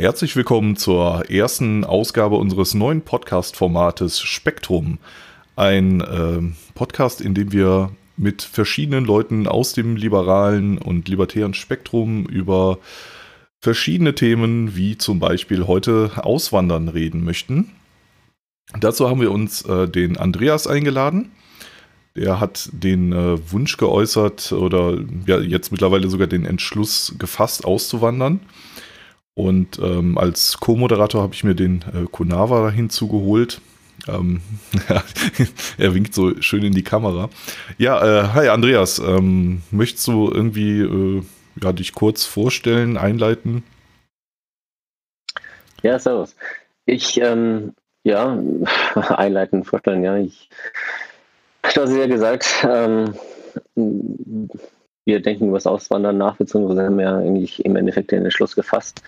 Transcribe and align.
Herzlich 0.00 0.34
willkommen 0.34 0.76
zur 0.76 1.30
ersten 1.30 1.84
Ausgabe 1.84 2.36
unseres 2.36 2.72
neuen 2.72 3.02
Podcast-Formates 3.02 4.22
Spektrum. 4.22 4.98
Ein 5.56 6.00
äh, 6.00 6.40
Podcast, 6.74 7.20
in 7.20 7.34
dem 7.34 7.52
wir 7.52 7.90
mit 8.16 8.40
verschiedenen 8.40 9.04
Leuten 9.04 9.46
aus 9.46 9.74
dem 9.74 9.96
liberalen 9.96 10.78
und 10.78 11.06
libertären 11.06 11.52
Spektrum 11.52 12.24
über 12.24 12.78
verschiedene 13.60 14.14
Themen, 14.14 14.74
wie 14.74 14.96
zum 14.96 15.18
Beispiel 15.18 15.66
heute 15.66 16.12
Auswandern, 16.16 16.88
reden 16.88 17.22
möchten. 17.22 17.70
Dazu 18.80 19.06
haben 19.06 19.20
wir 19.20 19.30
uns 19.30 19.60
äh, 19.66 19.86
den 19.86 20.16
Andreas 20.16 20.66
eingeladen. 20.66 21.30
Der 22.16 22.40
hat 22.40 22.70
den 22.72 23.12
äh, 23.12 23.52
Wunsch 23.52 23.76
geäußert 23.76 24.52
oder 24.52 24.96
ja, 25.26 25.40
jetzt 25.40 25.72
mittlerweile 25.72 26.08
sogar 26.08 26.26
den 26.26 26.46
Entschluss 26.46 27.14
gefasst, 27.18 27.66
auszuwandern. 27.66 28.40
Und 29.40 29.78
ähm, 29.78 30.18
als 30.18 30.58
Co-Moderator 30.60 31.22
habe 31.22 31.32
ich 31.32 31.44
mir 31.44 31.54
den 31.54 31.82
äh, 31.94 32.04
Kunava 32.10 32.70
hinzugeholt. 32.70 33.62
Ähm, 34.06 34.42
er 35.78 35.94
winkt 35.94 36.12
so 36.12 36.40
schön 36.42 36.62
in 36.62 36.74
die 36.74 36.84
Kamera. 36.84 37.30
Ja, 37.78 38.02
äh, 38.02 38.28
hi 38.34 38.48
Andreas, 38.48 38.98
ähm, 38.98 39.62
möchtest 39.70 40.06
du 40.08 40.30
irgendwie 40.30 40.80
äh, 40.80 41.22
ja, 41.62 41.72
dich 41.72 41.94
kurz 41.94 42.26
vorstellen, 42.26 42.98
einleiten? 42.98 43.62
Ja, 45.82 45.98
servus. 45.98 46.36
Ich, 46.84 47.18
ähm, 47.18 47.72
ja, 48.04 48.38
einleiten, 48.94 49.64
vorstellen, 49.64 50.04
ja. 50.04 50.18
Ich, 50.18 50.50
du 51.74 51.80
hast 51.80 51.92
ja 51.94 52.06
gesagt, 52.06 52.46
ähm, 52.68 53.14
wir 55.10 55.20
denken 55.20 55.48
über 55.48 55.56
das 55.56 55.66
Auswandern 55.66 56.18
nach, 56.18 56.36
beziehungsweise 56.36 56.84
haben 56.84 57.00
ja 57.00 57.18
eigentlich 57.18 57.64
im 57.64 57.74
Endeffekt 57.74 58.12
den 58.12 58.22
Entschluss 58.24 58.54
gefasst. 58.54 59.02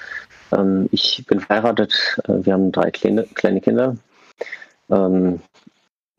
Ähm, 0.51 0.88
ich 0.91 1.25
bin 1.28 1.38
verheiratet, 1.38 2.19
äh, 2.25 2.45
wir 2.45 2.55
haben 2.55 2.73
drei 2.73 2.91
kleine, 2.91 3.23
kleine 3.34 3.61
Kinder. 3.61 3.97
Ähm, 4.91 5.41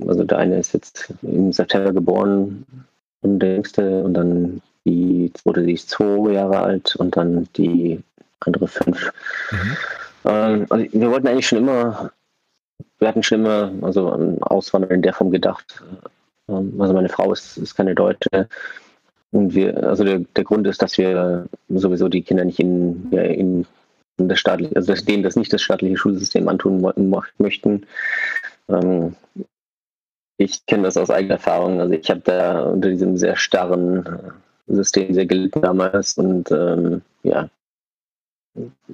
also 0.08 0.24
der 0.24 0.38
eine 0.38 0.58
ist 0.58 0.74
jetzt 0.74 1.14
im 1.22 1.52
September 1.52 1.92
geboren 1.92 2.66
und 3.22 3.40
der 3.40 3.56
jüngste 3.56 4.04
und 4.04 4.14
dann 4.14 4.62
die 4.86 5.32
zweite, 5.34 5.64
die 5.64 5.74
ist 5.74 5.90
zwei 5.90 6.32
Jahre 6.32 6.60
alt 6.60 6.96
und 6.96 7.18
dann 7.18 7.48
die 7.58 8.02
andere 8.40 8.68
fünf. 8.70 9.12
Mhm. 9.52 9.78
Ähm, 10.26 10.66
also 10.70 10.86
wir 10.94 11.12
wollten 11.12 11.28
eigentlich 11.28 11.48
schon 11.48 11.60
immer, 11.60 12.12
wir 13.00 13.08
hatten 13.10 13.24
schon 13.24 13.42
immer 13.42 13.72
also 13.82 14.10
an 14.10 14.42
Auswandern 14.44 14.92
in 14.92 15.02
der 15.02 15.14
Form 15.14 15.30
gedacht. 15.30 15.84
Ähm, 16.48 16.74
also 16.80 16.94
meine 16.94 17.10
Frau 17.10 17.34
ist, 17.34 17.58
ist 17.58 17.76
keine 17.76 17.96
Deutsche. 17.96 18.48
Und 19.34 19.56
wir, 19.56 19.84
also 19.84 20.04
der, 20.04 20.20
der 20.20 20.44
Grund 20.44 20.68
ist, 20.68 20.82
dass 20.82 20.98
wir 20.98 21.48
sowieso 21.70 22.08
die 22.08 22.22
Kinder 22.22 22.46
nicht 22.46 22.60
in, 22.60 23.12
in, 23.12 23.66
das 24.18 24.40
staatliche, 24.40 24.76
also 24.76 24.94
denen 24.94 25.24
das 25.24 25.36
nicht 25.36 25.52
das 25.52 25.64
staatliche 25.64 25.98
Schulsystem 25.98 26.48
antun 26.48 26.82
möchten. 27.40 27.88
Ähm, 28.70 29.16
ich 30.38 30.66
kenne 30.68 30.84
das 30.84 30.98
aus 30.98 31.10
eigener 31.10 31.36
Erfahrung. 31.36 31.82
Also 31.82 31.94
ich 31.94 32.10
habe 32.12 32.22
da 32.24 32.62
unter 32.62 32.90
diesem 32.90 33.18
sehr 33.18 33.36
starren 33.36 34.06
äh, 34.06 34.74
System 34.74 35.14
sehr 35.16 35.26
gelitten 35.26 35.62
damals 35.62 36.18
und 36.18 36.52
ähm, 36.52 37.02
ja, 37.24 37.50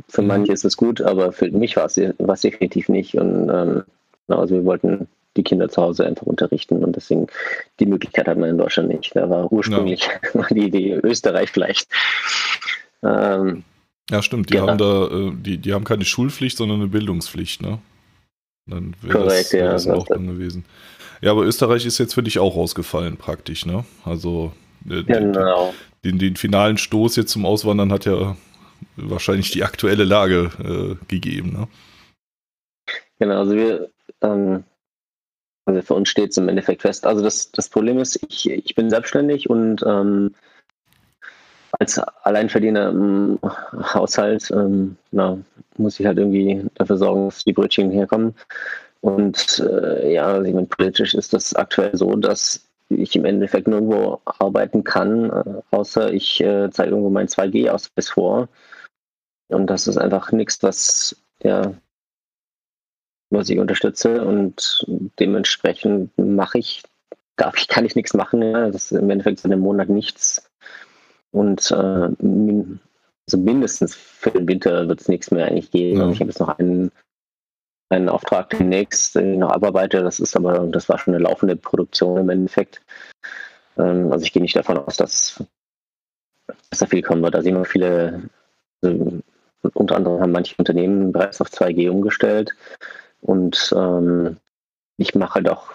für 0.08 0.22
mhm. 0.22 0.28
manche 0.28 0.54
ist 0.54 0.64
es 0.64 0.78
gut, 0.78 1.02
aber 1.02 1.34
für 1.34 1.52
mich 1.52 1.76
war 1.76 1.86
es, 1.86 1.96
definitiv 2.42 2.88
nicht. 2.88 3.16
Und 3.16 3.50
ähm, 3.50 3.84
also 4.30 4.56
wir 4.56 4.66
wollten 4.66 5.10
die 5.40 5.44
Kinder 5.44 5.70
zu 5.70 5.82
Hause 5.82 6.06
einfach 6.06 6.28
unterrichten 6.28 6.84
und 6.84 6.96
deswegen 6.96 7.28
die 7.80 7.86
Möglichkeit 7.86 8.28
hat 8.28 8.38
man 8.38 8.50
in 8.50 8.58
Deutschland 8.58 8.90
nicht. 8.90 9.16
Da 9.16 9.30
war 9.30 9.52
ursprünglich 9.52 10.08
ja. 10.34 10.46
die 10.52 10.68
Idee 10.68 11.00
Österreich 11.02 11.50
vielleicht. 11.52 11.90
Ähm, 13.02 13.64
ja, 14.10 14.22
stimmt. 14.22 14.50
Die 14.50 14.56
genau. 14.56 14.68
haben 14.68 14.78
da, 14.78 15.08
äh, 15.08 15.32
die, 15.34 15.58
die 15.58 15.74
haben 15.74 15.86
keine 15.86 16.06
Schulpflicht, 16.06 16.58
sondern 16.58 16.82
eine 16.82 16.90
Bildungspflicht, 16.90 17.62
ne? 17.62 17.80
Dann 18.66 18.96
wäre 19.02 19.26
das, 19.26 19.54
wär 19.54 19.66
ja, 19.66 19.72
das 19.72 19.88
auch 19.88 20.06
dann 20.06 20.28
gewesen. 20.28 20.66
Ja, 21.22 21.32
aber 21.32 21.44
Österreich 21.44 21.86
ist 21.86 21.98
jetzt 21.98 22.14
für 22.14 22.24
dich 22.24 22.40
auch 22.40 22.56
rausgefallen, 22.56 23.18
praktisch, 23.18 23.66
ne? 23.66 23.86
Also 24.04 24.52
äh, 24.90 25.04
genau. 25.04 25.74
den, 26.04 26.12
den, 26.12 26.20
den 26.20 26.36
finalen 26.36 26.78
Stoß 26.78 27.16
jetzt 27.16 27.32
zum 27.32 27.46
Auswandern 27.46 27.92
hat 27.92 28.06
ja 28.06 28.36
wahrscheinlich 28.96 29.52
die 29.52 29.64
aktuelle 29.64 30.04
Lage 30.04 30.52
äh, 30.64 31.06
gegeben, 31.08 31.54
ne? 31.54 31.68
Genau, 33.20 33.40
also 33.40 33.54
wir, 33.54 33.90
ähm, 34.22 34.64
also 35.70 35.82
für 35.84 35.94
uns 35.94 36.10
steht 36.10 36.32
es 36.32 36.38
im 36.38 36.50
Endeffekt 36.50 36.82
fest. 36.82 37.06
Also 37.06 37.24
das, 37.24 37.52
das 37.52 37.70
Problem 37.70 38.00
ist, 38.00 38.20
ich, 38.28 38.50
ich 38.50 38.74
bin 38.76 38.90
selbstständig 38.90 39.50
und 39.50 39.84
ähm, 39.86 40.34
als 41.78 42.00
Alleinverdiener 42.00 42.90
im 42.90 43.40
Haushalt 43.94 44.50
ähm, 44.52 44.98
na, 45.12 45.38
muss 45.78 46.00
ich 46.00 46.08
halt 46.08 46.18
irgendwie 46.18 46.66
dafür 46.74 46.98
sorgen, 46.98 47.26
dass 47.26 47.44
die 47.44 47.54
Brötchen 47.54 47.92
herkommen. 47.92 48.34
Und 49.02 49.60
äh, 49.60 50.12
ja, 50.12 50.26
also 50.26 50.44
ich 50.44 50.56
meine, 50.56 50.66
politisch 50.66 51.14
ist 51.14 51.34
das 51.34 51.54
aktuell 51.56 51.96
so, 51.96 52.16
dass 52.16 52.68
ich 52.90 53.16
im 53.16 53.26
Endeffekt 53.26 53.68
nirgendwo 53.68 54.20
arbeiten 54.26 54.84
kann, 54.84 55.30
äh, 55.30 55.62
außer 55.70 56.12
ich 56.12 56.42
äh, 56.42 56.72
zeige 56.72 56.90
irgendwo 56.90 57.12
meinen 57.12 57.28
2G-Ausweis 57.28 58.10
vor. 58.10 58.50
Und 59.50 59.68
das 59.68 59.88
ist 59.88 59.98
einfach 59.98 60.32
nichts, 60.32 60.64
was 60.64 61.16
ja, 61.44 61.74
was 63.30 63.50
ich 63.50 63.60
unterstütze 63.60 64.26
und 64.26 64.86
dementsprechend 65.20 66.18
mache 66.18 66.58
ich, 66.58 66.84
darf 67.36 67.58
ich, 67.58 67.68
kann 67.68 67.86
ich 67.86 67.96
nichts 67.96 68.14
machen. 68.14 68.42
Ja. 68.42 68.70
Das 68.70 68.92
ist 68.92 69.00
im 69.00 69.10
Endeffekt 69.10 69.46
in 69.46 69.52
einem 69.52 69.62
Monat 69.62 69.90
nichts. 69.90 70.50
Und 71.32 71.72
äh, 71.72 71.76
also 71.76 73.38
mindestens 73.38 73.96
für 73.96 74.32
den 74.32 74.48
Winter 74.48 74.88
wird 74.88 75.02
es 75.02 75.08
nichts 75.08 75.30
mehr 75.30 75.46
eigentlich 75.46 75.72
geben. 75.72 76.00
Ja. 76.00 76.10
Ich 76.10 76.20
habe 76.20 76.30
jetzt 76.30 76.40
noch 76.40 76.58
einen, 76.58 76.92
einen 77.90 78.10
Auftrag 78.10 78.50
demnächst, 78.50 79.16
den 79.16 79.34
ich 79.34 79.40
noch 79.40 79.52
abarbeite. 79.52 80.02
Das 80.02 80.20
ist 80.20 80.36
aber, 80.36 80.66
das 80.68 80.90
war 80.90 80.98
schon 80.98 81.14
eine 81.14 81.24
laufende 81.24 81.56
Produktion 81.56 82.18
im 82.18 82.30
Endeffekt. 82.30 82.82
Ähm, 83.78 84.12
also 84.12 84.26
ich 84.26 84.34
gehe 84.34 84.42
nicht 84.42 84.56
davon 84.56 84.80
aus, 84.80 84.98
dass, 84.98 85.44
dass 86.72 86.80
da 86.80 86.88
viel 86.88 87.04
kommen 87.04 87.22
wird. 87.22 87.36
Da 87.36 87.44
sehen 87.44 87.56
wir 87.56 87.66
viele, 87.66 88.24
also 88.82 89.20
unter 89.74 89.96
anderem 89.98 90.22
haben 90.22 90.32
manche 90.32 90.56
Unternehmen 90.58 91.12
bereits 91.12 91.40
auf 91.42 91.50
2G 91.50 91.90
umgestellt. 91.92 92.56
Und 93.22 93.74
ähm, 93.76 94.38
ich 94.98 95.16
mache 95.16 95.36
halt 95.36 95.50
auch, 95.50 95.74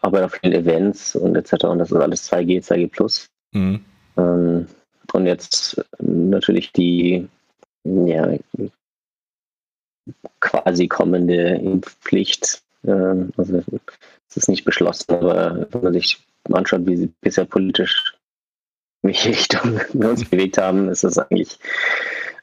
arbeite 0.00 0.26
auf 0.26 0.32
vielen 0.34 0.54
Events 0.54 1.16
und 1.16 1.36
etc. 1.36 1.64
Und 1.64 1.78
das 1.78 1.90
ist 1.90 1.96
alles 1.96 2.30
2G, 2.32 2.64
2G 2.64 2.90
Plus. 2.90 3.28
Mhm. 3.52 3.84
Ähm, 4.16 4.66
und 5.12 5.26
jetzt 5.26 5.84
natürlich 5.98 6.72
die 6.72 7.28
ja, 7.84 8.38
quasi 10.40 10.88
kommende 10.88 11.56
Impfpflicht. 11.56 12.62
Äh, 12.84 12.90
also 13.36 13.62
es 14.28 14.36
ist 14.36 14.48
nicht 14.48 14.64
beschlossen, 14.64 15.12
aber 15.12 15.66
wenn 15.70 15.82
man 15.82 15.92
sich 15.92 16.18
anschaut, 16.50 16.86
wie 16.86 16.96
sie 16.96 17.12
bisher 17.20 17.44
politisch 17.44 18.14
welche 19.02 19.30
Richtung 19.30 19.80
wir 19.92 20.10
uns 20.10 20.24
bewegt 20.24 20.58
haben, 20.58 20.88
ist 20.88 21.02
es 21.02 21.18
eigentlich 21.18 21.58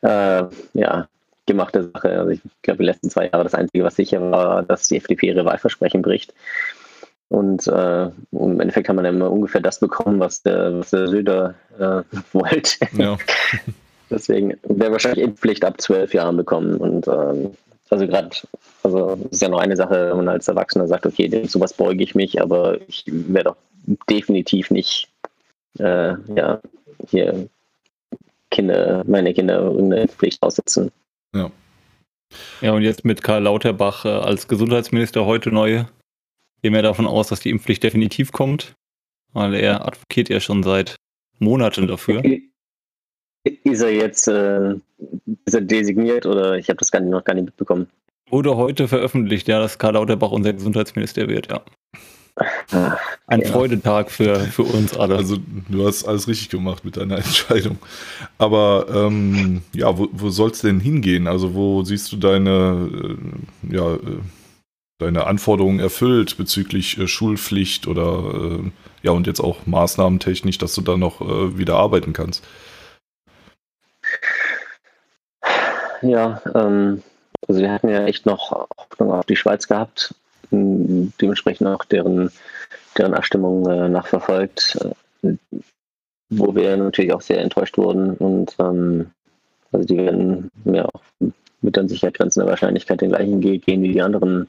äh, 0.02 0.44
ja, 0.74 1.08
gemachte 1.50 1.92
Sache. 1.92 2.20
Also 2.20 2.32
ich 2.32 2.42
glaube, 2.62 2.80
die 2.80 2.86
letzten 2.86 3.10
zwei 3.10 3.28
Jahre 3.28 3.44
das 3.44 3.56
Einzige, 3.56 3.84
was 3.84 3.96
sicher 3.96 4.32
war, 4.32 4.64
dass 4.64 4.88
die 4.88 4.98
FDP 4.98 5.28
ihre 5.28 5.46
Wahlversprechen 5.46 6.02
bricht. 6.02 6.34
Und 7.30 7.68
äh, 7.68 8.06
im 8.32 8.60
Endeffekt 8.60 8.90
haben 8.90 8.96
wir 8.96 9.04
dann 9.04 9.16
immer 9.16 9.32
ungefähr 9.32 9.62
das 9.62 9.80
bekommen, 9.80 10.20
was 10.20 10.42
der, 10.42 10.80
was 10.80 10.90
der 10.90 11.08
Söder 11.08 11.56
äh, 11.78 12.02
wollte. 12.34 12.78
Ja. 12.98 13.18
Deswegen 14.10 14.58
wäre 14.64 14.92
wahrscheinlich 14.92 15.24
Impfpflicht 15.24 15.64
ab 15.64 15.80
zwölf 15.80 16.14
Jahren 16.14 16.38
bekommen. 16.38 16.78
Und 16.78 17.08
ähm, 17.08 17.52
also 17.92 18.08
gerade, 18.08 18.30
also 18.84 19.20
es 19.26 19.34
ist 19.34 19.42
ja 19.42 19.50
noch 19.50 19.60
eine 19.60 19.76
Sache, 19.76 20.10
wenn 20.10 20.18
man 20.18 20.30
als 20.30 20.48
Erwachsener 20.48 20.88
sagt, 20.88 21.06
okay, 21.06 21.28
dem 21.28 21.46
sowas 21.48 21.74
beuge 21.74 22.04
ich 22.04 22.16
mich, 22.16 22.42
aber 22.42 22.80
ich 22.88 23.04
werde 23.08 23.52
doch 23.52 23.58
definitiv 24.10 24.72
nicht 24.72 25.10
äh, 25.78 26.14
ja, 26.36 26.60
hier 27.10 27.48
Kinder, 28.50 29.04
meine 29.06 29.34
Kinder 29.34 29.60
irgendeine 29.60 30.04
Impfpflicht 30.04 30.42
aussetzen. 30.42 30.92
Ja. 31.36 31.52
Ja, 32.62 32.74
und 32.74 32.84
jetzt 32.84 33.06
mit 33.06 33.24
Karl 33.24 33.44
Lauterbach 33.44 34.06
äh, 34.06 34.10
als 34.10 34.48
Gesundheitsminister 34.48 35.26
heute 35.26 35.52
neu, 35.52 35.86
gehen 36.62 36.74
wir 36.74 36.82
davon 36.82 37.08
aus, 37.08 37.30
dass 37.30 37.40
die 37.40 37.50
Impfpflicht 37.50 37.84
definitiv 37.84 38.32
kommt, 38.32 38.76
weil 39.34 39.56
er 39.56 39.88
advokiert 39.88 40.30
ja 40.30 40.40
schon 40.40 40.64
seit 40.64 40.96
Monaten 41.40 41.88
dafür. 41.88 42.24
Ist 43.44 43.82
er 43.82 43.92
jetzt 43.92 44.28
äh, 44.28 44.76
ist 45.46 45.54
er 45.54 45.62
designiert 45.62 46.26
oder 46.26 46.58
ich 46.58 46.70
habe 46.70 46.78
das 46.78 46.92
gar 46.92 47.00
nicht, 47.00 47.10
noch 47.10 47.24
gar 47.24 47.34
nicht 47.34 47.46
mitbekommen? 47.46 47.88
Wurde 48.30 48.56
heute 48.58 48.88
veröffentlicht, 48.88 49.48
ja, 49.48 49.60
dass 49.60 49.80
Karl 49.80 49.94
Lauterbach 49.94 50.32
unser 50.32 50.54
Gesundheitsminister 50.54 51.28
wird, 51.28 51.50
ja. 51.50 51.62
Ein 53.28 53.42
ja. 53.42 53.48
Freudentag 53.48 54.12
für, 54.12 54.40
für 54.40 54.64
uns 54.64 54.98
alle. 54.98 55.16
Also 55.16 55.38
du 55.70 55.86
hast 55.86 56.06
alles 56.06 56.28
richtig 56.28 56.50
gemacht 56.50 56.86
mit 56.86 56.98
deiner 56.98 57.18
Entscheidung. 57.24 57.78
Aber 58.38 58.88
ähm, 58.94 59.62
ja, 59.74 59.98
wo, 59.98 60.08
wo 60.12 60.30
soll 60.30 60.52
es 60.52 60.62
denn 60.62 60.80
hingehen? 60.80 61.28
Also 61.28 61.54
wo 61.54 61.84
siehst 61.84 62.12
du 62.12 62.18
deine, 62.18 62.90
äh, 63.72 63.76
ja, 63.76 63.94
äh, 63.96 64.20
deine 65.00 65.28
Anforderungen 65.28 65.80
erfüllt 65.80 66.38
bezüglich 66.38 66.98
äh, 66.98 67.08
Schulpflicht 67.08 67.88
oder 67.88 68.34
äh, 68.34 68.72
ja 69.02 69.12
und 69.12 69.28
jetzt 69.28 69.42
auch 69.42 69.66
maßnahmentechnisch, 69.66 70.58
dass 70.58 70.74
du 70.74 70.82
da 70.82 70.98
noch 70.98 71.22
äh, 71.22 71.58
wieder 71.58 71.76
arbeiten 71.76 72.14
kannst? 72.14 72.44
ja, 76.02 76.42
ähm, 76.56 77.04
also 77.48 77.62
wir 77.62 77.72
hatten 77.72 77.90
ja 77.90 78.06
echt 78.06 78.26
noch 78.26 78.68
Hoffnung 78.78 79.12
auf 79.12 79.26
die 79.26 79.36
Schweiz 79.36 79.68
gehabt, 79.68 80.14
dementsprechend 80.52 81.68
auch 81.68 81.86
deren, 81.86 82.32
deren 82.98 83.14
Abstimmung 83.14 83.70
äh, 83.70 83.90
nachverfolgt, 83.90 84.78
äh, 85.24 85.36
wo 86.30 86.56
wir 86.56 86.78
natürlich 86.78 87.14
auch 87.14 87.22
sehr 87.22 87.42
enttäuscht 87.42 87.78
wurden 87.78 88.14
und 88.16 88.56
ähm, 88.60 89.12
also 89.72 89.86
die 89.86 89.98
werden 89.98 90.50
ja 90.66 90.86
auch 90.86 91.02
mit 91.62 91.78
an 91.78 91.90
sicher 91.90 92.12
grenzender 92.12 92.50
Wahrscheinlichkeit 92.50 93.02
den 93.02 93.10
gleichen 93.10 93.44
Weg 93.44 93.66
gehen 93.66 93.84
wie 93.84 93.94
die 93.94 94.02
anderen 94.02 94.48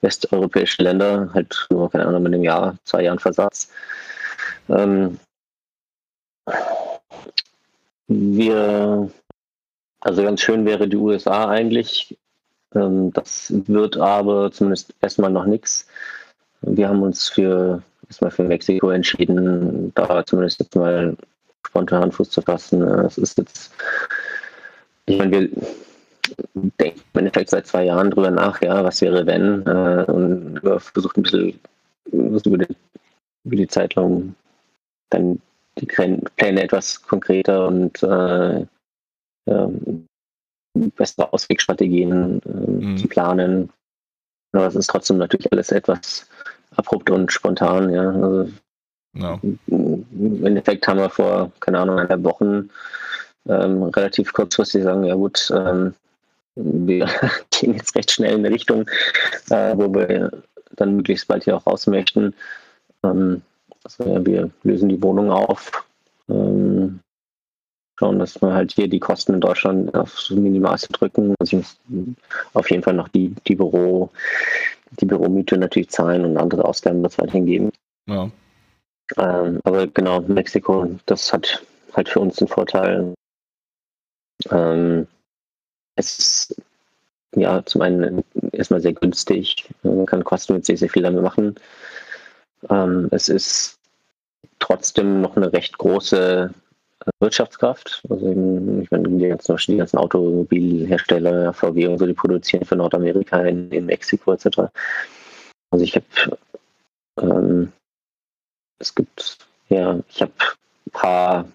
westeuropäischen 0.00 0.84
Länder, 0.84 1.30
halt 1.34 1.66
nur, 1.70 1.90
keine 1.90 2.06
Ahnung, 2.06 2.22
mit 2.22 2.34
einem 2.34 2.44
Jahr, 2.44 2.76
zwei 2.84 3.02
Jahren 3.02 3.18
Versatz. 3.18 3.70
Ähm, 4.68 5.18
wir, 8.06 9.10
also 10.00 10.22
ganz 10.22 10.40
schön 10.40 10.64
wäre 10.64 10.88
die 10.88 10.96
USA 10.96 11.48
eigentlich. 11.48 12.16
Ähm, 12.74 13.12
das 13.12 13.52
wird 13.66 13.96
aber 13.96 14.50
zumindest 14.52 14.94
erstmal 15.00 15.30
noch 15.30 15.46
nichts. 15.46 15.86
Wir 16.62 16.88
haben 16.88 17.02
uns 17.02 17.28
für 17.28 17.82
erstmal 18.08 18.30
für 18.30 18.44
Mexiko 18.44 18.90
entschieden, 18.90 19.92
da 19.94 20.24
zumindest 20.24 20.60
jetzt 20.60 20.76
mal 20.76 21.16
spontan 21.66 22.12
Fuß 22.12 22.30
zu 22.30 22.42
fassen. 22.42 22.82
Es 22.82 23.18
ist 23.18 23.38
jetzt, 23.38 23.72
ich 25.06 25.18
meine, 25.18 25.32
wir 25.32 25.50
denken 26.80 27.00
im 27.12 27.18
Endeffekt 27.18 27.50
seit 27.50 27.66
zwei 27.66 27.84
Jahren 27.84 28.10
drüber 28.10 28.30
nach, 28.30 28.60
ja, 28.62 28.82
was 28.84 29.00
wäre 29.00 29.26
wenn, 29.26 29.66
äh, 29.66 30.04
und 30.10 30.60
versucht 30.80 31.16
ein 31.16 31.22
bisschen 31.22 31.60
über 32.10 32.58
die, 32.58 32.76
über 33.44 33.56
die 33.56 33.68
Zeitraum 33.68 34.34
dann 35.10 35.40
die 35.78 35.86
Pläne 35.86 36.62
etwas 36.62 37.02
konkreter 37.02 37.66
und 37.66 38.02
äh, 38.02 38.66
ja, 39.46 39.70
bessere 40.74 41.32
Auswegstrategien 41.32 42.40
äh, 42.44 42.48
mhm. 42.48 42.96
zu 42.96 43.08
planen. 43.08 43.70
Aber 44.52 44.66
es 44.66 44.74
ist 44.74 44.88
trotzdem 44.88 45.18
natürlich 45.18 45.50
alles 45.52 45.72
etwas 45.72 46.28
abrupt 46.76 47.10
und 47.10 47.32
spontan, 47.32 47.90
ja. 47.90 48.10
Also 48.10 48.50
ja. 49.14 49.40
Im 49.66 50.44
Endeffekt 50.44 50.86
haben 50.88 50.98
wir 50.98 51.10
vor, 51.10 51.52
keine 51.60 51.78
Ahnung, 51.78 51.98
einer 51.98 52.22
Wochen 52.24 52.70
ähm, 53.48 53.84
relativ 53.84 54.32
kurzfristig 54.32 54.82
sagen, 54.82 55.04
ja 55.04 55.14
gut, 55.14 55.52
ähm, 55.54 55.94
wir 56.56 57.08
gehen 57.50 57.74
jetzt 57.74 57.94
recht 57.94 58.10
schnell 58.10 58.34
in 58.34 58.44
eine 58.44 58.54
Richtung, 58.54 58.88
äh, 59.50 59.76
wo 59.76 59.92
wir 59.94 60.30
dann 60.76 60.96
möglichst 60.96 61.28
bald 61.28 61.44
hier 61.44 61.56
auch 61.56 61.66
raus 61.66 61.86
möchten. 61.86 62.34
Ähm, 63.04 63.42
also, 63.84 64.04
ja, 64.04 64.24
wir 64.24 64.50
lösen 64.62 64.88
die 64.88 65.02
Wohnung 65.02 65.30
auf, 65.30 65.70
ähm, 66.28 67.00
schauen, 67.98 68.18
dass 68.18 68.40
wir 68.40 68.52
halt 68.52 68.72
hier 68.72 68.88
die 68.88 69.00
Kosten 69.00 69.34
in 69.34 69.40
Deutschland 69.40 69.94
aufs 69.94 70.30
Minimalste 70.30 70.92
drücken. 70.92 71.34
Also 71.38 71.56
ich 71.58 71.62
muss 71.62 71.76
auf 72.54 72.70
jeden 72.70 72.82
Fall 72.82 72.94
noch 72.94 73.08
die, 73.08 73.34
die 73.46 73.54
Büro, 73.54 74.10
die 75.00 75.06
Büromiete 75.06 75.56
natürlich 75.56 75.90
zahlen 75.90 76.24
und 76.24 76.36
andere 76.36 76.64
Ausgaben 76.64 77.02
wird 77.02 77.12
es 77.12 77.18
weiterhin 77.18 77.46
geben. 77.46 77.70
Ja. 78.06 78.30
Ähm, 79.16 79.60
aber 79.64 79.86
genau, 79.86 80.20
Mexiko, 80.20 80.88
das 81.06 81.32
hat 81.32 81.62
halt 81.92 82.08
für 82.08 82.20
uns 82.20 82.36
den 82.36 82.48
Vorteil. 82.48 83.14
Ähm, 84.50 85.06
es 85.96 86.18
ist 86.18 86.62
ja 87.36 87.64
zum 87.64 87.82
einen 87.82 88.24
erstmal 88.52 88.80
sehr 88.80 88.92
günstig, 88.92 89.68
man 89.82 90.06
kann 90.06 90.24
kostenmäßig 90.24 90.80
sehr 90.80 90.90
viel 90.90 91.02
damit 91.02 91.22
machen. 91.22 91.54
Ähm, 92.70 93.08
es 93.10 93.28
ist 93.28 93.78
trotzdem 94.58 95.20
noch 95.20 95.36
eine 95.36 95.52
recht 95.52 95.76
große 95.78 96.52
Wirtschaftskraft. 97.20 98.02
Also 98.08 98.30
eben, 98.30 98.82
ich 98.82 98.90
meine, 98.90 99.08
die 99.08 99.28
ganzen, 99.28 99.56
die 99.56 99.76
ganzen 99.76 99.98
Automobilhersteller, 99.98 101.52
VW 101.52 101.86
und 101.88 101.98
so, 101.98 102.06
die 102.06 102.14
produzieren 102.14 102.64
für 102.64 102.76
Nordamerika 102.76 103.42
in, 103.42 103.70
in 103.70 103.86
Mexiko 103.86 104.32
etc. 104.32 104.70
Also 105.70 105.84
ich 105.84 105.94
habe 105.96 106.38
ähm, 107.20 107.72
es 108.78 108.94
gibt 108.94 109.38
ja, 109.68 109.98
ich 110.08 110.22
habe 110.22 110.32
ein 110.86 110.90
paar 110.92 111.48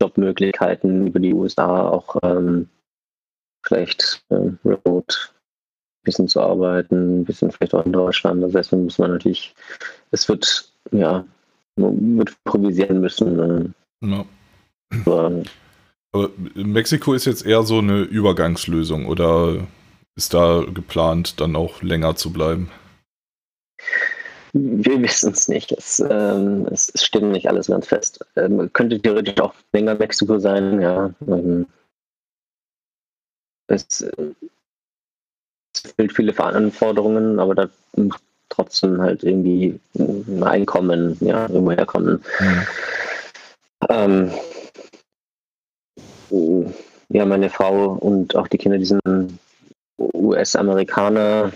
Jobmöglichkeiten 0.00 1.06
über 1.06 1.20
die 1.20 1.34
USA 1.34 1.88
auch 1.88 2.16
ähm, 2.22 2.68
vielleicht 3.64 4.24
äh, 4.28 4.50
remote 4.64 5.16
ein 5.16 6.04
bisschen 6.04 6.28
zu 6.28 6.40
arbeiten, 6.40 7.20
ein 7.20 7.24
bisschen 7.24 7.50
vielleicht 7.50 7.74
auch 7.74 7.84
in 7.84 7.92
Deutschland. 7.92 8.42
Das 8.42 8.54
heißt, 8.54 8.72
muss 8.72 8.98
man 8.98 9.12
natürlich, 9.12 9.54
es 10.10 10.28
wird, 10.28 10.72
ja, 10.92 11.24
man 11.76 12.18
wird 12.18 12.36
improvisieren 12.44 13.00
müssen. 13.00 13.74
Äh, 14.02 14.06
ja. 14.06 14.24
Aber, 14.90 15.42
Mexiko 16.54 17.14
ist 17.14 17.26
jetzt 17.26 17.44
eher 17.44 17.62
so 17.62 17.78
eine 17.78 18.02
Übergangslösung 18.02 19.06
oder 19.06 19.66
ist 20.16 20.32
da 20.32 20.64
geplant, 20.72 21.40
dann 21.40 21.56
auch 21.56 21.82
länger 21.82 22.16
zu 22.16 22.32
bleiben? 22.32 22.70
Wir 24.52 25.02
wissen 25.02 25.32
es 25.32 25.48
nicht. 25.48 25.72
Es, 25.72 26.00
ähm, 26.00 26.66
es, 26.70 26.90
steht 26.94 27.22
nicht 27.22 27.48
alles 27.48 27.66
ganz 27.66 27.86
fest. 27.88 28.24
Ähm, 28.36 28.72
könnte 28.72 28.98
theoretisch 28.98 29.38
auch 29.40 29.52
länger 29.72 29.94
Mexiko 29.94 30.38
sein, 30.38 30.80
ja. 30.80 31.10
Ähm, 31.28 31.66
es, 33.66 34.00
es 35.74 35.84
erfüllt 35.84 36.12
viele 36.14 36.38
Anforderungen, 36.38 37.38
aber 37.38 37.54
da 37.54 37.68
muss 37.96 38.16
trotzdem 38.48 39.02
halt 39.02 39.24
irgendwie 39.24 39.78
ein 39.98 40.42
Einkommen, 40.42 41.18
ja, 41.20 41.42
irgendwo 41.48 41.72
herkommen. 41.72 42.22
Mhm. 42.40 42.66
Ähm, 43.90 44.30
ja, 47.08 47.24
meine 47.24 47.50
Frau 47.50 47.92
und 47.92 48.36
auch 48.36 48.48
die 48.48 48.58
Kinder, 48.58 48.78
die 48.78 48.84
sind 48.84 49.00
US-Amerikaner, 49.98 51.52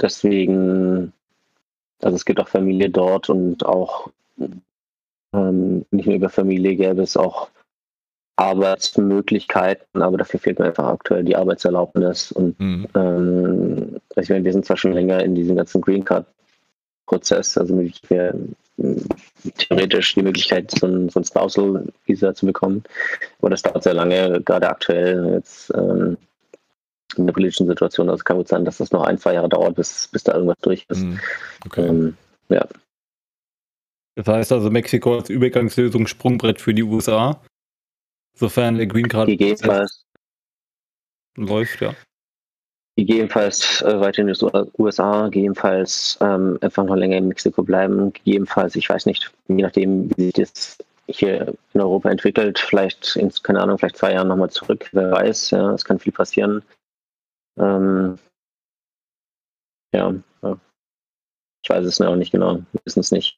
deswegen, 0.00 1.12
also 2.02 2.16
es 2.16 2.24
gibt 2.24 2.40
auch 2.40 2.48
Familie 2.48 2.90
dort 2.90 3.30
und 3.30 3.64
auch 3.64 4.10
ähm, 5.32 5.84
nicht 5.90 6.06
nur 6.06 6.16
über 6.16 6.28
Familie 6.28 6.76
gäbe 6.76 7.02
es 7.02 7.16
auch 7.16 7.48
Arbeitsmöglichkeiten, 8.36 10.02
aber 10.02 10.18
dafür 10.18 10.38
fehlt 10.38 10.58
mir 10.58 10.66
einfach 10.66 10.88
aktuell 10.88 11.24
die 11.24 11.36
Arbeitserlaubnis. 11.36 12.32
Und 12.32 12.60
mhm. 12.60 12.86
ähm, 12.94 13.96
ich 14.14 14.28
meine, 14.28 14.44
wir 14.44 14.52
sind 14.52 14.66
zwar 14.66 14.76
schon 14.76 14.92
länger 14.92 15.24
in 15.24 15.34
diesem 15.34 15.56
ganzen 15.56 15.80
Green 15.80 16.04
Card-Prozess, 17.06 17.56
also 17.56 17.78
wir 17.78 18.34
theoretisch 19.56 20.14
die 20.14 20.22
Möglichkeit, 20.22 20.70
so 20.70 20.86
ein, 20.86 21.08
so 21.08 21.20
ein 21.20 21.24
Spousal-Visa 21.24 22.34
zu 22.34 22.46
bekommen, 22.46 22.84
aber 23.38 23.50
das 23.50 23.62
dauert 23.62 23.82
sehr 23.82 23.94
lange, 23.94 24.42
gerade 24.42 24.68
aktuell 24.68 25.32
jetzt 25.34 25.72
ähm, 25.74 26.18
in 27.16 27.26
der 27.26 27.32
politischen 27.32 27.66
Situation. 27.66 28.10
Also 28.10 28.22
kann 28.24 28.36
gut 28.36 28.48
sein, 28.48 28.64
dass 28.64 28.78
das 28.78 28.92
noch 28.92 29.04
ein, 29.04 29.18
zwei 29.18 29.34
Jahre 29.34 29.48
dauert, 29.48 29.76
bis, 29.76 30.08
bis 30.08 30.24
da 30.24 30.34
irgendwas 30.34 30.58
durch 30.60 30.84
ist. 30.88 31.02
Mhm. 31.02 31.20
Okay. 31.64 31.86
Ähm, 31.86 32.16
ja. 32.50 32.66
Das 34.16 34.26
heißt 34.26 34.52
also, 34.52 34.70
Mexiko 34.70 35.16
als 35.16 35.30
Übergangslösung 35.30 36.06
Sprungbrett 36.06 36.60
für 36.60 36.74
die 36.74 36.82
USA. 36.82 37.40
Sofern 38.34 38.76
der 38.76 38.86
Green 38.86 39.08
Card 39.08 39.30
läuft, 41.38 41.80
ja. 41.80 41.94
Gegebenenfalls 42.96 43.82
äh, 43.82 44.00
weiter 44.00 44.22
in 44.22 44.28
die 44.28 44.70
USA, 44.78 45.28
gegebenenfalls 45.28 46.18
ähm, 46.22 46.58
einfach 46.62 46.84
noch 46.84 46.96
länger 46.96 47.18
in 47.18 47.28
Mexiko 47.28 47.62
bleiben, 47.62 48.12
gegebenenfalls, 48.14 48.74
ich 48.74 48.88
weiß 48.88 49.04
nicht, 49.04 49.32
je 49.48 49.62
nachdem, 49.62 50.10
wie 50.16 50.24
sich 50.24 50.32
das 50.32 50.78
hier 51.06 51.54
in 51.74 51.80
Europa 51.80 52.10
entwickelt, 52.10 52.58
vielleicht 52.58 53.16
in, 53.16 53.30
keine 53.42 53.60
Ahnung, 53.60 53.78
vielleicht 53.78 53.98
zwei 53.98 54.14
Jahren 54.14 54.28
nochmal 54.28 54.50
zurück, 54.50 54.88
wer 54.92 55.10
weiß, 55.10 55.50
ja, 55.50 55.74
es 55.74 55.84
kann 55.84 55.98
viel 55.98 56.12
passieren. 56.12 56.62
Ähm, 57.58 58.18
ja, 59.94 60.14
ich 61.66 61.70
weiß 61.70 61.84
es 61.84 61.98
noch 61.98 62.16
nicht 62.16 62.32
genau, 62.32 62.54
wir 62.72 62.80
wissen 62.84 63.00
es 63.00 63.10
nicht. 63.10 63.36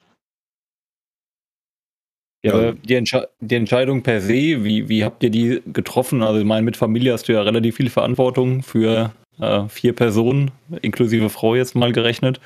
Ja, 2.45 2.73
die, 2.73 2.95
Entsche 2.95 3.29
die, 3.41 3.57
Entscheidung 3.57 4.03
per 4.03 4.21
se, 4.21 4.63
wie, 4.65 4.89
wie 4.89 5.03
habt 5.03 5.25
ihr 5.25 5.31
die 5.31 5.63
getroffen? 5.67 6.23
Also, 6.23 6.39
ich 6.39 6.45
meine, 6.45 6.63
mit 6.63 6.77
Familie 6.77 7.13
hast 7.13 7.27
du 7.29 7.33
ja 7.33 7.43
relativ 7.43 7.77
viel 7.77 7.91
Verantwortung 7.91 8.63
für 8.63 9.13
äh, 9.41 9.69
vier 9.69 9.95
Personen, 9.95 10.51
inklusive 10.83 11.31
Frau 11.31 11.55
jetzt 11.55 11.75
mal 11.75 11.93
gerechnet. 11.93 12.41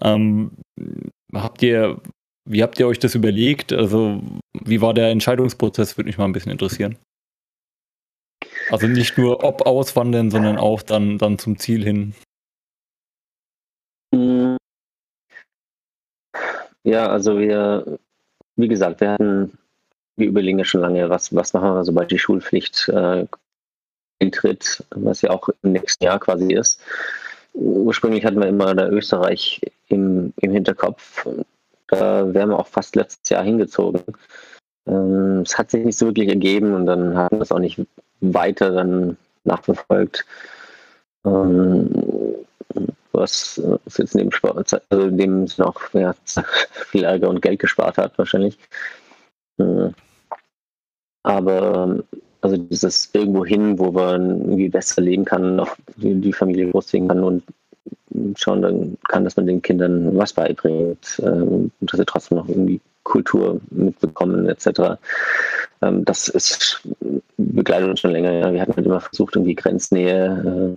Ähm, 0.00 0.52
habt 1.32 1.62
ihr, 1.62 2.00
wie 2.44 2.62
habt 2.62 2.78
ihr 2.78 2.86
euch 2.86 2.98
das 2.98 3.14
überlegt? 3.14 3.72
Also, 3.72 4.22
wie 4.52 4.80
war 4.80 4.94
der 4.94 5.10
Entscheidungsprozess? 5.10 5.96
Würde 5.96 6.08
mich 6.08 6.18
mal 6.18 6.24
ein 6.24 6.32
bisschen 6.32 6.52
interessieren. 6.52 6.96
Also 8.70 8.88
nicht 8.88 9.16
nur 9.16 9.44
ob 9.44 9.62
auswandern, 9.66 10.30
sondern 10.30 10.58
auch 10.58 10.82
dann, 10.82 11.18
dann 11.18 11.38
zum 11.38 11.58
Ziel 11.58 11.84
hin. 11.84 12.14
Ja, 16.84 17.08
also 17.08 17.38
wir 17.38 17.98
wie 18.56 18.68
gesagt, 18.68 19.00
wir 19.00 19.12
hatten, 19.12 19.58
wir 20.16 20.26
überlegen 20.26 20.58
ja 20.58 20.64
schon 20.64 20.80
lange, 20.80 21.08
was, 21.10 21.34
was 21.34 21.52
machen 21.52 21.74
wir, 21.74 21.84
sobald 21.84 22.10
die 22.10 22.18
Schulpflicht 22.18 22.88
äh, 22.88 23.26
eintritt, 24.20 24.84
was 24.90 25.22
ja 25.22 25.30
auch 25.30 25.48
im 25.62 25.72
nächsten 25.72 26.04
Jahr 26.04 26.18
quasi 26.18 26.52
ist. 26.52 26.80
Ursprünglich 27.54 28.24
hatten 28.24 28.40
wir 28.40 28.48
immer 28.48 28.74
da 28.74 28.88
Österreich 28.88 29.60
im, 29.88 30.32
im 30.40 30.52
Hinterkopf. 30.52 31.26
Da 31.88 32.34
wären 32.34 32.50
wir 32.50 32.58
auch 32.58 32.66
fast 32.66 32.96
letztes 32.96 33.28
Jahr 33.30 33.44
hingezogen. 33.44 34.02
Ähm, 34.86 35.42
es 35.44 35.56
hat 35.56 35.70
sich 35.70 35.84
nicht 35.84 35.98
so 35.98 36.06
wirklich 36.06 36.28
ergeben 36.28 36.74
und 36.74 36.86
dann 36.86 37.16
hatten 37.16 37.36
wir 37.36 37.42
es 37.42 37.52
auch 37.52 37.58
nicht 37.58 37.80
weiter 38.20 38.72
dann 38.72 39.16
nachverfolgt. 39.44 40.24
Ähm, 41.24 41.90
was, 43.12 43.60
was 43.84 43.96
jetzt 43.96 44.14
neben 44.14 44.30
Sport, 44.32 44.82
also 44.90 45.10
dem 45.10 45.46
noch 45.56 45.94
ja, 45.94 46.14
viel 46.70 47.04
Ärger 47.04 47.30
und 47.30 47.40
Geld 47.40 47.58
gespart 47.58 47.96
hat, 47.96 48.18
wahrscheinlich. 48.18 48.58
Äh, 49.58 49.90
aber 51.22 52.04
also 52.40 52.56
dieses 52.56 53.10
irgendwo 53.12 53.44
hin, 53.44 53.78
wo 53.78 53.90
man 53.92 54.40
irgendwie 54.40 54.68
besser 54.68 55.02
leben 55.02 55.24
kann, 55.24 55.56
noch 55.56 55.76
die 55.96 56.32
Familie 56.32 56.70
großziehen 56.70 57.08
kann 57.08 57.22
und 57.22 57.42
schauen 58.36 58.62
dann 58.62 58.98
kann, 59.08 59.24
dass 59.24 59.36
man 59.36 59.46
den 59.46 59.62
Kindern 59.62 60.16
was 60.16 60.32
beibringt, 60.32 61.20
ähm, 61.24 61.70
dass 61.80 61.98
sie 61.98 62.06
trotzdem 62.06 62.38
noch 62.38 62.48
irgendwie 62.48 62.80
Kultur 63.02 63.60
mitbekommen 63.70 64.48
etc. 64.48 64.98
Ähm, 65.82 66.04
das 66.04 66.28
ist 66.28 66.82
begleitet 67.36 67.90
uns 67.90 68.00
schon 68.00 68.12
länger. 68.12 68.52
Wir 68.52 68.60
hatten 68.60 68.74
halt 68.76 68.86
immer 68.86 69.00
versucht, 69.00 69.36
irgendwie 69.36 69.54
Grenznähe 69.54 70.76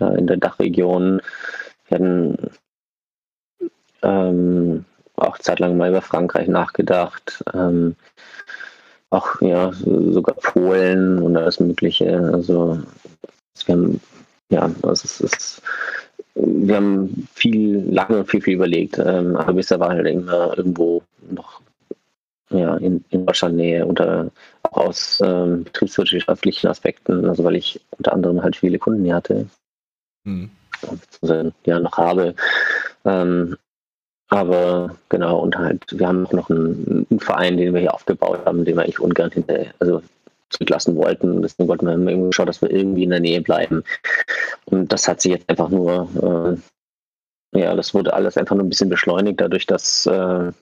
äh, 0.00 0.18
in 0.18 0.26
der 0.26 0.36
Dachregion. 0.36 1.20
Wir 1.88 1.98
hatten 1.98 2.50
ähm, 4.02 4.84
auch 5.16 5.38
zeitlang 5.38 5.76
mal 5.76 5.90
über 5.90 6.02
Frankreich 6.02 6.48
nachgedacht. 6.48 7.44
Ähm, 7.52 7.96
auch 9.10 9.40
ja, 9.40 9.72
sogar 9.72 10.34
Polen 10.36 11.20
und 11.20 11.36
alles 11.36 11.60
Mögliche. 11.60 12.18
Also 12.32 12.80
wir 13.66 13.74
haben 13.74 14.00
ja, 14.50 14.70
also 14.82 15.04
es 15.04 15.20
ist 15.20 15.62
wir 16.34 16.76
haben 16.76 17.28
viel, 17.34 17.84
lange 17.90 18.18
und 18.18 18.30
viel, 18.30 18.40
viel 18.40 18.54
überlegt, 18.54 18.98
ähm, 18.98 19.36
aber 19.36 19.52
bisher 19.52 19.78
war 19.78 19.90
halt 19.90 20.06
immer 20.06 20.56
irgendwo 20.56 21.02
noch 21.30 21.60
ja, 22.50 22.76
in, 22.76 23.04
in 23.10 23.24
Deutschland 23.24 23.56
Nähe, 23.56 23.86
unter, 23.86 24.30
auch 24.62 24.86
aus 24.86 25.20
ähm, 25.24 25.64
betriebswirtschaftlichen 25.64 26.68
Aspekten, 26.68 27.24
also 27.28 27.44
weil 27.44 27.56
ich 27.56 27.80
unter 27.96 28.12
anderem 28.12 28.42
halt 28.42 28.56
viele 28.56 28.78
Kunden 28.78 29.04
hier 29.04 29.14
hatte, 29.14 29.46
mhm. 30.24 30.50
ja 31.64 31.78
noch 31.78 31.96
habe. 31.96 32.34
Ähm, 33.04 33.56
aber 34.28 34.96
genau, 35.08 35.38
und 35.38 35.56
halt, 35.56 35.84
wir 35.90 36.08
haben 36.08 36.26
auch 36.26 36.32
noch 36.32 36.50
einen, 36.50 37.06
einen, 37.10 37.20
Verein, 37.20 37.56
den 37.56 37.74
wir 37.74 37.80
hier 37.80 37.94
aufgebaut 37.94 38.44
haben, 38.44 38.64
den 38.64 38.76
wir 38.76 38.82
eigentlich 38.82 39.00
ungern 39.00 39.30
hinter, 39.30 39.66
also 39.78 40.02
zurücklassen 40.50 40.96
wollten. 40.96 41.42
Deswegen 41.42 41.68
wollten 41.68 41.86
wir 41.86 41.94
immer 41.94 42.28
geschaut, 42.28 42.48
dass 42.48 42.62
wir 42.62 42.70
irgendwie 42.70 43.04
in 43.04 43.10
der 43.10 43.20
Nähe 43.20 43.40
bleiben. 43.40 43.84
Und 44.66 44.92
das 44.92 45.06
hat 45.08 45.20
sich 45.20 45.32
jetzt 45.32 45.48
einfach 45.48 45.68
nur, 45.68 46.58
äh, 47.52 47.60
ja, 47.60 47.74
das 47.74 47.94
wurde 47.94 48.14
alles 48.14 48.36
einfach 48.36 48.56
nur 48.56 48.64
ein 48.64 48.68
bisschen 48.68 48.88
beschleunigt, 48.88 49.40
dadurch, 49.40 49.66
dass 49.66 50.06
äh, 50.06 50.52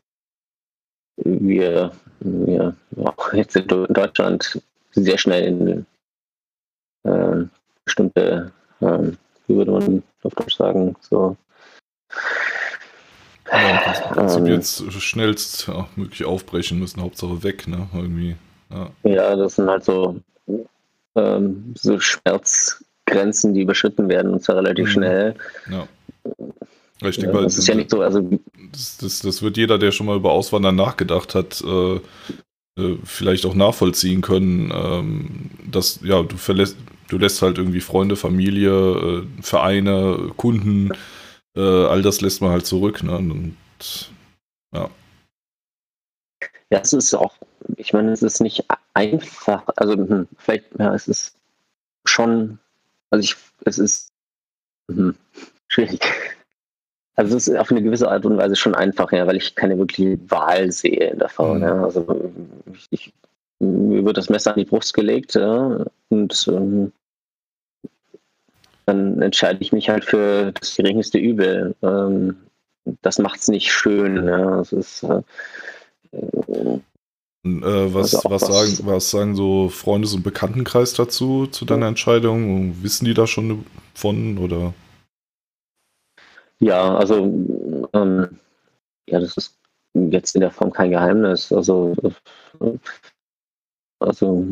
wir, 1.17 1.93
wir 2.21 2.77
auch 3.05 3.33
jetzt 3.33 3.57
in 3.57 3.67
Deutschland 3.67 4.61
sehr 4.93 5.19
schnell 5.19 5.45
in 5.45 5.87
äh, 7.05 7.45
bestimmte, 7.85 8.53
äh, 8.81 8.99
wie 9.47 9.57
würde 9.57 9.71
man 9.71 10.03
auf 10.23 10.35
Deutsch 10.35 10.57
sagen, 10.57 10.97
so 11.01 11.37
ja, 13.53 13.71
im 13.71 14.15
Prinzip 14.15 14.39
ähm, 14.39 14.47
jetzt 14.47 14.93
schnellst 14.93 15.69
ja, 15.69 15.89
möglich 15.97 16.25
aufbrechen 16.25 16.79
müssen, 16.79 17.03
Hauptsache 17.03 17.43
weg, 17.43 17.69
ne? 17.69 17.89
Irgendwie. 17.95 18.37
Ja, 18.71 18.91
ja 19.05 19.37
das 19.37 19.57
sind 19.57 19.69
halt 19.69 19.85
so, 19.85 20.21
ähm, 21.15 21.75
so 21.77 22.01
Schmerzgrenzen, 22.01 23.55
die 23.55 23.63
überschritten 23.63 24.09
werden 24.09 24.33
und 24.33 24.43
zwar 24.43 24.57
relativ 24.57 24.87
mhm. 24.87 24.91
schnell. 24.91 25.35
Ja. 25.71 25.87
Ich 27.09 27.17
denke 27.17 27.35
mal, 27.35 27.43
das 27.43 27.59
ist 27.59 27.67
ja 27.67 27.75
nicht 27.75 27.91
so, 27.91 28.01
also 28.01 28.21
das, 28.71 28.97
das, 28.99 29.21
das, 29.21 29.43
wird 29.43 29.57
jeder, 29.57 29.79
der 29.79 29.91
schon 29.91 30.07
mal 30.07 30.17
über 30.17 30.31
Auswandern 30.31 30.77
nachgedacht 30.77 31.35
hat, 31.35 31.63
äh, 31.67 31.97
äh, 32.81 32.97
vielleicht 33.05 33.45
auch 33.45 33.55
nachvollziehen 33.55 34.23
können, 34.23 34.73
ähm, 34.73 35.51
dass 35.69 36.01
ja 36.03 36.23
du 36.23 36.37
verlässt, 36.37 36.77
du 37.09 37.19
lässt 37.19 37.43
halt 37.43 37.59
irgendwie 37.59 37.81
Freunde, 37.81 38.17
Familie, 38.17 38.71
äh, 38.71 39.43
Vereine, 39.43 40.31
Kunden, 40.37 40.93
äh, 41.57 41.61
all 41.61 42.03
das 42.03 42.21
lässt 42.21 42.41
man 42.41 42.51
halt 42.51 42.67
zurück, 42.67 43.03
ne? 43.03 43.17
Und 43.17 43.57
ja. 44.75 44.91
Ja, 46.71 46.81
es 46.81 46.93
ist 46.93 47.15
auch, 47.15 47.35
ich 47.77 47.93
meine, 47.93 48.13
es 48.13 48.23
ist 48.23 48.41
nicht 48.41 48.65
einfach, 48.95 49.65
also 49.77 49.93
hm, 49.93 50.27
vielleicht, 50.39 50.65
ja, 50.79 50.95
es 50.95 51.09
ist 51.09 51.37
schon, 52.05 52.59
also 53.11 53.23
ich, 53.23 53.37
es 53.65 53.79
ist 53.79 54.13
hm, 54.91 55.15
schwierig. 55.69 56.01
Also 57.15 57.37
es 57.37 57.47
ist 57.47 57.57
auf 57.59 57.71
eine 57.71 57.83
gewisse 57.83 58.11
Art 58.11 58.25
und 58.25 58.39
Weise 58.39 58.57
schon 58.57 58.75
einfach, 58.75 59.13
ja, 59.13 59.27
weil 59.27 59.37
ich 59.37 59.55
keine 59.55 59.77
wirkliche 59.77 60.19
Wahl 60.31 60.73
sehe 60.73 61.11
in 61.11 61.19
der 61.19 61.29
Frau. 61.29 61.55
Mhm. 61.55 61.63
Ja. 61.63 61.85
Also 61.85 62.33
ich, 62.91 63.13
mir 63.59 64.05
wird 64.05 64.17
das 64.17 64.31
Messer 64.31 64.53
an 64.53 64.59
die 64.59 64.65
Brust 64.65 64.95
gelegt 64.95 65.35
ja, 65.35 65.85
und 66.09 66.49
ähm, 66.49 66.93
dann 68.93 69.23
entscheide 69.23 69.59
ich 69.63 69.73
mich 69.73 69.89
halt 69.89 70.05
für 70.05 70.53
das 70.53 70.77
geringste 70.77 71.19
Übel. 71.19 71.75
Ähm, 71.83 72.37
das 73.01 73.19
macht 73.19 73.41
es 73.41 73.49
nicht 73.49 73.73
schön. 73.73 74.27
Ja. 74.27 74.61
Es 74.61 74.73
ist, 74.73 75.03
äh, 75.03 75.23
äh, 76.13 76.81
was, 77.45 78.15
also 78.15 78.31
was, 78.31 78.43
was, 78.43 78.47
sagen, 78.47 78.87
was 78.87 79.11
sagen 79.11 79.35
so 79.35 79.69
Freundes- 79.69 80.15
und 80.15 80.23
Bekanntenkreis 80.23 80.95
dazu, 80.95 81.47
zu 81.47 81.65
deiner 81.65 81.89
Entscheidung? 81.89 82.83
Wissen 82.83 83.05
die 83.05 83.15
da 83.15 83.27
schon 83.27 83.65
von 83.95 84.39
oder? 84.39 84.75
Ja, 86.61 86.95
also 86.97 87.25
ähm, 87.93 88.39
ja, 89.09 89.19
das 89.19 89.37
ist 89.37 89.59
jetzt 89.95 90.35
in 90.35 90.41
der 90.43 90.51
Form 90.51 90.73
kein 90.73 90.91
Geheimnis. 90.91 91.53
Also, 91.53 91.95
also 93.99 94.47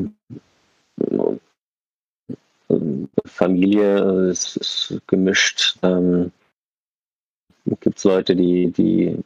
Familie 3.25 4.29
ist, 4.31 4.57
ist 4.57 5.01
gemischt. 5.07 5.77
Ähm, 5.83 6.33
Gibt 7.81 7.99
es 7.99 8.05
Leute, 8.05 8.35
die, 8.35 8.71
die 8.71 9.19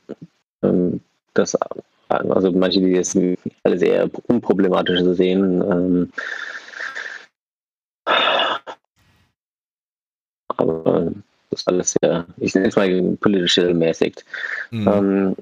ähm, 0.63 1.01
das, 1.35 1.57
also 2.09 2.53
manche, 2.53 2.81
die 2.81 2.95
das 2.95 3.17
alle 3.63 3.79
sehr 3.79 4.11
unproblematisch 4.27 5.01
sehen. 5.17 5.63
Ähm, 5.63 6.13
aber 10.49 11.13
das 11.51 11.61
ist 11.61 11.69
alles 11.69 11.95
sehr, 12.01 12.27
ich 12.39 12.55
nenne 12.55 12.69
es 12.69 12.77
mal 12.77 13.17
politisch 13.21 13.57
mäßig. 13.57 14.17
Mhm. 14.71 14.89
Ähm, 14.89 15.37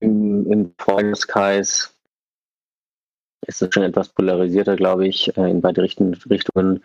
Im 0.00 0.52
im 0.52 0.74
Freundeskreis 0.78 1.93
ist 3.46 3.62
es 3.62 3.68
schon 3.72 3.82
etwas 3.82 4.08
polarisierter, 4.08 4.76
glaube 4.76 5.06
ich, 5.06 5.36
äh, 5.36 5.50
in 5.50 5.60
beide 5.60 5.82
Richtungen. 5.82 6.82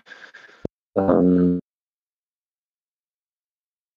Ähm, 0.96 1.60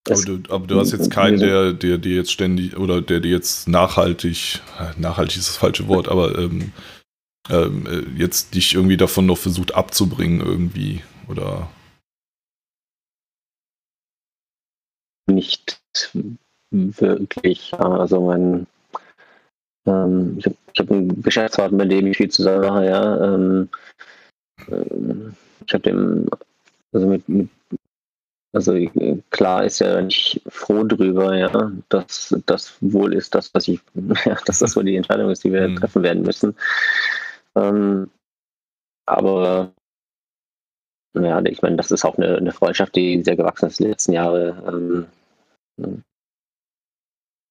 aber 0.08 0.22
du, 0.22 0.42
aber 0.52 0.66
du, 0.66 0.80
hast 0.80 0.92
jetzt 0.92 1.10
keinen, 1.10 1.38
der, 1.38 1.72
der 1.72 1.98
dir 1.98 2.16
jetzt 2.16 2.32
ständig 2.32 2.76
oder 2.76 3.00
der 3.00 3.20
dir 3.20 3.30
jetzt 3.30 3.68
nachhaltig, 3.68 4.60
nachhaltig 4.98 5.36
ist 5.36 5.48
das 5.48 5.56
falsche 5.56 5.86
Wort, 5.86 6.08
aber 6.08 6.36
ähm, 6.36 6.72
ähm, 7.50 7.86
äh, 7.86 8.20
jetzt 8.20 8.54
dich 8.54 8.74
irgendwie 8.74 8.96
davon 8.96 9.26
noch 9.26 9.38
versucht 9.38 9.74
abzubringen 9.74 10.40
irgendwie 10.40 11.02
oder 11.28 11.70
nicht 15.26 15.80
wirklich. 16.70 17.74
Also 17.74 18.20
mein 18.20 18.66
ähm, 19.86 20.36
ich 20.38 20.46
habe 20.46 20.56
hab 20.78 20.90
einen 20.90 21.22
Geschäftspartner, 21.22 21.78
mit 21.78 21.92
dem 21.92 22.06
ich 22.06 22.16
viel 22.16 22.30
zusammen 22.30 22.60
mache, 22.60 22.86
ja. 22.86 23.34
Ähm, 23.34 23.68
ähm 24.68 25.34
ich 25.66 25.74
habe 25.74 25.82
dem, 25.84 26.28
also 26.92 27.06
mit, 27.06 27.28
mit 27.28 27.48
also 28.54 28.74
klar 29.30 29.64
ist 29.64 29.78
ja 29.78 30.02
nicht 30.02 30.42
froh 30.46 30.84
drüber, 30.84 31.34
ja, 31.34 31.72
dass 31.88 32.36
das 32.44 32.76
wohl 32.80 33.14
ist 33.14 33.34
das, 33.34 33.52
was 33.54 33.66
ich, 33.68 33.80
ja, 34.26 34.36
dass 34.44 34.58
das 34.58 34.76
wohl 34.76 34.84
die 34.84 34.96
Entscheidung 34.96 35.30
ist, 35.30 35.42
die 35.44 35.52
wir 35.52 35.68
mhm. 35.68 35.76
treffen 35.76 36.02
werden 36.02 36.22
müssen. 36.22 36.54
Ähm, 37.54 38.10
aber 39.06 39.72
ja, 41.14 41.42
ich 41.44 41.62
meine, 41.62 41.76
das 41.76 41.90
ist 41.90 42.04
auch 42.04 42.16
eine, 42.16 42.36
eine 42.36 42.52
Freundschaft, 42.52 42.94
die 42.94 43.22
sehr 43.22 43.36
gewachsen 43.36 43.66
ist 43.66 43.80
die 43.80 43.84
letzten 43.84 44.12
Jahre. 44.12 44.62
Ähm, 45.78 46.02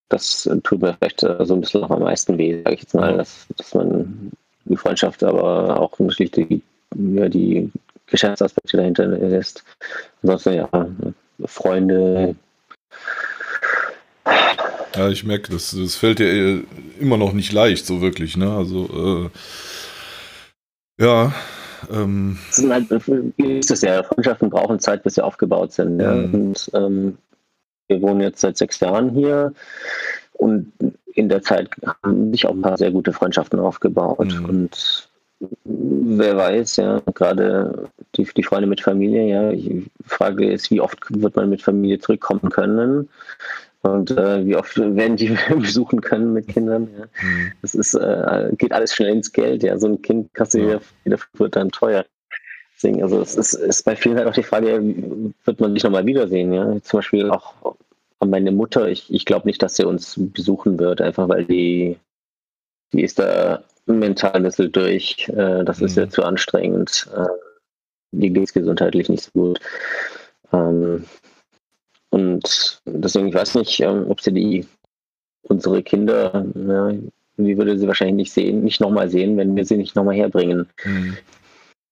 das 0.08 0.48
tut 0.62 0.82
mir 0.82 0.94
vielleicht 0.94 1.22
äh, 1.22 1.44
so 1.44 1.54
ein 1.54 1.60
bisschen 1.60 1.80
noch 1.80 1.90
am 1.90 2.02
meisten 2.02 2.38
weh, 2.38 2.62
sage 2.62 2.74
ich 2.74 2.82
jetzt 2.82 2.94
mal, 2.94 3.16
dass, 3.16 3.46
dass 3.56 3.74
man 3.74 4.32
die 4.64 4.76
Freundschaft, 4.76 5.22
aber 5.22 5.80
auch 5.80 5.98
natürlich 5.98 6.32
die, 6.32 6.62
ja, 7.14 7.28
die 7.28 7.70
Geschäftsaspekte 8.06 8.76
dahinter 8.76 9.06
lässt. 9.06 9.64
Ansonsten 10.22 10.54
ja, 10.54 10.68
Freunde. 11.46 12.36
Ja, 14.94 15.08
ich 15.08 15.24
merke, 15.24 15.50
das, 15.52 15.74
das 15.76 15.96
fällt 15.96 16.18
dir 16.18 16.62
immer 17.00 17.16
noch 17.16 17.32
nicht 17.32 17.52
leicht, 17.52 17.86
so 17.86 18.00
wirklich, 18.00 18.36
ne? 18.36 18.52
Also, 18.52 19.30
äh, 20.98 21.02
ja. 21.02 21.32
Ähm. 21.90 22.38
Das 22.48 22.58
ist 22.58 22.70
halt, 22.70 22.90
ist 23.38 23.70
das 23.70 23.80
ja, 23.80 24.02
Freundschaften 24.02 24.50
brauchen 24.50 24.78
Zeit, 24.78 25.02
bis 25.02 25.14
sie 25.14 25.24
aufgebaut 25.24 25.72
sind. 25.72 25.98
Ja? 25.98 26.12
Und 26.12 26.70
ähm, 26.74 27.18
wir 27.92 28.02
wohnen 28.02 28.20
jetzt 28.20 28.40
seit 28.40 28.56
sechs 28.56 28.80
Jahren 28.80 29.10
hier 29.10 29.52
und 30.32 30.72
in 31.14 31.28
der 31.28 31.42
Zeit 31.42 31.68
haben 32.02 32.32
sich 32.32 32.46
auch 32.46 32.52
ein 32.52 32.62
paar 32.62 32.78
sehr 32.78 32.90
gute 32.90 33.12
Freundschaften 33.12 33.60
aufgebaut. 33.60 34.32
Mhm. 34.32 34.44
Und 34.44 35.08
wer 35.64 36.36
weiß, 36.36 36.76
ja, 36.76 37.02
gerade 37.14 37.88
die 38.16 38.24
die, 38.24 38.42
Freunde 38.42 38.66
mit 38.66 38.80
Familie, 38.80 39.26
ja. 39.26 39.52
Die 39.52 39.86
Frage 40.04 40.50
ist, 40.50 40.70
wie 40.70 40.80
oft 40.80 40.98
wird 41.10 41.36
man 41.36 41.50
mit 41.50 41.62
Familie 41.62 41.98
zurückkommen 41.98 42.50
können? 42.50 43.08
Und 43.82 44.12
äh, 44.12 44.46
wie 44.46 44.56
oft 44.56 44.78
werden 44.78 45.16
die 45.16 45.36
besuchen 45.58 46.00
können 46.00 46.32
mit 46.32 46.48
Kindern? 46.48 46.88
Ja. 46.96 47.04
Mhm. 47.22 47.52
Das 47.62 47.74
ist, 47.74 47.94
äh, 47.94 48.50
geht 48.56 48.72
alles 48.72 48.94
schnell 48.94 49.10
ins 49.10 49.32
Geld, 49.32 49.62
ja. 49.62 49.78
So 49.78 49.88
ein 49.88 50.02
Kind 50.02 50.32
kassiert 50.34 50.82
ja. 51.04 51.16
wird 51.34 51.56
dann 51.56 51.70
teuer. 51.70 52.04
Deswegen, 52.82 53.02
also 53.02 53.20
es 53.20 53.36
ist, 53.36 53.54
ist 53.54 53.84
bei 53.84 53.94
vielen 53.94 54.16
halt 54.16 54.26
auch 54.26 54.32
die 54.32 54.42
Frage, 54.42 54.82
wird 55.44 55.60
man 55.60 55.72
sich 55.72 55.84
nochmal 55.84 56.04
wiedersehen, 56.04 56.52
ja. 56.52 56.82
Zum 56.82 56.98
Beispiel 56.98 57.30
auch 57.30 57.76
meine 58.18 58.50
Mutter, 58.50 58.88
ich, 58.88 59.12
ich 59.12 59.24
glaube 59.24 59.46
nicht, 59.46 59.62
dass 59.62 59.76
sie 59.76 59.84
uns 59.84 60.14
besuchen 60.18 60.80
wird, 60.80 61.00
einfach 61.00 61.28
weil 61.28 61.44
die, 61.44 61.96
die 62.92 63.02
ist 63.02 63.20
da 63.20 63.62
mental 63.86 64.32
ein 64.32 64.42
bisschen 64.42 64.72
durch. 64.72 65.28
Äh, 65.28 65.64
das 65.64 65.80
ist 65.80 65.96
ja 65.96 66.06
mhm. 66.06 66.10
zu 66.10 66.24
anstrengend. 66.24 67.08
Äh, 67.16 67.26
die 68.10 68.30
geht 68.30 68.42
es 68.42 68.52
gesundheitlich 68.52 69.08
nicht 69.08 69.22
so 69.22 69.30
gut. 69.32 69.60
Ähm, 70.52 71.04
und 72.10 72.82
deswegen, 72.84 73.28
ich 73.28 73.34
weiß 73.34 73.54
nicht, 73.54 73.78
ähm, 73.80 74.06
ob 74.08 74.20
sie 74.20 74.32
die, 74.32 74.66
unsere 75.42 75.84
Kinder, 75.84 76.44
ja, 76.54 76.92
die 77.36 77.56
würde 77.56 77.78
sie 77.78 77.86
wahrscheinlich 77.86 78.16
nicht 78.16 78.32
sehen, 78.32 78.64
nicht 78.64 78.80
nochmal 78.80 79.08
sehen, 79.08 79.36
wenn 79.36 79.54
wir 79.54 79.64
sie 79.64 79.76
nicht 79.76 79.94
nochmal 79.94 80.16
herbringen. 80.16 80.68
Mhm. 80.84 81.16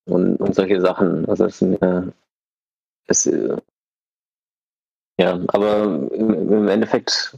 Und, 0.06 0.36
und 0.36 0.54
solche 0.54 0.80
Sachen. 0.80 1.28
Also 1.28 1.44
es 1.46 1.62
es, 3.06 3.26
äh, 3.26 3.56
ja, 5.18 5.38
aber 5.48 6.08
im, 6.12 6.68
Endeffekt, 6.68 7.36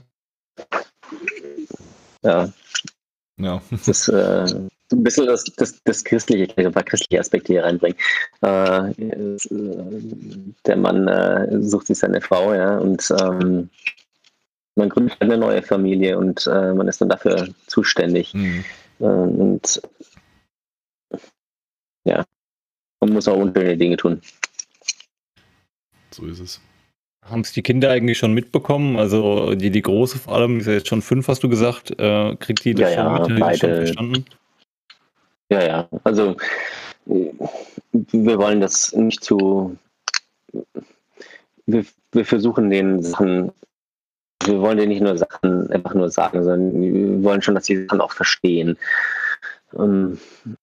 ja, 2.22 2.52
ja. 3.38 3.62
Das 3.70 3.88
ist 3.88 4.08
äh, 4.08 4.44
ein 4.92 5.02
bisschen 5.02 5.26
das, 5.26 5.44
das, 5.56 5.82
das 5.84 6.04
christliche, 6.04 6.44
ich 6.44 6.56
ein 6.66 6.72
paar 6.72 6.84
christliche 6.84 7.20
Aspekte 7.20 7.54
hier 7.54 7.64
reinbringen. 7.64 7.98
Äh, 8.42 8.92
der 10.66 10.76
Mann 10.76 11.08
äh, 11.08 11.62
sucht 11.62 11.86
sich 11.88 11.98
seine 11.98 12.20
Frau, 12.20 12.54
ja, 12.54 12.78
und 12.78 13.12
ähm, 13.20 13.70
man 14.76 14.88
gründet 14.88 15.16
eine 15.20 15.36
neue 15.36 15.62
Familie 15.62 16.18
und 16.18 16.46
äh, 16.46 16.72
man 16.72 16.88
ist 16.88 17.00
dann 17.00 17.08
dafür 17.08 17.48
zuständig. 17.66 18.32
Mhm. 18.34 18.64
Äh, 19.00 19.04
und 19.04 19.82
ja, 22.04 22.24
man 23.02 23.14
muss 23.14 23.28
auch 23.28 23.36
unschöne 23.36 23.76
Dinge 23.76 23.96
tun. 23.96 24.20
So 26.12 26.26
ist 26.26 26.40
es. 26.40 26.60
Haben 27.24 27.40
es 27.40 27.52
die 27.52 27.62
Kinder 27.62 27.90
eigentlich 27.90 28.18
schon 28.18 28.32
mitbekommen? 28.32 28.96
Also 28.96 29.54
die, 29.54 29.70
die 29.70 29.82
Große 29.82 30.18
vor 30.18 30.34
allem, 30.34 30.60
ist 30.60 30.66
ja 30.66 30.74
jetzt 30.74 30.88
schon 30.88 31.02
fünf, 31.02 31.28
hast 31.28 31.42
du 31.42 31.48
gesagt. 31.48 31.90
Äh, 31.98 32.36
kriegt 32.36 32.64
die 32.64 32.74
das 32.74 32.94
ja, 32.94 33.16
schon 33.16 33.16
ja, 33.16 33.28
mit? 33.28 33.40
Beide, 33.40 33.58
schon 33.58 33.74
verstanden? 33.74 34.24
Ja, 35.50 35.64
ja. 35.64 35.88
Also 36.04 36.36
wir 37.06 38.38
wollen 38.38 38.60
das 38.60 38.92
nicht 38.92 39.22
zu. 39.22 39.76
Wir, 41.66 41.84
wir 42.12 42.24
versuchen 42.24 42.70
den 42.70 43.02
Sachen, 43.02 43.52
wir 44.44 44.60
wollen 44.60 44.78
denen 44.78 44.90
nicht 44.90 45.02
nur 45.02 45.16
Sachen 45.16 45.70
einfach 45.70 45.94
nur 45.94 46.10
sagen, 46.10 46.42
sondern 46.42 46.80
wir 46.80 47.24
wollen 47.24 47.42
schon, 47.42 47.54
dass 47.54 47.66
sie 47.66 47.86
Sachen 47.86 48.00
auch 48.00 48.12
verstehen. 48.12 48.76
Ähm, 49.78 50.18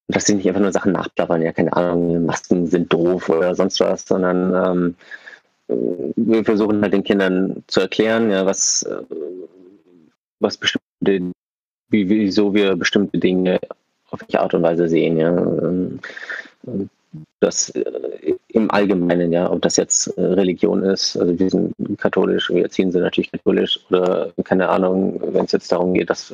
dass 0.08 0.26
sie 0.26 0.36
nicht 0.36 0.48
einfach 0.48 0.62
nur 0.62 0.72
Sachen 0.72 0.92
nachplappern, 0.92 1.42
ja, 1.42 1.52
keine 1.52 1.74
Ahnung, 1.74 2.26
Masken 2.26 2.68
sind 2.68 2.92
doof 2.92 3.30
oder 3.30 3.56
sonst 3.56 3.80
was, 3.80 4.06
sondern 4.08 4.96
ähm, 5.70 6.16
wir 6.16 6.44
versuchen 6.44 6.82
halt 6.82 6.94
den 6.94 7.04
Kindern 7.04 7.64
zu 7.68 7.82
erklären, 7.82 8.32
ja, 8.32 8.46
was, 8.46 8.84
äh, 8.84 9.04
was 10.40 10.58
bestimmte, 10.58 11.32
wie, 11.90 12.10
wieso 12.10 12.54
wir 12.54 12.76
bestimmte 12.76 13.18
Dinge 13.18 13.60
auf 14.12 14.22
welche 14.22 14.42
Art 14.42 14.54
und 14.54 14.64
Weise 14.64 14.88
sehen, 14.88 15.18
ja. 15.18 15.36
Ähm, 15.36 16.00
das 17.40 17.70
äh, 17.70 18.36
im 18.50 18.70
Allgemeinen, 18.70 19.32
ja, 19.32 19.52
ob 19.52 19.62
das 19.62 19.78
jetzt 19.78 20.08
äh, 20.18 20.22
Religion 20.22 20.84
ist, 20.84 21.18
also 21.18 21.38
wir 21.40 21.50
sind 21.50 21.74
katholisch, 21.98 22.50
wir 22.50 22.64
erziehen 22.64 22.92
sie 22.92 23.00
natürlich 23.00 23.32
katholisch 23.32 23.80
oder 23.90 24.32
keine 24.44 24.70
Ahnung, 24.70 25.20
wenn 25.34 25.46
es 25.46 25.52
jetzt 25.52 25.72
darum 25.72 25.94
geht, 25.94 26.10
dass, 26.10 26.32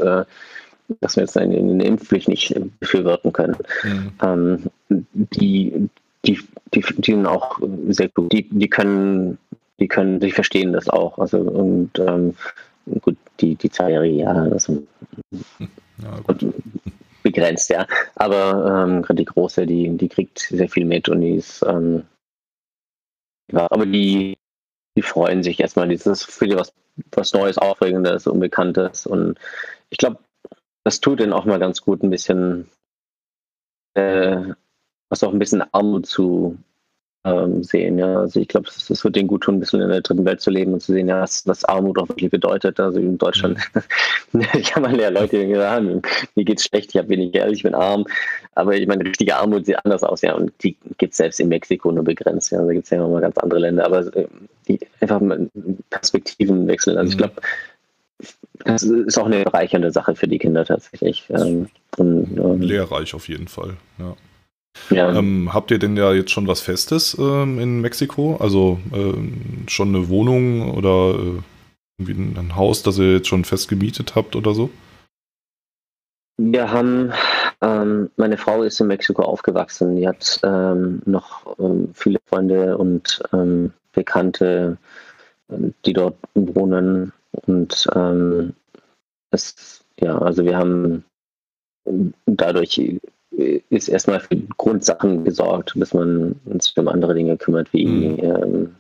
dass 1.01 1.15
wir 1.15 1.23
jetzt 1.23 1.37
eine, 1.37 1.57
eine 1.57 1.83
Impfpflicht 1.83 2.27
nicht 2.27 2.55
befürworten 2.79 3.33
können. 3.33 3.57
Mhm. 3.83 4.11
Ähm, 4.21 4.63
die, 4.89 5.89
die, 6.25 6.39
die, 6.73 6.85
die 6.97 7.11
sind 7.11 7.25
auch 7.25 7.59
sehr 7.89 8.09
gut. 8.09 8.31
Die, 8.31 8.47
die 8.49 8.69
können, 8.69 9.37
die 9.79 9.87
können, 9.87 10.19
die 10.19 10.31
verstehen 10.31 10.73
das 10.73 10.89
auch. 10.89 11.17
Also 11.17 11.39
und 11.39 11.91
ähm, 11.99 12.35
gut, 13.01 13.17
die, 13.39 13.55
die 13.55 13.69
zweijährige 13.69 14.17
ja, 14.17 14.33
also 14.33 14.83
ja, 16.01 16.19
begrenzt, 17.23 17.69
ja. 17.69 17.87
Aber 18.15 18.85
ähm, 18.87 19.01
gerade 19.01 19.15
die 19.15 19.25
große, 19.25 19.65
die, 19.65 19.89
die 19.97 20.09
kriegt 20.09 20.39
sehr 20.39 20.69
viel 20.69 20.85
mit 20.85 21.09
und 21.09 21.21
die 21.21 21.35
ist 21.35 21.63
ähm, 21.67 22.03
ja, 23.51 23.67
aber 23.69 23.85
die, 23.85 24.37
die 24.97 25.01
freuen 25.01 25.43
sich 25.43 25.59
erstmal. 25.59 25.89
Das 25.89 26.05
ist 26.05 26.23
für 26.23 26.47
die 26.47 26.55
was, 26.55 26.73
was 27.11 27.33
Neues, 27.33 27.57
Aufregendes, 27.57 28.27
Unbekanntes. 28.27 29.05
Und 29.05 29.37
ich 29.89 29.97
glaube, 29.97 30.19
das 30.85 31.01
tut 31.01 31.19
ihnen 31.19 31.33
auch 31.33 31.45
mal 31.45 31.59
ganz 31.59 31.81
gut, 31.81 32.03
ein 32.03 32.09
bisschen 32.09 32.69
äh, 33.95 34.53
was 35.09 35.23
auch 35.23 35.33
ein 35.33 35.39
bisschen 35.39 35.63
Armut 35.73 36.05
zu 36.05 36.57
ähm, 37.25 37.63
sehen. 37.63 37.97
Ja. 37.97 38.19
Also 38.19 38.39
ich 38.39 38.47
glaube, 38.47 38.67
das, 38.67 39.03
wird 39.03 39.15
denen 39.15 39.27
gut 39.27 39.41
tun, 39.41 39.55
ein 39.55 39.59
bisschen 39.59 39.81
in 39.81 39.89
der 39.89 40.01
dritten 40.01 40.25
Welt 40.25 40.41
zu 40.41 40.51
leben 40.51 40.73
und 40.73 40.81
zu 40.81 40.93
sehen, 40.93 41.07
ja, 41.07 41.21
was, 41.21 41.47
was 41.47 41.65
Armut 41.65 41.97
auch 41.97 42.07
wirklich 42.07 42.29
bedeutet. 42.29 42.79
Also 42.79 42.99
in 42.99 43.17
Deutschland 43.17 43.59
ich 44.53 44.75
habe 44.75 44.87
mal 44.87 44.99
ja 44.99 45.09
Leute, 45.09 45.43
die 45.43 45.55
sagen, 45.55 46.03
mir 46.35 46.45
geht's 46.45 46.65
schlecht, 46.65 46.91
ich 46.93 46.97
habe 46.97 47.09
wenig 47.09 47.31
Geld, 47.31 47.53
ich 47.53 47.63
bin 47.63 47.73
arm. 47.73 48.05
Aber 48.53 48.75
ich 48.75 48.87
meine, 48.87 49.03
richtige 49.03 49.35
Armut 49.35 49.65
sieht 49.65 49.83
anders 49.83 50.03
aus, 50.03 50.21
ja. 50.21 50.35
Und 50.35 50.51
die 50.63 50.77
gibt 50.97 51.13
es 51.13 51.17
selbst 51.17 51.39
in 51.39 51.49
Mexiko 51.49 51.91
nur 51.91 52.03
begrenzt. 52.03 52.51
Ja. 52.51 52.63
Da 52.63 52.71
gibt 52.71 52.85
es 52.85 52.91
ja 52.91 52.99
nochmal 52.99 53.21
ganz 53.21 53.37
andere 53.39 53.59
Länder. 53.59 53.85
Aber 53.85 54.01
äh, 54.15 54.27
die 54.67 54.79
einfach 54.99 55.19
Perspektiven 55.89 56.67
wechseln. 56.67 56.97
Also 56.97 57.09
ich 57.09 57.15
mhm. 57.15 57.19
glaube, 57.19 57.41
das 58.63 58.84
ist 58.84 59.17
auch 59.17 59.25
eine 59.25 59.43
bereichernde 59.43 59.91
Sache 59.91 60.15
für 60.15 60.28
die 60.28 60.39
Kinder 60.39 60.65
tatsächlich. 60.65 61.25
Ähm, 61.30 61.69
und, 61.97 62.38
ähm, 62.38 62.62
Lehrreich 62.62 63.13
auf 63.13 63.28
jeden 63.28 63.47
Fall, 63.47 63.78
ja. 63.99 64.15
Ja. 64.89 65.13
Ähm, 65.13 65.54
habt 65.54 65.71
ihr 65.71 65.80
denn 65.80 65.95
ja 65.95 66.12
jetzt 66.13 66.32
schon 66.32 66.47
was 66.47 66.62
Festes 66.62 67.15
ähm, 67.17 67.60
in 67.60 67.82
Mexiko? 67.82 68.38
Also 68.38 68.80
ähm, 68.93 69.63
schon 69.67 69.89
eine 69.89 70.10
Wohnung 70.10 70.73
oder 70.75 71.17
äh, 71.17 71.41
irgendwie 71.97 72.39
ein 72.39 72.56
Haus, 72.56 72.84
das 72.84 72.99
ihr 72.99 73.13
jetzt 73.13 73.28
schon 73.28 73.45
fest 73.45 73.69
gemietet 73.69 74.15
habt 74.15 74.36
oder 74.36 74.54
so? 74.54 74.69
Wir 76.38 76.69
haben, 76.69 77.13
ähm, 77.62 78.10
meine 78.17 78.38
Frau 78.38 78.63
ist 78.63 78.82
in 78.82 78.88
Mexiko 78.88 79.21
aufgewachsen. 79.21 79.95
Die 79.95 80.06
hat 80.06 80.41
noch 81.06 81.56
viele 81.93 82.19
Freunde 82.25 82.78
und 82.78 83.23
Bekannte, 83.93 84.78
die 85.47 85.93
dort 85.93 86.17
wohnen. 86.34 87.13
Und 87.45 87.87
es, 89.31 89.85
ja, 89.99 90.17
also 90.17 90.43
wir 90.45 90.57
haben 90.57 91.03
dadurch 92.25 92.99
ist 93.69 93.89
erstmal 93.89 94.19
für 94.19 94.37
Grundsachen 94.57 95.23
gesorgt, 95.25 95.73
bis 95.75 95.93
man 95.93 96.39
sich 96.59 96.77
um 96.77 96.87
andere 96.87 97.13
Dinge 97.13 97.37
kümmert, 97.37 97.71
wie 97.73 97.85
mhm. 97.85 98.19
ähm, 98.19 98.75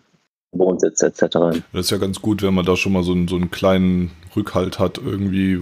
Wohnsitz 0.51 1.01
etc. 1.01 1.19
Das 1.21 1.63
ist 1.73 1.89
ja 1.89 1.97
ganz 1.97 2.21
gut, 2.21 2.41
wenn 2.41 2.53
man 2.53 2.65
da 2.65 2.75
schon 2.75 2.93
mal 2.93 3.03
so 3.03 3.11
einen, 3.11 3.27
so 3.27 3.35
einen 3.35 3.51
kleinen 3.51 4.11
Rückhalt 4.35 4.79
hat, 4.79 4.97
irgendwie, 4.97 5.59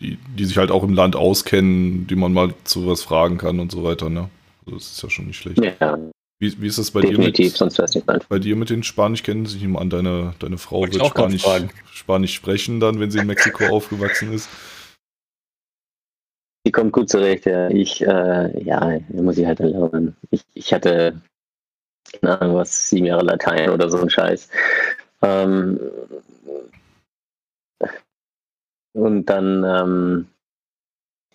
die, 0.00 0.18
die 0.36 0.44
sich 0.44 0.58
halt 0.58 0.72
auch 0.72 0.82
im 0.82 0.94
Land 0.94 1.14
auskennen, 1.14 2.06
die 2.08 2.16
man 2.16 2.32
mal 2.32 2.54
zu 2.64 2.86
was 2.86 3.02
fragen 3.02 3.38
kann 3.38 3.60
und 3.60 3.70
so 3.70 3.84
weiter. 3.84 4.10
Ne? 4.10 4.28
Also 4.64 4.76
das 4.76 4.92
ist 4.92 5.02
ja 5.02 5.10
schon 5.10 5.26
nicht 5.26 5.38
schlecht. 5.38 5.62
Ja. 5.64 5.98
Wie, 6.44 6.60
wie 6.60 6.66
ist 6.66 6.78
das 6.78 6.90
bei 6.90 7.00
Definitiv, 7.00 7.54
dir? 7.54 7.64
Mit, 7.64 7.74
sonst 7.74 7.94
nicht 7.94 8.28
bei 8.28 8.38
dir 8.38 8.54
mit 8.54 8.68
den 8.68 8.82
Spanisch 8.82 9.22
kennen 9.22 9.46
sich 9.46 9.64
an, 9.64 9.88
deine, 9.88 10.34
deine 10.40 10.58
Frau 10.58 10.80
Wollte 10.80 11.00
wird 11.00 11.06
Spanisch, 11.06 11.46
Spanisch 11.90 12.34
sprechen 12.34 12.80
dann, 12.80 13.00
wenn 13.00 13.10
sie 13.10 13.20
in 13.20 13.26
Mexiko 13.26 13.64
aufgewachsen 13.74 14.30
ist. 14.34 14.50
Die 16.66 16.72
kommt 16.72 16.92
gut 16.92 17.08
zurecht, 17.08 17.46
ja. 17.46 17.70
Ich, 17.70 18.02
äh, 18.02 18.62
ja, 18.62 18.98
muss 19.08 19.38
ich 19.38 19.46
halt 19.46 19.60
lernen. 19.60 20.16
Ich, 20.30 20.44
ich 20.52 20.74
hatte, 20.74 21.18
keine 22.20 22.38
Ahnung, 22.38 22.56
was, 22.56 22.90
sieben 22.90 23.06
Jahre 23.06 23.24
Latein 23.24 23.70
oder 23.70 23.88
so 23.88 23.98
ein 23.98 24.10
Scheiß. 24.10 24.50
Ähm, 25.22 25.80
und 28.92 29.24
dann, 29.26 29.64
ähm, 29.64 30.26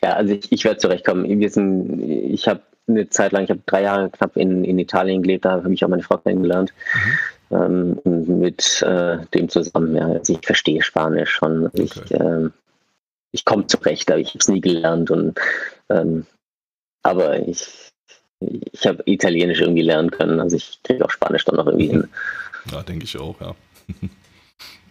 ja, 0.03 0.13
also 0.13 0.35
ich, 0.35 0.51
ich 0.51 0.63
werde 0.63 0.77
zurechtkommen. 0.77 1.27
Wir 1.39 1.49
sind, 1.49 1.99
ich 1.99 2.47
habe 2.47 2.61
eine 2.89 3.09
Zeit 3.09 3.31
lang, 3.31 3.43
ich 3.43 3.49
habe 3.49 3.61
drei 3.65 3.83
Jahre 3.83 4.09
knapp 4.09 4.35
in, 4.37 4.63
in 4.63 4.79
Italien 4.79 5.21
gelebt, 5.21 5.45
da 5.45 5.51
habe 5.51 5.73
ich 5.73 5.83
auch 5.83 5.89
meine 5.89 6.03
Frau 6.03 6.17
kennengelernt. 6.17 6.73
Mhm. 6.93 7.17
Ähm, 7.51 7.99
mit 8.05 8.81
äh, 8.83 9.17
dem 9.33 9.49
zusammen, 9.49 9.95
ja. 9.95 10.07
Also 10.07 10.33
ich 10.33 10.45
verstehe 10.45 10.83
Spanisch 10.83 11.31
schon. 11.31 11.67
Okay. 11.67 11.81
Ich, 11.83 12.11
ähm, 12.11 12.53
ich 13.31 13.45
komme 13.45 13.65
zurecht, 13.67 14.11
aber 14.11 14.19
ich 14.19 14.29
habe 14.29 14.39
es 14.39 14.47
nie 14.47 14.61
gelernt. 14.61 15.09
Und, 15.09 15.39
ähm, 15.89 16.25
aber 17.01 17.39
ich, 17.47 17.91
ich 18.39 18.85
habe 18.85 19.01
Italienisch 19.05 19.61
irgendwie 19.61 19.81
lernen 19.81 20.11
können. 20.11 20.39
Also 20.39 20.57
ich 20.57 20.79
kriege 20.83 21.03
auch 21.03 21.09
Spanisch 21.09 21.45
dann 21.45 21.55
noch 21.55 21.65
irgendwie 21.65 21.87
hin. 21.87 22.07
Ja, 22.71 22.83
denke 22.83 23.05
ich 23.05 23.17
auch, 23.17 23.39
ja. 23.41 23.55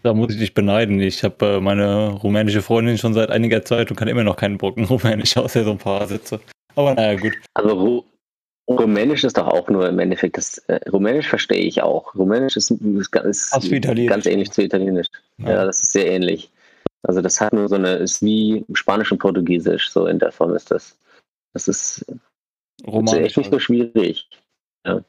Da 0.04 0.14
muss 0.14 0.32
ich 0.32 0.38
dich 0.38 0.54
beneiden. 0.54 1.00
Ich 1.00 1.24
habe 1.24 1.56
äh, 1.56 1.61
meine 1.61 2.11
rumänische 2.11 2.62
Freundin 2.62 2.98
schon 2.98 3.14
seit 3.14 3.30
einiger 3.30 3.64
Zeit 3.64 3.90
und 3.90 3.96
kann 3.96 4.06
immer 4.06 4.22
noch 4.22 4.37
keinen 4.37 4.56
Brocken 4.56 4.84
Rumänisch, 4.84 5.37
außer 5.37 5.64
so 5.64 5.72
ein 5.72 5.78
paar 5.78 6.06
Sätze. 6.06 6.40
Aber 6.78 6.94
naja, 6.94 7.18
gut. 7.18 7.32
Also 7.54 7.74
Ru 7.74 8.04
Rumänisch 8.70 9.24
ist 9.24 9.36
doch 9.36 9.46
auch 9.48 9.68
nur 9.68 9.88
im 9.88 9.98
Endeffekt, 9.98 10.36
das, 10.36 10.58
äh, 10.68 10.78
Rumänisch 10.90 11.26
verstehe 11.26 11.62
ich 11.62 11.82
auch. 11.82 12.14
Rumänisch 12.14 12.56
ist, 12.56 12.70
ist, 12.70 13.14
ist 13.14 13.50
ganz 14.06 14.26
ähnlich 14.26 14.52
zu 14.52 14.62
Italienisch. 14.62 15.08
Ja. 15.38 15.50
ja. 15.50 15.64
das 15.64 15.82
ist 15.82 15.92
sehr 15.92 16.06
ähnlich. 16.06 16.50
Also 17.02 17.20
das 17.22 17.40
hat 17.40 17.52
nur 17.52 17.68
so 17.68 17.76
eine, 17.76 17.94
ist 17.94 18.22
wie 18.22 18.64
Spanisch 18.74 19.10
und 19.10 19.18
Portugiesisch, 19.18 19.90
so 19.90 20.06
in 20.06 20.18
der 20.18 20.30
Form 20.30 20.54
ist 20.54 20.70
das. 20.70 20.96
Das 21.54 21.66
ist, 21.66 22.04
das 22.84 23.12
ist 23.12 23.12
echt 23.14 23.36
nicht 23.38 23.50
so 23.50 23.58
schwierig. 23.58 24.28
Ja. 24.86 25.02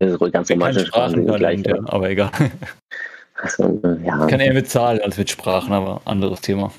Das 0.00 0.12
ist 0.12 0.32
ganz 0.32 0.50
romantisch. 0.50 0.88
Sprachentalent, 0.88 1.66
ja, 1.66 1.76
aber 1.84 2.10
egal. 2.10 2.30
Also, 3.40 3.80
ja. 4.04 4.26
Kann 4.26 4.40
eher 4.40 4.54
mit 4.54 4.68
Zahlen 4.68 5.00
als 5.00 5.16
mit 5.16 5.30
Sprachen, 5.30 5.72
aber 5.72 6.00
anderes 6.06 6.40
Thema. 6.40 6.72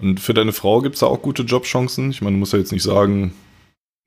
Und 0.00 0.20
für 0.20 0.32
deine 0.32 0.52
Frau 0.52 0.80
gibt 0.80 0.94
es 0.94 1.00
da 1.00 1.06
auch 1.06 1.20
gute 1.20 1.42
Jobchancen? 1.42 2.10
Ich 2.10 2.22
meine, 2.22 2.36
du 2.36 2.38
musst 2.38 2.54
ja 2.54 2.58
jetzt 2.58 2.72
nicht 2.72 2.82
sagen, 2.82 3.34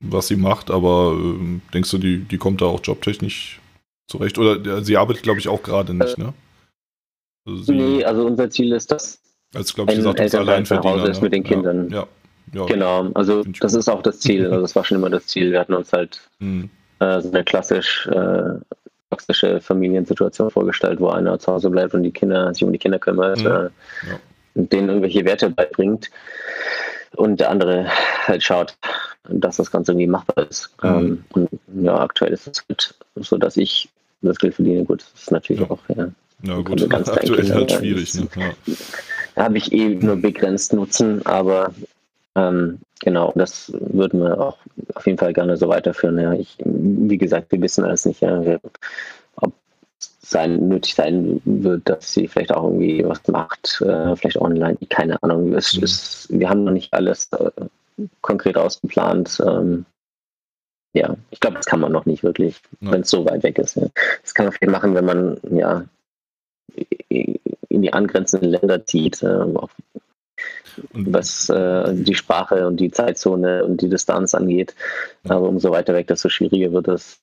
was 0.00 0.28
sie 0.28 0.36
macht, 0.36 0.70
aber 0.70 1.16
äh, 1.18 1.60
denkst 1.74 1.90
du, 1.90 1.98
die, 1.98 2.18
die 2.18 2.38
kommt 2.38 2.62
da 2.62 2.66
auch 2.66 2.80
jobtechnisch 2.82 3.60
zurecht? 4.06 4.38
Oder 4.38 4.82
sie 4.82 4.96
arbeitet, 4.96 5.22
glaube 5.22 5.40
ich, 5.40 5.48
auch 5.48 5.62
gerade 5.62 5.94
nicht, 5.94 6.18
ne? 6.18 6.32
Also 7.46 7.72
nee, 7.72 8.04
also 8.04 8.26
unser 8.26 8.50
Ziel 8.50 8.72
ist, 8.72 8.90
dass 8.92 9.20
als 9.54 9.74
glaube 9.74 9.92
ich 9.92 9.98
gesagt, 9.98 10.20
als 10.20 10.34
Alleinverdiener. 10.34 10.94
Hause 10.94 11.10
ist 11.10 11.18
ne? 11.18 11.24
mit 11.24 11.32
den 11.32 11.42
Kindern. 11.42 11.90
Ja, 11.90 12.06
ja. 12.52 12.60
ja. 12.60 12.66
Genau, 12.66 13.10
also 13.14 13.42
das 13.60 13.74
ist 13.74 13.88
auch 13.88 14.02
das 14.02 14.20
Ziel. 14.20 14.46
Also 14.46 14.60
das 14.60 14.76
war 14.76 14.84
schon 14.84 14.98
immer 14.98 15.10
das 15.10 15.26
Ziel. 15.26 15.52
Wir 15.52 15.60
hatten 15.60 15.74
uns 15.74 15.92
halt 15.92 16.20
mhm. 16.38 16.70
äh, 16.98 17.20
so 17.20 17.30
eine 17.30 17.44
klassisch 17.44 18.06
äh, 18.08 18.58
toxische 19.10 19.60
Familiensituation 19.60 20.50
vorgestellt, 20.50 21.00
wo 21.00 21.08
einer 21.08 21.38
zu 21.38 21.52
Hause 21.52 21.70
bleibt 21.70 21.94
und 21.94 22.02
die 22.04 22.12
Kinder 22.12 22.52
sich 22.54 22.62
um 22.62 22.72
die 22.72 22.78
Kinder 22.78 22.98
kümmert 22.98 23.40
mhm. 23.40 23.46
äh, 23.46 23.50
ja. 23.50 24.20
und 24.54 24.72
denen 24.72 24.88
irgendwelche 24.88 25.24
Werte 25.24 25.50
beibringt 25.50 26.10
und 27.16 27.40
der 27.40 27.50
andere 27.50 27.86
halt 28.26 28.42
schaut, 28.42 28.76
dass 29.28 29.56
das 29.56 29.70
Ganze 29.70 29.92
irgendwie 29.92 30.06
machbar 30.06 30.48
ist. 30.48 30.70
Mhm. 30.82 30.88
Ähm, 30.88 31.24
und 31.32 31.48
ja, 31.84 31.98
aktuell 31.98 32.32
ist 32.32 32.46
es 32.46 32.64
halt 32.68 32.94
so, 33.16 33.38
dass 33.38 33.56
ich 33.56 33.88
das 34.22 34.38
Geld 34.38 34.54
verdiene. 34.54 34.84
Gut, 34.84 35.02
das 35.02 35.22
ist 35.22 35.30
natürlich 35.30 35.62
ja. 35.62 35.70
auch 35.70 35.78
ja, 35.88 36.08
ja 36.42 36.60
gut, 36.60 36.88
ganz 36.88 37.08
aktuell 37.08 37.40
Kinder, 37.40 37.54
halt 37.54 37.72
schwierig. 37.72 38.14
Ne? 38.14 38.28
Ja. 38.36 38.74
Da 39.34 39.44
habe 39.44 39.58
ich 39.58 39.72
eh 39.72 39.94
nur 39.94 40.16
begrenzt 40.16 40.72
Nutzen, 40.72 41.24
aber 41.24 41.72
ähm, 42.34 42.78
genau, 43.00 43.32
das 43.34 43.72
würden 43.72 44.20
wir 44.20 44.40
auch 44.40 44.58
auf 44.94 45.06
jeden 45.06 45.18
Fall 45.18 45.32
gerne 45.32 45.56
so 45.56 45.68
weiterführen. 45.68 46.18
Ja. 46.18 46.32
Ich, 46.32 46.56
wie 46.64 47.18
gesagt, 47.18 47.52
wir 47.52 47.60
wissen 47.60 47.84
alles 47.84 48.04
nicht, 48.04 48.20
ja, 48.20 48.40
es 48.40 48.60
sein, 50.20 50.68
nötig 50.68 50.94
sein 50.94 51.40
wird, 51.44 51.88
dass 51.88 52.12
sie 52.12 52.28
vielleicht 52.28 52.52
auch 52.52 52.64
irgendwie 52.64 53.04
was 53.04 53.26
macht, 53.28 53.80
äh, 53.80 54.14
vielleicht 54.16 54.36
online, 54.36 54.76
keine 54.88 55.22
Ahnung. 55.22 55.54
Es, 55.54 55.76
mhm. 55.76 55.84
ist, 55.84 56.26
wir 56.30 56.48
haben 56.48 56.64
noch 56.64 56.72
nicht 56.72 56.92
alles 56.92 57.28
äh, 57.32 57.50
konkret 58.20 58.56
ausgeplant. 58.56 59.42
Ähm, 59.46 59.86
ja, 60.92 61.16
ich 61.30 61.40
glaube, 61.40 61.56
das 61.56 61.66
kann 61.66 61.80
man 61.80 61.92
noch 61.92 62.06
nicht 62.06 62.22
wirklich, 62.22 62.60
ja. 62.80 62.92
wenn 62.92 63.02
es 63.02 63.10
so 63.10 63.24
weit 63.24 63.42
weg 63.42 63.58
ist. 63.58 63.76
Ja. 63.76 63.86
Das 64.22 64.34
kann 64.34 64.46
man 64.46 64.52
viel 64.52 64.70
machen, 64.70 64.94
wenn 64.94 65.04
man 65.04 65.38
ja 65.50 65.84
in 67.70 67.82
die 67.82 67.92
angrenzenden 67.92 68.50
Länder 68.50 68.84
zieht, 68.84 69.22
äh, 69.22 69.46
was 70.92 71.48
äh, 71.48 71.94
die 71.94 72.14
Sprache 72.14 72.66
und 72.66 72.78
die 72.78 72.90
Zeitzone 72.90 73.64
und 73.64 73.80
die 73.80 73.88
Distanz 73.88 74.34
angeht. 74.34 74.74
Aber 75.24 75.48
umso 75.48 75.70
weiter 75.70 75.94
weg, 75.94 76.08
desto 76.08 76.28
schwieriger 76.28 76.72
wird 76.72 76.88
es. 76.88 77.20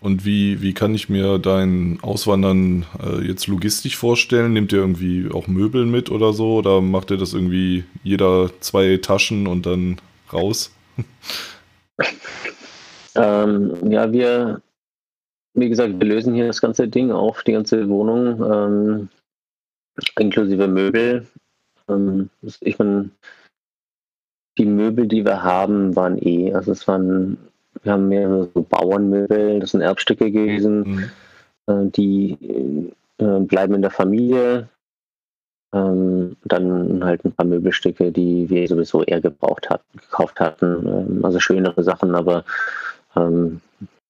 Und 0.00 0.24
wie, 0.24 0.62
wie 0.62 0.74
kann 0.74 0.94
ich 0.94 1.08
mir 1.08 1.38
dein 1.38 1.98
Auswandern 2.02 2.86
äh, 3.02 3.26
jetzt 3.26 3.46
logistisch 3.46 3.96
vorstellen? 3.96 4.52
Nehmt 4.52 4.72
ihr 4.72 4.80
irgendwie 4.80 5.30
auch 5.32 5.46
Möbel 5.46 5.86
mit 5.86 6.10
oder 6.10 6.32
so? 6.32 6.56
Oder 6.56 6.80
macht 6.80 7.10
ihr 7.10 7.16
das 7.16 7.34
irgendwie 7.34 7.84
jeder 8.02 8.50
zwei 8.60 8.96
Taschen 8.96 9.46
und 9.46 9.66
dann 9.66 10.00
raus? 10.32 10.72
ähm, 13.14 13.90
ja, 13.90 14.10
wir, 14.12 14.60
wie 15.54 15.68
gesagt, 15.68 15.98
wir 15.98 16.06
lösen 16.06 16.34
hier 16.34 16.46
das 16.46 16.60
ganze 16.60 16.88
Ding 16.88 17.12
auf, 17.12 17.42
die 17.44 17.52
ganze 17.52 17.88
Wohnung, 17.88 18.42
ähm, 18.52 19.08
inklusive 20.18 20.66
Möbel. 20.66 21.26
Ähm, 21.88 22.30
ich 22.60 22.78
meine, 22.78 23.10
die 24.58 24.66
Möbel, 24.66 25.06
die 25.06 25.24
wir 25.24 25.42
haben, 25.42 25.96
waren 25.96 26.18
eh, 26.18 26.52
also 26.52 26.72
es 26.72 26.86
waren, 26.86 27.38
wir 27.82 27.92
haben 27.92 28.08
mehrere 28.08 28.48
so 28.54 28.62
Bauernmöbel, 28.62 29.60
das 29.60 29.72
sind 29.72 29.80
Erbstücke 29.80 30.30
gewesen, 30.30 30.80
mhm. 30.82 31.10
äh, 31.66 31.90
die 31.90 32.92
äh, 33.18 33.40
bleiben 33.40 33.74
in 33.74 33.82
der 33.82 33.90
Familie. 33.90 34.68
Ähm, 35.74 36.36
dann 36.44 37.02
halt 37.02 37.24
ein 37.24 37.32
paar 37.32 37.46
Möbelstücke, 37.46 38.12
die 38.12 38.50
wir 38.50 38.68
sowieso 38.68 39.04
eher 39.04 39.22
gebraucht 39.22 39.70
hatten, 39.70 39.98
gekauft 39.98 40.38
hatten, 40.38 40.86
ähm, 40.86 41.24
also 41.24 41.40
schönere 41.40 41.82
Sachen, 41.82 42.14
aber 42.14 42.44
ähm, 43.16 43.62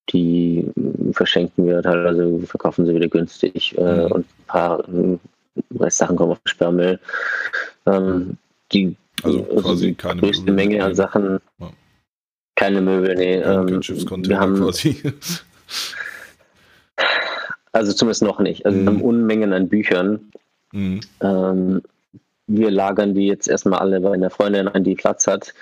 die 0.09 0.69
verschenken 1.13 1.65
wir 1.65 1.81
teilweise, 1.81 2.39
verkaufen 2.39 2.85
sie 2.85 2.93
wieder 2.93 3.07
günstig 3.07 3.77
äh, 3.77 4.05
mhm. 4.05 4.11
und 4.11 4.25
ein 4.25 4.45
paar 4.47 4.83
Restsachen 5.79 6.17
kommen 6.17 6.31
auf 6.31 6.39
den 6.39 6.49
Sperrmüll. 6.49 6.99
Ähm, 7.85 8.37
die 8.73 8.97
also 9.23 9.43
quasi 9.43 9.87
die 9.87 9.95
keine 9.95 10.21
größte 10.21 10.51
Möbel 10.51 10.55
Menge 10.55 10.83
an 10.83 10.95
Sachen. 10.95 11.39
Ja. 11.59 11.71
Keine 12.63 12.79
Möbel, 12.79 13.15
nee. 13.15 13.35
Ähm, 13.35 13.67
wir 13.67 14.39
haben, 14.39 14.55
quasi. 14.55 15.01
also 17.73 17.91
zumindest 17.91 18.21
noch 18.21 18.39
nicht. 18.39 18.65
Also 18.65 18.77
mhm. 18.77 18.81
wir 18.81 18.87
haben 18.87 18.97
mhm. 18.99 19.03
Unmengen 19.03 19.51
an 19.51 19.67
Büchern. 19.67 20.31
Mhm. 20.71 21.01
Ähm, 21.19 21.81
wir 22.47 22.71
lagern 22.71 23.15
die 23.15 23.27
jetzt 23.27 23.49
erstmal 23.49 23.79
alle 23.79 23.99
bei 23.99 24.13
einer 24.13 24.29
Freundin 24.29 24.69
ein, 24.69 24.85
die 24.85 24.95
Platz 24.95 25.27
hat. 25.27 25.53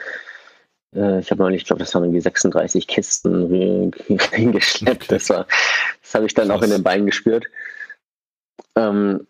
Äh, 0.96 1.22
ich 1.22 1.32
habe 1.32 1.42
neulich, 1.42 1.62
ich 1.62 1.68
glaube, 1.68 1.80
das 1.80 1.96
waren 1.96 2.04
irgendwie 2.04 2.22
36 2.22 2.86
Kisten 2.86 3.92
reingeschleppt. 4.32 5.06
Okay. 5.06 5.16
Das, 5.16 5.26
das 5.26 6.14
habe 6.14 6.28
ich 6.28 6.36
dann 6.36 6.50
Krass. 6.50 6.60
auch 6.60 6.64
in 6.64 6.70
den 6.70 6.84
Beinen 6.84 7.08
gespürt. 7.08 7.46
Ähm, 8.76 9.26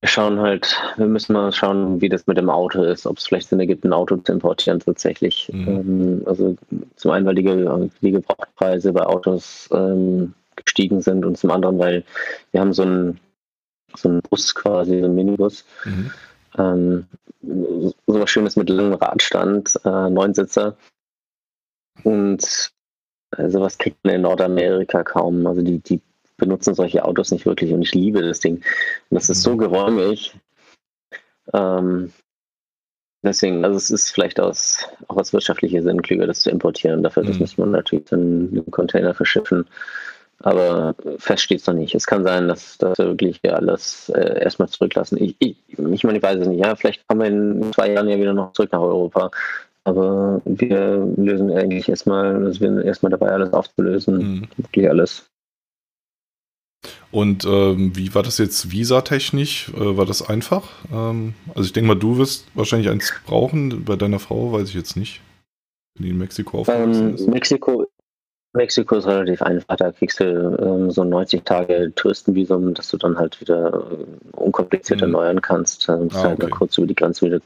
wir 0.00 0.08
schauen 0.08 0.38
halt, 0.40 0.80
wir 0.96 1.06
müssen 1.06 1.32
mal 1.32 1.50
schauen, 1.52 2.00
wie 2.00 2.08
das 2.08 2.26
mit 2.26 2.38
dem 2.38 2.50
Auto 2.50 2.82
ist, 2.82 3.06
ob 3.06 3.18
es 3.18 3.26
vielleicht 3.26 3.48
Sinn 3.48 3.58
ergibt, 3.58 3.84
ein 3.84 3.92
Auto 3.92 4.16
zu 4.16 4.32
importieren 4.32 4.78
tatsächlich. 4.78 5.50
Mhm. 5.52 5.68
Ähm, 5.68 6.22
also 6.26 6.56
zum 6.94 7.10
einen, 7.10 7.26
weil 7.26 7.34
die, 7.34 7.90
die 8.00 8.12
Gebrauchtpreise 8.12 8.92
bei 8.92 9.04
Autos 9.04 9.68
ähm, 9.72 10.34
gestiegen 10.54 11.02
sind 11.02 11.24
und 11.24 11.36
zum 11.36 11.50
anderen, 11.50 11.78
weil 11.78 12.04
wir 12.52 12.60
haben 12.60 12.72
so 12.72 12.82
einen, 12.82 13.18
so 13.96 14.08
einen 14.08 14.22
Bus 14.22 14.54
quasi, 14.54 15.00
so 15.00 15.06
einen 15.06 15.16
Minibus. 15.16 15.64
Mhm. 15.84 16.10
Ähm, 16.56 17.06
so 17.42 17.94
was 18.06 18.30
Schönes 18.30 18.56
mit 18.56 18.68
langem 18.68 18.94
Radstand, 18.94 19.80
äh, 19.84 20.10
Neunsitzer. 20.10 20.76
Und 22.04 22.72
äh, 23.36 23.48
sowas 23.48 23.78
kriegt 23.78 24.04
man 24.04 24.14
in 24.14 24.22
Nordamerika 24.22 25.02
kaum. 25.02 25.46
Also 25.46 25.62
die, 25.62 25.78
die 25.78 26.00
benutzen 26.38 26.74
solche 26.74 27.04
Autos 27.04 27.30
nicht 27.30 27.44
wirklich 27.44 27.72
und 27.72 27.82
ich 27.82 27.94
liebe 27.94 28.22
das 28.22 28.40
Ding. 28.40 28.56
Und 28.56 29.14
das 29.14 29.28
ist 29.28 29.42
so 29.42 29.52
mhm. 29.52 29.58
geräumig. 29.58 30.34
Ähm, 31.52 32.12
deswegen, 33.22 33.64
also 33.64 33.76
es 33.76 33.90
ist 33.90 34.10
vielleicht 34.10 34.40
aus, 34.40 34.86
auch 35.08 35.16
aus 35.16 35.32
wirtschaftlicher 35.32 35.82
Sinn 35.82 36.00
klüger, 36.00 36.26
das 36.26 36.40
zu 36.40 36.50
importieren. 36.50 37.02
Dafür 37.02 37.24
mhm. 37.24 37.38
muss 37.38 37.58
man 37.58 37.72
natürlich 37.72 38.06
dann 38.06 38.52
den 38.52 38.70
Container 38.70 39.12
verschiffen. 39.14 39.66
Aber 40.40 40.94
fest 41.18 41.42
steht 41.42 41.60
es 41.60 41.66
noch 41.66 41.74
nicht. 41.74 41.96
Es 41.96 42.06
kann 42.06 42.22
sein, 42.22 42.46
dass, 42.46 42.78
dass 42.78 42.98
wir 42.98 43.06
wirklich 43.06 43.40
alles 43.52 44.08
äh, 44.10 44.40
erstmal 44.40 44.68
zurücklassen. 44.68 45.20
Ich, 45.20 45.34
ich, 45.40 45.56
ich 45.68 46.04
meine, 46.04 46.18
ich 46.18 46.22
weiß 46.22 46.38
es 46.38 46.46
nicht. 46.46 46.64
Ja, 46.64 46.76
vielleicht 46.76 47.06
kommen 47.08 47.20
wir 47.20 47.26
in 47.28 47.72
zwei 47.72 47.92
Jahren 47.92 48.08
ja 48.08 48.18
wieder 48.18 48.32
noch 48.32 48.52
zurück 48.52 48.70
nach 48.70 48.80
Europa. 48.80 49.32
Aber 49.82 50.40
wir 50.44 51.12
lösen 51.16 51.50
eigentlich 51.50 51.88
erstmal, 51.88 52.36
also 52.44 52.60
wir 52.60 52.68
sind 52.68 52.84
erstmal 52.84 53.10
dabei, 53.10 53.30
alles 53.30 53.52
aufzulösen. 53.52 54.16
Mhm. 54.16 54.48
Wirklich 54.58 54.88
alles. 54.88 55.28
Und 57.10 57.44
ähm, 57.46 57.96
wie 57.96 58.14
war 58.14 58.22
das 58.22 58.38
jetzt 58.38 58.70
visatechnisch? 58.70 59.70
Äh, 59.70 59.96
war 59.96 60.04
das 60.04 60.28
einfach? 60.28 60.68
Ähm, 60.92 61.34
also 61.54 61.62
ich 61.62 61.72
denke 61.72 61.88
mal, 61.88 61.98
du 61.98 62.18
wirst 62.18 62.46
wahrscheinlich 62.54 62.90
eins 62.90 63.12
brauchen. 63.26 63.84
Bei 63.84 63.96
deiner 63.96 64.18
Frau 64.18 64.52
weiß 64.52 64.68
ich 64.68 64.74
jetzt 64.74 64.96
nicht. 64.96 65.22
Wenn 65.94 66.04
die 66.04 66.10
in 66.10 66.18
Mexiko 66.18 66.60
aufgewachsen 66.60 67.08
ähm, 67.08 67.14
ist. 67.14 67.26
Mexiko, 67.26 67.86
Mexiko 68.52 68.96
ist 68.96 69.06
relativ 69.06 69.40
einfach. 69.40 69.76
Da 69.76 69.90
kriegst 69.90 70.20
du 70.20 70.24
ähm, 70.60 70.90
so 70.90 71.02
90 71.02 71.44
Tage 71.44 71.92
Touristenvisum, 71.94 72.74
dass 72.74 72.90
du 72.90 72.98
dann 72.98 73.16
halt 73.16 73.40
wieder 73.40 73.90
äh, 73.90 74.36
unkompliziert 74.36 75.00
mhm. 75.00 75.06
erneuern 75.06 75.40
kannst. 75.40 75.88
Dann 75.88 76.04
musst 76.04 76.16
ah, 76.16 76.24
halt 76.24 76.42
okay. 76.42 76.50
kurz 76.50 76.76
über 76.76 76.86
die 76.86 76.94
Grenze 76.94 77.24
wieder. 77.24 77.40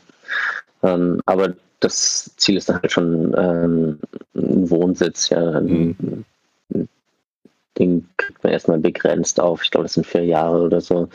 Ähm, 0.83 1.20
aber 1.27 1.55
das 1.79 2.33
Ziel 2.37 2.57
ist 2.57 2.68
dann 2.68 2.83
halt 2.83 2.90
schon 2.90 3.33
ähm, 3.37 3.98
ein 4.35 4.70
Wohnsitz, 4.70 5.29
ja, 5.29 5.61
mhm 5.61 6.25
den 7.79 8.09
kriegt 8.17 8.43
man 8.45 8.53
erstmal 8.53 8.79
begrenzt 8.79 9.41
auf, 9.41 9.63
ich 9.63 9.71
glaube, 9.71 9.85
das 9.85 9.95
sind 9.95 10.07
vier 10.07 10.25
Jahre 10.25 10.63
oder 10.63 10.81
so. 10.81 11.09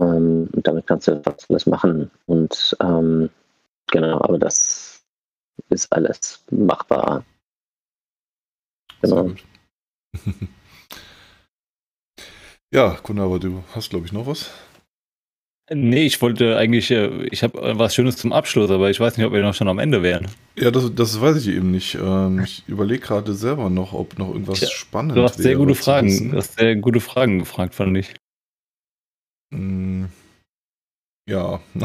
Ähm, 0.00 0.48
und 0.52 0.66
damit 0.66 0.86
kannst 0.86 1.08
du 1.08 1.22
fast 1.22 1.50
alles 1.50 1.66
machen. 1.66 2.10
Und 2.26 2.76
ähm, 2.80 3.30
genau, 3.90 4.20
aber 4.20 4.38
das 4.38 5.02
ist 5.70 5.92
alles 5.92 6.44
machbar. 6.50 7.24
Genau. 9.00 9.32
ja, 12.72 12.90
Kunde, 13.02 13.22
aber 13.22 13.38
du 13.38 13.64
hast, 13.74 13.90
glaube 13.90 14.06
ich, 14.06 14.12
noch 14.12 14.26
was. 14.26 14.50
Nee, 15.74 16.06
ich 16.06 16.20
wollte 16.20 16.56
eigentlich, 16.56 16.90
äh, 16.90 17.26
ich 17.30 17.42
habe 17.42 17.78
was 17.78 17.94
Schönes 17.94 18.16
zum 18.16 18.32
Abschluss, 18.32 18.70
aber 18.70 18.90
ich 18.90 19.00
weiß 19.00 19.16
nicht, 19.16 19.26
ob 19.26 19.32
wir 19.32 19.42
noch 19.42 19.54
schon 19.54 19.68
am 19.68 19.78
Ende 19.78 20.02
wären. 20.02 20.28
Ja, 20.56 20.70
das, 20.70 20.94
das 20.94 21.20
weiß 21.20 21.36
ich 21.38 21.48
eben 21.54 21.70
nicht. 21.70 21.94
Ähm, 21.94 22.40
ich 22.44 22.64
überlege 22.66 23.00
gerade 23.00 23.32
selber 23.34 23.70
noch, 23.70 23.92
ob 23.92 24.18
noch 24.18 24.28
irgendwas 24.28 24.58
Tja, 24.60 24.68
spannend 24.68 25.16
Du 25.16 25.22
hast 25.22 25.38
sehr 25.38 25.56
gute 25.56 25.74
Fragen, 25.74 26.30
du 26.32 26.36
hast 26.36 26.58
sehr 26.58 26.76
gute 26.76 27.00
Fragen 27.00 27.38
gefragt, 27.38 27.74
fand 27.74 27.96
ich. 27.96 28.14
Mm, 29.50 30.04
Ja. 31.28 31.60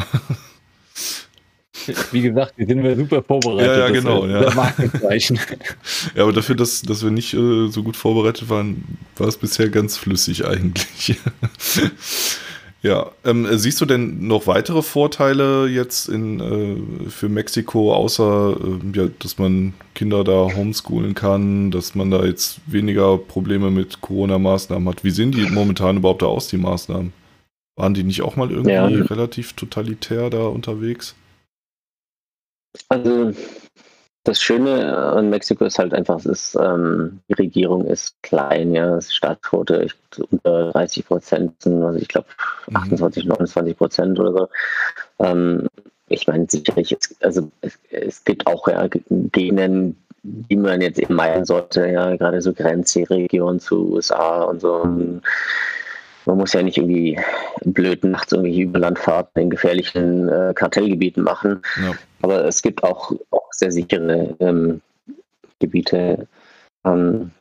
Wie 2.11 2.21
gesagt, 2.21 2.53
wir 2.57 2.65
sind 2.65 2.83
wir 2.83 2.95
super 2.95 3.21
vorbereitet. 3.23 3.67
Ja, 3.67 3.79
ja, 3.79 3.89
genau, 3.89 4.25
äh, 4.25 4.43
ja. 4.43 4.53
Markenzeichen. 4.53 5.39
ja, 6.15 6.23
aber 6.23 6.33
dafür, 6.33 6.55
dass, 6.55 6.81
dass 6.81 7.03
wir 7.03 7.11
nicht 7.11 7.33
äh, 7.33 7.67
so 7.69 7.83
gut 7.83 7.95
vorbereitet 7.95 8.49
waren, 8.49 8.83
war 9.15 9.27
es 9.27 9.37
bisher 9.37 9.69
ganz 9.69 9.95
flüssig 9.97 10.45
eigentlich. 10.45 11.15
ja, 12.83 13.11
ähm, 13.25 13.47
siehst 13.57 13.81
du 13.81 13.85
denn 13.85 14.27
noch 14.27 14.45
weitere 14.47 14.81
Vorteile 14.81 15.67
jetzt 15.67 16.09
in, 16.09 16.39
äh, 16.39 17.09
für 17.09 17.27
Mexiko, 17.27 17.93
außer 17.93 18.55
äh, 18.59 18.97
ja, 18.97 19.07
dass 19.19 19.37
man 19.39 19.73
Kinder 19.95 20.23
da 20.23 20.49
homeschoolen 20.55 21.15
kann, 21.15 21.71
dass 21.71 21.95
man 21.95 22.11
da 22.11 22.23
jetzt 22.23 22.59
weniger 22.67 23.17
Probleme 23.17 23.71
mit 23.71 24.01
Corona-Maßnahmen 24.01 24.87
hat? 24.89 25.03
Wie 25.03 25.11
sehen 25.11 25.31
die 25.31 25.49
momentan 25.49 25.97
überhaupt 25.97 26.21
da 26.21 26.27
aus, 26.27 26.47
die 26.49 26.57
Maßnahmen? 26.57 27.13
Waren 27.77 27.93
die 27.93 28.03
nicht 28.03 28.21
auch 28.21 28.35
mal 28.35 28.49
irgendwie 28.51 28.71
Ja. 28.71 28.85
relativ 28.85 29.53
totalitär 29.53 30.29
da 30.29 30.47
unterwegs? 30.47 31.15
Also 32.89 33.33
das 34.27 34.41
Schöne 34.41 34.95
an 34.97 35.29
Mexiko 35.29 35.65
ist 35.65 35.79
halt 35.79 35.93
einfach, 35.93 36.17
es 36.19 36.25
ist, 36.25 36.57
ähm, 36.61 37.19
die 37.29 37.33
Regierung 37.33 37.85
ist 37.85 38.21
klein, 38.23 38.73
ja, 38.73 38.97
ist 38.97 39.15
Staatsquote 39.15 39.87
unter 40.31 40.71
30 40.71 41.05
Prozent, 41.05 41.53
also 41.65 41.97
ich 41.99 42.07
glaube 42.07 42.27
Mhm. 42.67 42.75
28, 42.75 43.25
29 43.25 43.77
Prozent 43.77 44.19
oder 44.19 44.31
so. 44.33 44.49
Ähm, 45.19 45.67
ich 46.09 46.27
meine, 46.27 46.45
sicherlich, 46.49 46.91
es, 46.91 47.15
also 47.21 47.51
es, 47.61 47.77
es 47.89 48.23
gibt 48.23 48.47
auch 48.47 48.67
ja, 48.67 48.87
Gegenden, 49.09 49.97
die 50.23 50.55
man 50.55 50.81
jetzt 50.81 50.99
eben 50.99 51.15
meiden 51.15 51.45
sollte, 51.45 51.87
ja, 51.87 52.15
gerade 52.15 52.41
so 52.41 52.53
Grenzregionen 52.53 53.59
zu 53.59 53.93
USA 53.93 54.43
und 54.43 54.61
so. 54.61 55.21
Man 56.27 56.37
muss 56.37 56.51
ja 56.51 56.61
nicht 56.61 56.77
irgendwie 56.77 57.17
blöd 57.63 58.03
nachts 58.03 58.33
irgendwelche 58.33 58.63
Überlandfahrten 58.63 59.43
in 59.43 59.49
gefährlichen 59.49 60.27
äh, 60.27 60.53
Kartellgebieten 60.53 61.23
machen. 61.23 61.61
Ja. 61.81 61.93
Aber 62.21 62.43
es 62.45 62.61
gibt 62.61 62.83
auch, 62.83 63.13
auch 63.31 63.47
sehr 63.51 63.71
sichere 63.71 64.35
ähm, 64.41 64.81
Gebiete. 65.59 66.27
Ähm, 66.85 67.31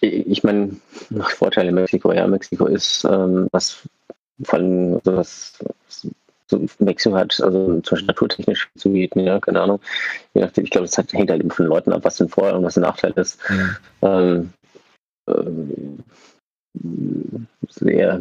ich 0.00 0.42
meine, 0.42 0.76
Vorteile 1.36 1.70
Mexiko, 1.70 2.12
ja, 2.12 2.26
Mexiko 2.26 2.66
ist, 2.66 3.04
ähm, 3.04 3.46
was 3.52 3.82
vor 4.42 4.58
allem 4.58 5.00
was 5.04 5.58
so 6.48 6.66
Mexiko 6.80 7.14
hat, 7.14 7.40
also 7.40 7.80
zum 7.80 7.82
Beispiel 7.82 8.06
naturtechnisch 8.06 8.68
zu 8.76 8.90
bieten, 8.90 9.20
ja, 9.20 9.38
keine 9.38 9.60
Ahnung. 9.60 9.80
Je 10.34 10.42
nachdem, 10.42 10.64
ich 10.64 10.70
glaube, 10.70 10.86
es 10.86 10.96
hängt 10.96 11.30
halt 11.30 11.40
eben 11.40 11.52
von 11.52 11.66
den 11.66 11.70
Leuten 11.70 11.92
ab, 11.92 12.00
was 12.02 12.20
ein 12.20 12.28
Vorteil 12.28 12.56
und 12.56 12.64
was 12.64 12.76
ein 12.76 12.82
Nachteil 12.82 13.12
ist. 13.12 13.38
Mhm. 13.48 13.76
Ähm, 14.02 14.52
ähm, 15.28 15.98
sehr 17.68 18.20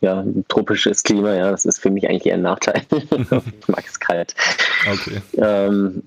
ja, 0.00 0.24
tropisches 0.46 1.02
Klima, 1.02 1.34
ja, 1.34 1.50
das 1.50 1.64
ist 1.64 1.80
für 1.80 1.90
mich 1.90 2.08
eigentlich 2.08 2.26
eher 2.26 2.34
ein 2.34 2.42
Nachteil. 2.42 2.82
ich 2.92 3.68
mag 3.68 3.84
es 3.84 3.98
kalt. 3.98 4.34
Okay. 4.88 5.20
Ähm, 5.36 6.04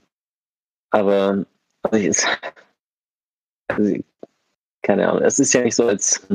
aber 0.91 1.45
also 1.83 1.97
ich, 1.97 2.05
es, 2.05 2.25
also 3.67 3.89
ich, 3.89 4.05
keine 4.81 5.09
Ahnung, 5.09 5.23
es 5.23 5.39
ist 5.39 5.53
ja 5.53 5.61
nicht 5.61 5.75
so, 5.75 5.87
als 5.87 6.25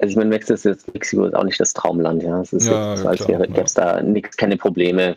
also 0.00 0.10
ich 0.10 0.16
meine, 0.16 0.30
Mexiko 0.30 0.54
ist, 0.54 0.64
jetzt, 0.64 0.92
Mexiko 0.92 1.24
ist 1.24 1.34
auch 1.34 1.44
nicht 1.44 1.58
das 1.58 1.72
Traumland, 1.72 2.22
ja. 2.22 2.40
Es 2.40 2.52
ist 2.52 2.66
Ja, 2.66 2.96
so, 2.96 3.08
als 3.08 3.26
wäre 3.26 3.48
gäbe 3.48 3.62
es 3.62 3.74
da 3.74 4.00
nichts, 4.00 4.36
keine 4.36 4.56
Probleme. 4.56 5.16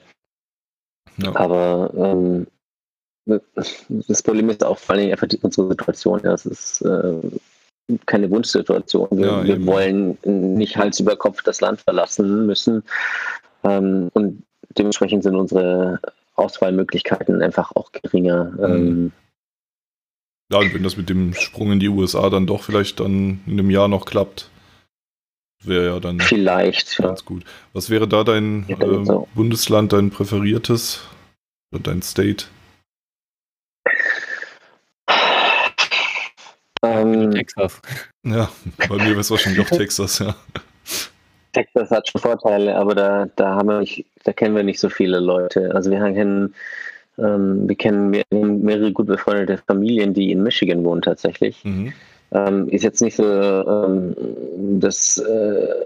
Ja. 1.17 1.35
Aber 1.35 1.91
ähm, 1.95 2.47
das 3.89 4.23
Problem 4.23 4.49
ist 4.49 4.63
auch 4.63 4.79
vor 4.79 4.95
allem 4.95 5.11
einfach 5.11 5.27
die, 5.27 5.37
unsere 5.37 5.69
Situation. 5.69 6.21
Ja, 6.23 6.33
es 6.33 6.47
ist 6.47 6.81
äh, 6.81 7.19
keine 8.05 8.29
Wunschsituation. 8.29 9.07
Wir, 9.11 9.25
Ja, 9.25 9.43
wir 9.43 9.65
wollen 9.65 10.17
nicht 10.23 10.77
Hals 10.77 10.99
über 10.99 11.15
Kopf 11.15 11.43
das 11.43 11.61
Land 11.61 11.81
verlassen 11.81 12.45
müssen. 12.45 12.83
Ähm, 13.63 14.09
und 14.13 14.43
dementsprechend 14.77 15.23
sind 15.23 15.35
unsere 15.35 15.99
Auswahlmöglichkeiten 16.35 17.41
einfach 17.41 17.71
auch 17.75 17.91
geringer. 17.91 18.45
Mhm. 18.57 18.63
Ähm, 18.63 19.11
Ja, 20.51 20.59
und 20.59 20.73
wenn 20.73 20.83
das 20.83 20.97
mit 20.97 21.09
dem 21.09 21.33
Sprung 21.33 21.71
in 21.71 21.79
die 21.79 21.89
USA 21.89 22.29
dann 22.29 22.47
doch 22.47 22.63
vielleicht 22.63 22.99
dann 22.99 23.41
in 23.45 23.53
einem 23.53 23.69
Jahr 23.69 23.87
noch 23.87 24.05
klappt, 24.05 24.49
wäre 25.63 25.85
ja 25.87 25.99
dann 25.99 26.19
vielleicht. 26.19 26.99
Ja. 26.99 27.07
ganz 27.07 27.25
gut. 27.25 27.43
Was 27.73 27.89
wäre 27.89 28.07
da 28.07 28.23
dein 28.23 28.65
Ja, 28.67 28.79
äh, 28.79 29.05
so. 29.05 29.27
Bundesland, 29.35 29.93
dein 29.93 30.09
präferiertes? 30.09 31.01
Oder 31.71 31.83
dein 31.83 32.01
State? 32.01 32.45
Ähm, 36.83 37.31
Texas. 37.31 37.81
Ja, 38.23 38.49
bei 38.77 38.95
mir 38.95 39.09
wäre 39.11 39.19
es 39.19 39.31
wahrscheinlich 39.31 39.65
auch 39.65 39.69
Texas, 39.69 40.19
ja. 40.19 40.35
Texas 41.53 41.91
hat 41.91 42.07
schon 42.07 42.21
Vorteile, 42.21 42.75
aber 42.75 42.95
da, 42.95 43.25
da 43.35 43.55
haben 43.55 43.67
wir 43.67 43.79
nicht, 43.79 44.05
da 44.23 44.33
kennen 44.33 44.55
wir 44.55 44.63
nicht 44.63 44.79
so 44.79 44.89
viele 44.89 45.19
Leute. 45.19 45.73
Also 45.75 45.91
wir 45.91 45.99
kennen, 45.99 46.55
ähm, 47.17 47.67
wir 47.67 47.75
kennen 47.75 48.09
mehr, 48.09 48.23
mehrere 48.31 48.91
gut 48.91 49.07
befreundete 49.07 49.61
Familien, 49.67 50.13
die 50.13 50.31
in 50.31 50.43
Michigan 50.43 50.83
wohnen 50.83 51.01
tatsächlich. 51.01 51.63
Mhm. 51.63 51.93
Ähm, 52.31 52.69
ist 52.69 52.83
jetzt 52.83 53.01
nicht 53.01 53.15
so 53.17 53.25
ähm, 53.25 54.15
das 54.79 55.17
äh, 55.17 55.85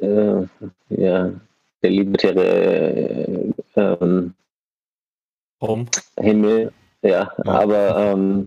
äh, 0.00 0.46
ja, 0.90 1.32
der 1.82 1.90
libertäre 1.90 2.44
äh, 2.44 3.52
ähm, 3.76 4.34
Warum? 5.60 5.86
Himmel, 6.20 6.72
ja, 7.02 7.32
Ja. 7.44 7.52
aber 7.52 7.96
ähm, 7.98 8.46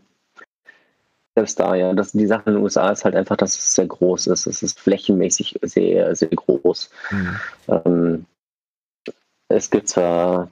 selbst 1.35 1.59
da, 1.59 1.75
ja, 1.75 1.93
das, 1.93 2.11
die 2.11 2.27
Sache 2.27 2.43
in 2.47 2.55
den 2.55 2.63
USA 2.63 2.89
ist 2.91 3.05
halt 3.05 3.15
einfach, 3.15 3.37
dass 3.37 3.57
es 3.57 3.75
sehr 3.75 3.87
groß 3.87 4.27
ist. 4.27 4.47
Es 4.47 4.63
ist 4.63 4.79
flächenmäßig 4.79 5.59
sehr, 5.61 6.15
sehr 6.15 6.29
groß. 6.29 6.89
Mhm. 7.11 7.39
Ähm, 7.69 8.25
es 9.47 9.69
gibt 9.69 9.87
zwar 9.87 10.49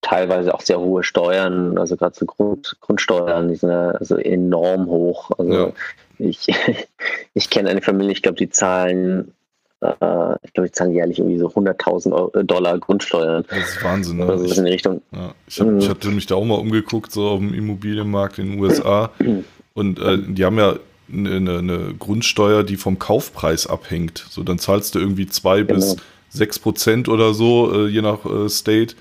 teilweise 0.00 0.54
auch 0.54 0.60
sehr 0.60 0.80
hohe 0.80 1.02
Steuern, 1.02 1.78
also 1.78 1.96
gerade 1.96 2.14
so 2.14 2.26
Grund, 2.26 2.76
Grundsteuern, 2.80 3.48
die 3.48 3.56
sind 3.56 3.70
ja 3.70 3.90
also 3.92 4.16
enorm 4.16 4.86
hoch. 4.86 5.30
Also 5.38 5.52
Ja. 5.52 5.72
ich, 6.18 6.46
ich 7.34 7.50
kenne 7.50 7.70
eine 7.70 7.82
Familie, 7.82 8.12
ich 8.12 8.22
glaube, 8.22 8.36
die 8.36 8.50
zahlen, 8.50 9.34
äh, 9.84 10.36
ich 10.46 10.52
glaube, 10.52 10.68
die 10.68 10.72
zahlen 10.72 10.92
jährlich 10.92 11.18
irgendwie 11.18 11.38
so 11.38 11.48
100.000 11.48 12.12
Euro- 12.12 12.42
Dollar 12.42 12.78
Grundsteuern. 12.78 13.44
Das 13.48 13.58
ist 13.70 13.84
Wahnsinn, 13.84 14.18
ne? 14.18 14.26
Also 14.26 14.44
Ich, 14.44 14.56
in 14.58 14.64
die 14.64 14.72
Richtung. 14.72 15.02
ja, 15.12 15.34
ich, 15.46 15.60
hab, 15.60 15.66
Mhm. 15.68 15.78
ich 15.78 15.88
hatte 15.88 16.08
mich 16.08 16.26
da 16.26 16.34
auch 16.36 16.44
mal 16.44 16.54
umgeguckt, 16.56 17.12
so 17.12 17.28
auf 17.28 17.38
dem 17.38 17.54
Immobilienmarkt 17.54 18.38
in 18.38 18.52
den 18.52 18.60
USA. 18.60 19.10
Und 19.74 19.98
äh, 19.98 20.18
die 20.18 20.44
haben 20.44 20.58
ja 20.58 20.76
eine, 21.12 21.58
eine, 21.58 21.94
Grundsteuer, 21.98 22.62
die 22.62 22.76
vom 22.76 22.98
Kaufpreis 22.98 23.66
abhängt. 23.66 24.24
So, 24.30 24.42
dann 24.42 24.58
zahlst 24.58 24.94
du 24.94 25.00
irgendwie 25.00 25.26
zwei 25.26 25.62
bis 25.64 25.90
Genau. 25.90 26.02
sechs 26.30 26.58
Prozent 26.58 27.08
oder 27.08 27.34
so, 27.34 27.72
äh, 27.72 27.88
je 27.88 28.00
nach 28.02 28.24
äh, 28.24 28.48
State, 28.48 28.94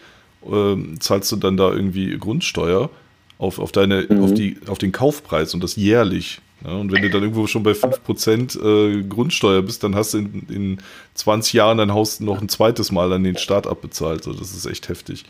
ähm, 0.51 0.99
zahlst 0.99 1.31
du 1.31 1.35
dann 1.37 1.55
da 1.57 1.71
irgendwie 1.71 2.17
Grundsteuer 2.17 2.89
auf, 3.37 3.59
auf, 3.59 3.71
deine, 3.71 4.05
Mhm. 4.09 4.23
auf, 4.23 4.33
die, 4.33 4.57
auf 4.67 4.77
den 4.79 4.91
Kaufpreis 4.91 5.53
und 5.53 5.63
das 5.63 5.75
jährlich. 5.75 6.41
Ja, 6.65 6.71
und 6.77 6.91
wenn 6.91 7.01
du 7.01 7.09
dann 7.09 7.23
irgendwo 7.23 7.45
schon 7.47 7.63
bei 7.63 7.71
5% 7.71 8.59
äh, 8.61 9.03
Grundsteuer 9.03 9.61
bist, 9.61 9.83
dann 9.83 9.95
hast 9.95 10.13
du 10.13 10.19
in, 10.19 10.47
in 10.49 10.77
20 11.15 11.53
Jahren 11.53 11.77
dein 11.77 11.93
Haus 11.93 12.19
noch 12.19 12.41
ein 12.41 12.47
zweites 12.49 12.91
Mal 12.91 13.11
an 13.11 13.23
den 13.23 13.37
Staat 13.37 13.67
abbezahlt. 13.67 14.23
So, 14.23 14.33
das 14.33 14.53
ist 14.55 14.65
echt 14.65 14.87
heftig. 14.87 15.25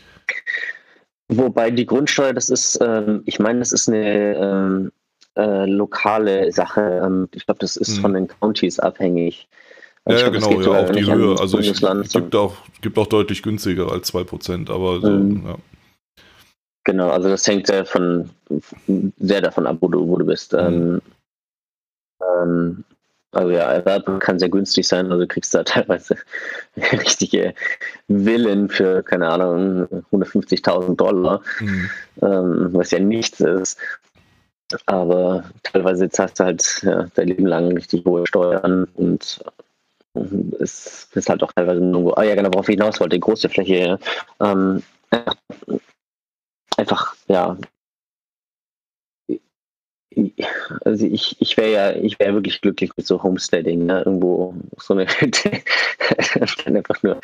Wobei 1.28 1.70
die 1.70 1.86
Grundsteuer, 1.86 2.32
das 2.32 2.50
ist, 2.50 2.78
ähm, 2.80 3.22
ich 3.24 3.38
meine, 3.38 3.58
das 3.58 3.72
ist 3.72 3.88
eine 3.88 4.36
ähm, 4.36 4.92
äh, 5.36 5.66
lokale 5.66 6.52
Sache. 6.52 7.02
Ähm, 7.04 7.28
ich 7.34 7.46
glaube, 7.46 7.58
das 7.60 7.76
ist 7.76 7.96
Mhm. 7.96 8.00
von 8.02 8.14
den 8.14 8.28
Counties 8.28 8.78
abhängig. 8.78 9.48
Ja, 10.06 10.18
ja, 10.18 10.28
genau, 10.28 10.50
ja, 10.50 10.62
sogar 10.62 10.80
auch 10.82 10.92
die 10.92 11.06
Höhe. 11.06 11.38
Also 11.40 11.58
es 11.58 12.12
gibt 12.12 12.34
auch, 12.36 12.56
gibt 12.82 12.98
auch 12.98 13.06
deutlich 13.06 13.42
günstiger 13.42 13.90
als 13.90 14.12
2%, 14.12 14.70
aber 14.70 15.00
so, 15.00 15.10
Mhm. 15.10 15.46
ja. 15.46 15.56
Genau, 16.84 17.08
also 17.08 17.30
das 17.30 17.46
hängt 17.46 17.66
sehr, 17.66 17.86
von, 17.86 18.28
sehr 19.16 19.40
davon 19.40 19.66
ab, 19.66 19.78
wo 19.80 19.88
du, 19.88 20.06
wo 20.06 20.18
du 20.18 20.26
bist. 20.26 20.52
Mhm. 20.52 21.00
Ähm, 22.20 22.84
also 23.32 23.50
ja, 23.50 23.72
Erwerb 23.72 24.20
kann 24.20 24.38
sehr 24.38 24.48
günstig 24.48 24.86
sein, 24.86 25.06
also 25.06 25.22
du 25.22 25.26
kriegst 25.26 25.54
da 25.54 25.62
teilweise 25.64 26.16
richtige 26.76 27.54
Villen 28.08 28.68
für, 28.68 29.02
keine 29.02 29.28
Ahnung, 29.28 29.86
150.000 30.12 30.96
Dollar, 30.96 31.42
Mhm. 31.60 31.90
ähm, 32.22 32.68
was 32.72 32.92
ja 32.92 33.00
nichts 33.00 33.40
ist. 33.40 33.78
Aber 34.86 35.44
teilweise 35.62 36.08
zahlst 36.08 36.40
du 36.40 36.44
halt 36.44 36.82
ja, 36.84 37.06
dein 37.14 37.28
Leben 37.28 37.46
lang 37.46 37.72
richtig 37.72 38.04
hohe 38.04 38.26
Steuern 38.26 38.84
und 38.94 39.42
es 40.60 41.08
ist 41.12 41.28
halt 41.28 41.42
auch 41.42 41.52
teilweise 41.52 41.80
nur, 41.80 42.16
ah 42.16 42.22
ja, 42.22 42.34
genau, 42.34 42.50
worauf 42.52 42.68
ich 42.68 42.74
hinaus 42.74 43.00
wollte, 43.00 43.18
große 43.18 43.48
Fläche. 43.48 43.98
Ähm, 44.40 44.82
einfach, 46.76 47.16
ja, 47.26 47.56
also 50.84 51.06
ich, 51.06 51.36
ich 51.40 51.56
wäre 51.56 51.72
ja, 51.72 51.92
ich 51.92 52.18
wäre 52.18 52.34
wirklich 52.34 52.60
glücklich 52.60 52.90
mit 52.96 53.06
so 53.06 53.22
Homesteading, 53.22 53.86
ne? 53.86 54.02
irgendwo 54.04 54.54
so 54.78 54.94
eine 54.94 55.06
dann 56.64 56.76
einfach 56.76 57.02
nur 57.02 57.20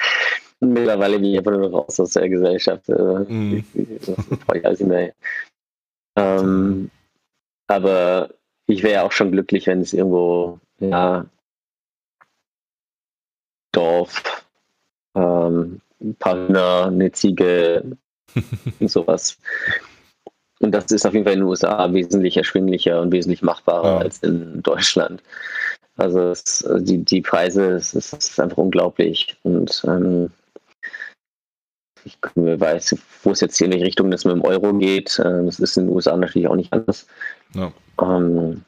mittlerweile 0.61 1.19
bin 1.19 1.31
ich 1.31 1.39
einfach 1.39 1.53
nur 1.53 1.71
raus 1.71 1.99
aus 1.99 2.13
der 2.13 2.29
Gesellschaft. 2.29 2.89
Mm. 2.89 3.57
Ich, 3.57 3.65
ich 3.75 4.81
mehr. 4.81 5.13
Ähm, 6.17 6.91
aber 7.67 8.31
ich 8.67 8.83
wäre 8.83 8.95
ja 8.95 9.03
auch 9.03 9.13
schon 9.13 9.33
glücklich, 9.33 9.67
wenn 9.67 9.81
es 9.81 9.93
irgendwo, 9.93 10.59
ja, 10.79 11.25
Dorf, 13.73 14.45
ähm, 15.15 15.81
Hühner, 15.99 16.87
eine 16.87 17.13
Ziege 17.13 17.97
und 18.81 18.89
sowas. 18.91 19.39
Und 20.61 20.73
das 20.73 20.91
ist 20.91 21.07
auf 21.07 21.15
jeden 21.15 21.25
Fall 21.25 21.35
in 21.35 21.41
den 21.41 21.49
USA 21.49 21.93
wesentlich 21.93 22.37
erschwinglicher 22.37 23.01
und 23.01 23.13
wesentlich 23.13 23.43
machbarer 23.43 23.93
ja. 23.93 23.99
als 23.99 24.19
in 24.19 24.63
Deutschland. 24.63 25.23
Also 25.97 26.31
es, 26.31 26.67
die, 26.81 26.99
die 27.05 27.23
Preise, 27.23 27.73
es 27.73 27.95
ist, 27.95 28.13
es 28.13 28.31
ist 28.31 28.41
einfach 28.41 28.59
unglaublich. 28.59 29.37
Und 29.43 29.83
ähm, 29.87 30.31
ich 32.05 32.17
weiß, 32.35 32.97
wo 33.23 33.31
es 33.33 33.41
jetzt 33.41 33.57
hier 33.57 33.67
in 33.67 33.73
die 33.73 33.83
Richtung 33.83 34.11
das 34.11 34.25
mit 34.25 34.35
dem 34.35 34.43
Euro 34.43 34.73
geht. 34.75 35.21
Ähm, 35.25 35.47
das 35.47 35.61
ist 35.61 35.77
in 35.77 35.87
den 35.87 35.95
USA 35.95 36.17
natürlich 36.17 36.49
auch 36.49 36.57
nicht 36.57 36.73
anders. 36.73 37.07
Ja. 37.55 37.73
Ähm, 38.01 38.65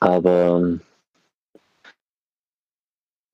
aber 0.00 0.78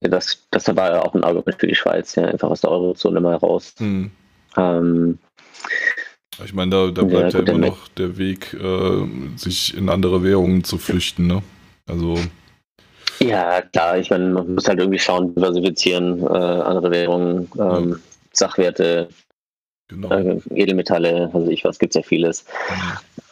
ja, 0.03 0.09
das, 0.09 0.47
das 0.51 0.75
war 0.77 0.90
ja 0.92 1.03
auch 1.03 1.14
ein 1.14 1.25
Argument 1.25 1.59
für 1.59 1.66
die 1.66 1.75
Schweiz, 1.75 2.14
ja, 2.14 2.25
einfach 2.25 2.51
aus 2.51 2.61
der 2.61 2.71
Eurozone 2.71 3.21
mal 3.21 3.37
raus. 3.37 3.75
Hm. 3.79 4.11
Ähm, 4.57 5.19
ich 6.44 6.53
meine, 6.53 6.70
da, 6.70 6.90
da 6.90 7.03
bleibt 7.03 7.33
ja, 7.33 7.40
ja 7.40 7.46
immer 7.46 7.66
noch 7.68 7.88
der 7.88 8.18
Weg, 8.18 8.55
äh, 8.55 9.37
sich 9.37 9.77
in 9.77 9.88
andere 9.88 10.22
Währungen 10.22 10.64
zu 10.64 10.79
flüchten, 10.79 11.27
ne? 11.27 11.42
Also. 11.87 12.18
Ja, 13.20 13.62
klar, 13.62 13.99
ich 13.99 14.11
meine, 14.11 14.27
man 14.27 14.55
muss 14.55 14.68
halt 14.68 14.79
irgendwie 14.79 14.99
schauen, 14.99 15.35
diversifizieren, 15.35 16.22
äh, 16.22 16.27
andere 16.27 16.90
Währungen, 16.90 17.49
ähm, 17.59 17.90
ja. 17.90 17.96
Sachwerte, 18.33 19.09
genau. 19.88 20.11
äh, 20.11 20.40
Edelmetalle, 20.55 21.31
also 21.33 21.51
ich 21.51 21.64
weiß, 21.64 21.79
gibt 21.79 21.94
es 21.94 22.03
ja 22.03 22.07
vieles. 22.07 22.44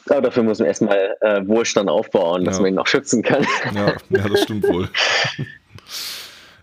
Aber 0.09 0.23
dafür 0.23 0.43
muss 0.43 0.59
man 0.59 0.69
erstmal 0.69 1.17
äh, 1.21 1.47
Wohlstand 1.47 1.91
aufbauen, 1.91 2.45
dass 2.45 2.61
man 2.61 2.73
ihn 2.73 2.79
auch 2.79 2.87
schützen 2.87 3.23
kann. 3.23 3.47
Ja, 3.75 3.95
ja 4.11 4.29
das 4.29 4.43
stimmt 4.43 4.67
wohl. 4.69 4.89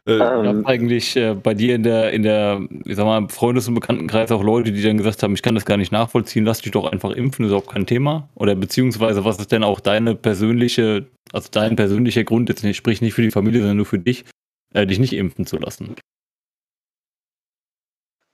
Äh, 0.07 0.13
ähm, 0.13 0.65
eigentlich 0.65 1.15
äh, 1.15 1.35
bei 1.35 1.53
dir 1.53 1.75
in 1.75 1.83
der, 1.83 2.11
in 2.11 2.23
der, 2.23 2.67
ich 2.85 2.95
sag 2.95 3.05
mal, 3.05 3.29
Freundes- 3.29 3.67
und 3.67 3.75
Bekanntenkreis 3.75 4.31
auch 4.31 4.41
Leute, 4.41 4.71
die 4.71 4.81
dann 4.81 4.97
gesagt 4.97 5.21
haben, 5.21 5.35
ich 5.35 5.43
kann 5.43 5.53
das 5.53 5.65
gar 5.65 5.77
nicht 5.77 5.91
nachvollziehen, 5.91 6.43
lass 6.43 6.61
dich 6.61 6.71
doch 6.71 6.91
einfach 6.91 7.11
impfen, 7.11 7.45
ist 7.45 7.51
auch 7.51 7.67
kein 7.67 7.85
Thema? 7.85 8.27
Oder 8.33 8.55
beziehungsweise, 8.55 9.23
was 9.25 9.37
ist 9.37 9.51
denn 9.51 9.63
auch 9.63 9.79
deine 9.79 10.15
persönliche, 10.15 11.05
also 11.33 11.49
dein 11.51 11.75
persönlicher 11.75 12.23
Grund, 12.23 12.49
jetzt 12.49 12.63
nicht, 12.63 12.77
sprich 12.77 13.01
nicht 13.01 13.13
für 13.13 13.21
die 13.21 13.29
Familie, 13.29 13.59
sondern 13.59 13.77
nur 13.77 13.85
für 13.85 13.99
dich, 13.99 14.25
äh, 14.73 14.87
dich 14.87 14.97
nicht 14.97 15.13
impfen 15.13 15.45
zu 15.45 15.57
lassen? 15.57 15.95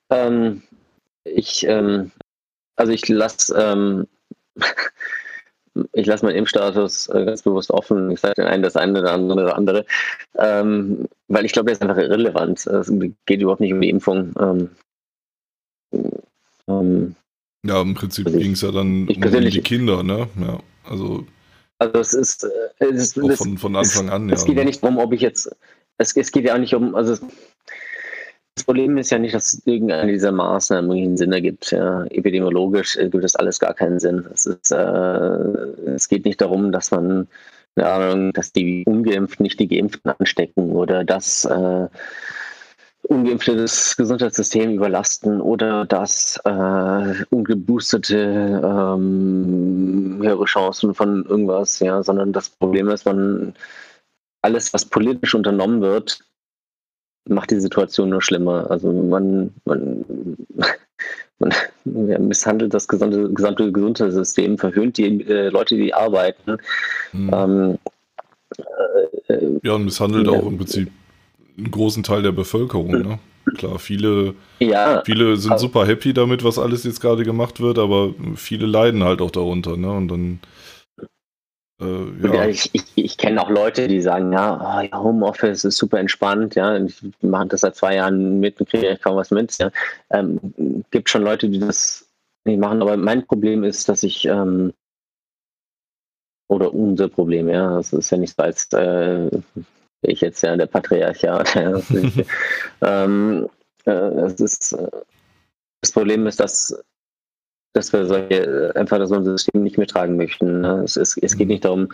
Ähm, 0.10 0.64
ich, 1.26 1.66
ähm, 1.68 2.12
also 2.78 2.94
ich 2.94 3.10
lasse 3.10 3.54
ähm, 3.60 4.08
ich 5.94 6.06
lasse 6.06 6.26
meinen 6.26 6.38
Impfstatus 6.38 7.10
äh, 7.10 7.26
ganz 7.26 7.42
bewusst 7.42 7.72
offen. 7.72 8.12
Ich 8.12 8.20
sage 8.20 8.36
den 8.36 8.46
einen 8.46 8.64
das 8.64 8.76
eine, 8.76 9.02
der 9.02 9.14
andere 9.14 9.44
das 9.44 9.54
andere. 9.54 9.86
Ähm, 10.38 11.08
weil 11.28 11.46
ich 11.46 11.52
glaube, 11.52 11.68
der 11.68 11.74
ist 11.74 11.82
einfach 11.82 11.98
irrelevant. 11.98 12.66
Es 12.68 12.92
geht 13.26 13.42
überhaupt 13.42 13.62
nicht 13.62 13.74
um 13.74 13.82
die 13.82 13.90
Impfung. 13.90 14.34
Ähm, 14.40 14.70
ähm, 16.68 17.16
ja, 17.66 17.82
im 17.82 17.94
Prinzip 17.94 18.28
also 18.28 18.38
ging 18.38 18.52
es 18.52 18.62
ja 18.62 18.72
dann 18.72 19.08
um 19.08 19.08
die 19.08 19.62
Kinder, 19.62 20.04
ne? 20.04 20.28
Ja, 20.40 20.60
also. 20.90 21.26
Also 21.80 22.00
es 22.00 22.14
ist, 22.14 22.44
äh, 22.80 22.86
es 22.86 23.16
ist 23.16 23.38
von, 23.38 23.58
von 23.58 23.76
Anfang 23.76 24.08
es, 24.08 24.12
an, 24.12 24.30
ja. 24.30 24.36
Es 24.36 24.46
geht 24.46 24.58
ja 24.58 24.64
nicht 24.64 24.82
darum, 24.82 24.98
ob 24.98 25.14
ich 25.14 25.22
jetzt, 25.22 25.56
es, 25.98 26.16
es 26.16 26.32
geht 26.32 26.46
ja 26.46 26.56
auch 26.56 26.60
nicht 26.60 26.74
um, 26.74 26.96
also 26.96 27.18
das 28.58 28.64
Problem 28.64 28.98
ist 28.98 29.12
ja 29.12 29.20
nicht, 29.20 29.36
dass 29.36 29.62
irgendeine 29.66 30.12
dieser 30.12 30.32
Maßnahmen 30.32 30.90
einen 30.92 31.16
Sinn 31.16 31.32
ergibt. 31.32 31.70
Ja. 31.70 32.06
Epidemiologisch 32.06 32.98
gibt 32.98 33.24
das 33.24 33.36
alles 33.36 33.60
gar 33.60 33.76
keinen 33.76 34.00
Sinn. 34.00 34.26
Es, 34.34 34.48
ist, 34.48 34.72
äh, 34.72 34.76
es 35.94 36.10
geht 36.10 36.26
nicht 36.26 36.42
darum, 36.42 36.72
dass 36.72 36.90
man, 36.90 37.28
ja, 37.76 38.32
dass 38.32 38.52
die 38.54 38.84
Ungeimpften 38.88 39.44
nicht 39.44 39.60
die 39.60 39.68
Geimpften 39.68 40.10
anstecken 40.10 40.72
oder 40.72 41.04
dass 41.04 41.46
äh, 41.46 41.88
Ungeimpfte 43.04 43.56
das 43.56 43.96
Gesundheitssystem 43.96 44.72
überlasten 44.72 45.40
oder 45.40 45.86
dass 45.86 46.42
äh, 46.44 47.26
Ungeboostete 47.30 48.60
ähm, 48.64 50.18
höhere 50.20 50.46
Chancen 50.46 50.96
von 50.96 51.24
irgendwas, 51.26 51.80
ja, 51.80 52.02
sondern 52.02 52.34
das 52.34 52.50
Problem 52.50 52.90
ist, 52.90 53.06
man 53.06 53.54
alles, 54.42 54.74
was 54.74 54.86
politisch 54.86 55.36
unternommen 55.36 55.82
wird, 55.82 56.24
macht 57.30 57.52
die 57.52 57.60
Situation 57.60 58.10
nur 58.10 58.22
schlimmer. 58.22 58.70
Also 58.70 58.92
man, 58.92 59.54
man, 59.66 60.06
man 61.40 61.54
misshandelt 61.86 62.74
das 62.74 62.88
gesamte, 62.88 63.32
gesamte 63.32 63.72
Gesundheitssystem, 63.72 64.58
verhöhnt 64.58 64.98
die 64.98 65.22
äh, 65.28 65.50
Leute, 65.50 65.76
die 65.76 65.94
arbeiten. 65.94 66.58
Mhm. 67.14 67.32
Ähm, 67.34 67.78
äh, 69.28 69.34
äh 69.34 69.60
ja, 69.64 69.74
und 69.74 69.86
misshandelt 69.86 70.28
ja. 70.28 70.34
auch 70.34 70.46
im 70.46 70.58
Prinzip 70.58 70.90
einen 71.58 71.72
großen 71.72 72.04
Teil 72.04 72.22
der 72.22 72.32
Bevölkerung. 72.32 72.92
Ne? 72.92 73.20
Klar, 73.56 73.80
viele, 73.80 74.36
ja, 74.60 75.02
viele 75.06 75.38
sind 75.38 75.58
super 75.60 75.88
happy 75.88 76.14
damit, 76.14 76.44
was 76.44 76.60
alles 76.60 76.84
jetzt 76.84 77.00
gerade 77.00 77.24
gemacht 77.24 77.62
wird, 77.62 77.80
aber 77.80 78.14
viele 78.36 78.66
leiden 78.66 79.04
halt 79.04 79.22
auch 79.22 79.32
darunter. 79.32 79.78
Ne? 79.78 79.90
Und 79.90 80.10
dann 80.10 80.40
äh, 81.80 82.28
ja. 82.28 82.48
ich, 82.48 82.70
ich, 82.74 82.86
ich 82.96 83.18
kenne 83.18 83.42
auch 83.42 83.50
Leute, 83.50 83.88
die 83.88 84.02
sagen, 84.02 84.34
ja, 84.34 84.82
oh, 84.92 84.98
Homeoffice 84.98 85.64
ist 85.64 85.78
super 85.78 86.00
entspannt, 86.00 86.56
ja, 86.56 86.78
ich 86.78 87.02
mache 87.22 87.48
das 87.48 87.62
seit 87.62 87.76
zwei 87.76 87.96
Jahren 87.96 88.40
mit 88.40 88.60
und 88.60 88.70
kriege 88.70 88.98
kaum 88.98 89.16
was 89.16 89.32
mit. 89.32 89.58
Ja. 89.58 89.72
Ähm, 90.10 90.84
gibt 90.92 91.10
schon 91.10 91.24
Leute, 91.24 91.50
die 91.50 91.60
das 91.60 92.08
nicht 92.46 92.60
machen, 92.60 92.82
aber 92.82 92.98
mein 92.98 93.26
Problem 93.26 93.64
ist, 93.64 93.90
dass 93.90 94.04
ich 94.04 94.26
ähm, 94.26 94.74
oder 96.50 96.74
unser 96.74 97.10
Problem, 97.10 97.50
ja, 97.50 97.78
es 97.80 97.94
ist 97.94 98.10
ja 98.10 98.18
nicht 98.18 98.36
so, 98.36 98.44
als 98.44 98.72
äh, 98.74 99.30
ich 100.02 100.22
jetzt 100.22 100.42
ja 100.42 100.56
der 100.56 100.68
Patriarchat. 100.68 101.56
Ja, 101.56 101.82
ähm, 103.06 103.50
äh, 103.86 103.92
es 103.92 104.40
ist, 104.40 104.74
äh, 104.74 104.90
das 105.82 105.92
Problem 105.92 106.26
ist, 106.28 106.40
dass 106.40 106.84
dass 107.78 107.94
wir 107.94 108.06
solche, 108.08 108.74
äh, 108.74 108.78
einfach 108.78 109.06
so 109.06 109.16
ein 109.16 109.24
System 109.24 109.64
nicht 109.64 109.78
mittragen 109.78 110.18
möchten. 110.18 110.62
Ne? 110.62 110.82
Es, 110.84 110.98
es, 110.98 111.16
es, 111.18 111.38
geht 111.38 111.48
nicht 111.48 111.64
darum, 111.64 111.90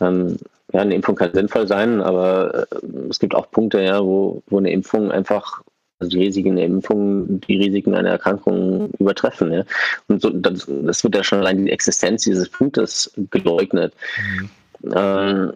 ähm, 0.00 0.38
ja, 0.72 0.80
eine 0.80 0.94
Impfung 0.94 1.16
kann 1.16 1.34
sinnvoll 1.34 1.68
sein, 1.68 2.00
aber 2.00 2.66
äh, 2.72 2.86
es 3.10 3.18
gibt 3.18 3.34
auch 3.34 3.50
Punkte, 3.50 3.82
ja, 3.82 4.02
wo, 4.02 4.42
wo 4.46 4.58
eine 4.58 4.72
Impfung 4.72 5.12
einfach, 5.12 5.62
also 5.98 6.10
die 6.10 6.24
Risiken 6.24 6.56
der 6.56 6.64
Impfung, 6.64 7.40
die 7.42 7.56
Risiken 7.56 7.94
einer 7.94 8.10
Erkrankung 8.10 8.90
übertreffen. 8.98 9.52
Ja? 9.52 9.64
Und 10.08 10.22
so, 10.22 10.30
das, 10.30 10.66
das, 10.66 11.04
wird 11.04 11.14
ja 11.14 11.22
schon 11.22 11.40
allein 11.40 11.66
die 11.66 11.72
Existenz 11.72 12.24
dieses 12.24 12.48
Punktes 12.48 13.12
geleugnet. 13.30 13.92
Mhm. 14.18 14.50
Ähm, 14.94 15.52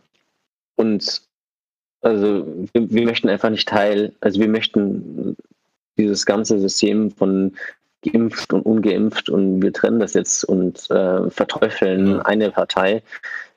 und 0.76 1.22
also 2.02 2.46
wir, 2.72 2.90
wir 2.90 3.04
möchten 3.04 3.28
einfach 3.28 3.50
nicht 3.50 3.68
Teil, 3.68 4.12
also 4.20 4.38
wir 4.38 4.48
möchten 4.48 5.36
dieses 5.96 6.26
ganze 6.26 6.58
System 6.58 7.10
von 7.10 7.54
geimpft 8.02 8.52
und 8.52 8.62
ungeimpft 8.62 9.30
und 9.30 9.62
wir 9.62 9.72
trennen 9.72 10.00
das 10.00 10.14
jetzt 10.14 10.44
und 10.44 10.90
äh, 10.90 11.30
verteufeln 11.30 12.20
eine 12.20 12.50
Partei 12.50 13.02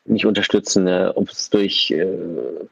nicht 0.06 0.26
unterstützen, 0.26 0.88
äh, 0.88 1.12
ob 1.16 1.30
es 1.30 1.50
durch, 1.50 1.92
äh, 1.92 2.04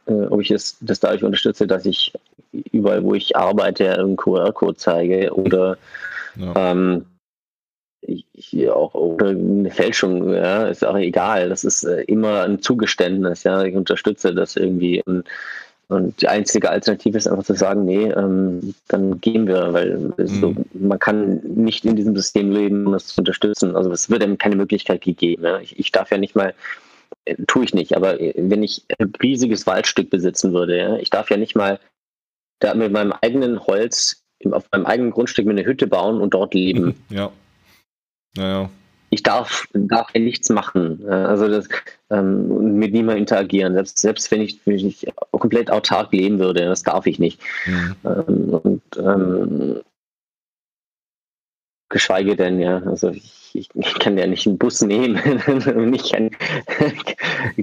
äh 0.05 0.27
ob 0.29 0.41
ich 0.41 0.51
es 0.51 0.77
das 0.81 0.99
dadurch 0.99 1.23
unterstütze, 1.23 1.65
dass 1.65 1.85
ich 1.85 2.13
überall, 2.51 3.03
wo 3.03 3.15
ich 3.15 3.35
arbeite, 3.35 3.97
einen 3.97 4.15
QR-Code 4.15 4.77
zeige 4.77 5.33
oder 5.33 5.77
ja. 6.35 6.71
ähm, 6.71 7.05
ich, 8.01 8.69
auch 8.69 8.93
oder 8.93 9.29
eine 9.29 9.71
Fälschung, 9.71 10.33
ja, 10.33 10.67
ist 10.67 10.85
auch 10.85 10.97
egal. 10.97 11.49
Das 11.49 11.63
ist 11.63 11.83
äh, 11.83 12.01
immer 12.03 12.43
ein 12.43 12.61
Zugeständnis, 12.61 13.43
ja. 13.43 13.63
Ich 13.63 13.75
unterstütze 13.75 14.35
das 14.35 14.55
irgendwie. 14.55 15.01
Und 15.03 15.25
und 15.89 16.21
die 16.21 16.27
einzige 16.27 16.69
Alternative 16.69 17.17
ist 17.17 17.27
einfach 17.27 17.43
zu 17.43 17.55
sagen, 17.55 17.85
nee, 17.85 18.05
ähm, 18.09 18.73
dann 18.87 19.19
gehen 19.19 19.47
wir, 19.47 19.73
weil 19.73 19.97
mhm. 19.97 20.27
so, 20.27 20.55
man 20.73 20.99
kann 20.99 21.41
nicht 21.43 21.85
in 21.85 21.95
diesem 21.95 22.15
System 22.15 22.51
leben, 22.51 22.87
um 22.87 22.93
das 22.93 23.07
zu 23.07 23.21
unterstützen. 23.21 23.75
Also 23.75 23.91
es 23.91 24.09
wird 24.09 24.23
einem 24.23 24.37
keine 24.37 24.55
Möglichkeit 24.55 25.01
gegeben. 25.01 25.43
Ja. 25.43 25.59
Ich, 25.59 25.77
ich, 25.77 25.91
darf 25.91 26.11
ja 26.11 26.17
nicht 26.17 26.35
mal, 26.35 26.53
äh, 27.25 27.35
tue 27.47 27.65
ich 27.65 27.73
nicht, 27.73 27.95
aber 27.95 28.19
äh, 28.19 28.33
wenn 28.37 28.63
ich 28.63 28.85
ein 28.97 29.11
riesiges 29.21 29.67
Waldstück 29.67 30.09
besitzen 30.09 30.53
würde, 30.53 30.77
ja, 30.77 30.95
ich 30.97 31.09
darf 31.09 31.29
ja 31.29 31.37
nicht 31.37 31.55
mal 31.55 31.79
da 32.59 32.73
mit 32.73 32.91
meinem 32.91 33.13
eigenen 33.21 33.65
Holz 33.67 34.23
auf 34.51 34.65
meinem 34.71 34.85
eigenen 34.85 35.11
Grundstück 35.11 35.45
mir 35.45 35.51
eine 35.51 35.65
Hütte 35.65 35.87
bauen 35.87 36.19
und 36.19 36.33
dort 36.33 36.53
leben. 36.53 36.95
Ja. 37.09 37.31
Naja 38.35 38.69
ich 39.13 39.21
darf, 39.21 39.67
darf 39.73 40.07
ja 40.13 40.21
nichts 40.21 40.49
machen. 40.49 41.07
Also 41.07 41.47
das, 41.47 41.69
ähm, 42.09 42.77
mit 42.79 42.93
niemandem 42.93 43.21
interagieren. 43.21 43.73
Selbst, 43.73 43.97
selbst 43.99 44.31
wenn, 44.31 44.41
ich, 44.41 44.59
wenn 44.65 44.75
ich 44.75 45.07
komplett 45.31 45.69
autark 45.69 46.11
leben 46.11 46.39
würde, 46.39 46.65
das 46.65 46.83
darf 46.83 47.05
ich 47.05 47.19
nicht. 47.19 47.39
Mhm. 47.65 47.95
Ähm, 48.05 48.49
und 48.63 48.81
ähm, 48.97 49.81
geschweige 51.89 52.35
denn, 52.35 52.59
ja, 52.59 52.79
also 52.79 53.11
ich, 53.11 53.51
ich, 53.53 53.69
ich 53.75 53.99
kann 53.99 54.17
ja 54.17 54.25
nicht 54.25 54.47
einen 54.47 54.57
Bus 54.57 54.81
nehmen 54.81 55.21
und 55.45 55.93
ich 55.93 56.11
kann, 56.11 56.31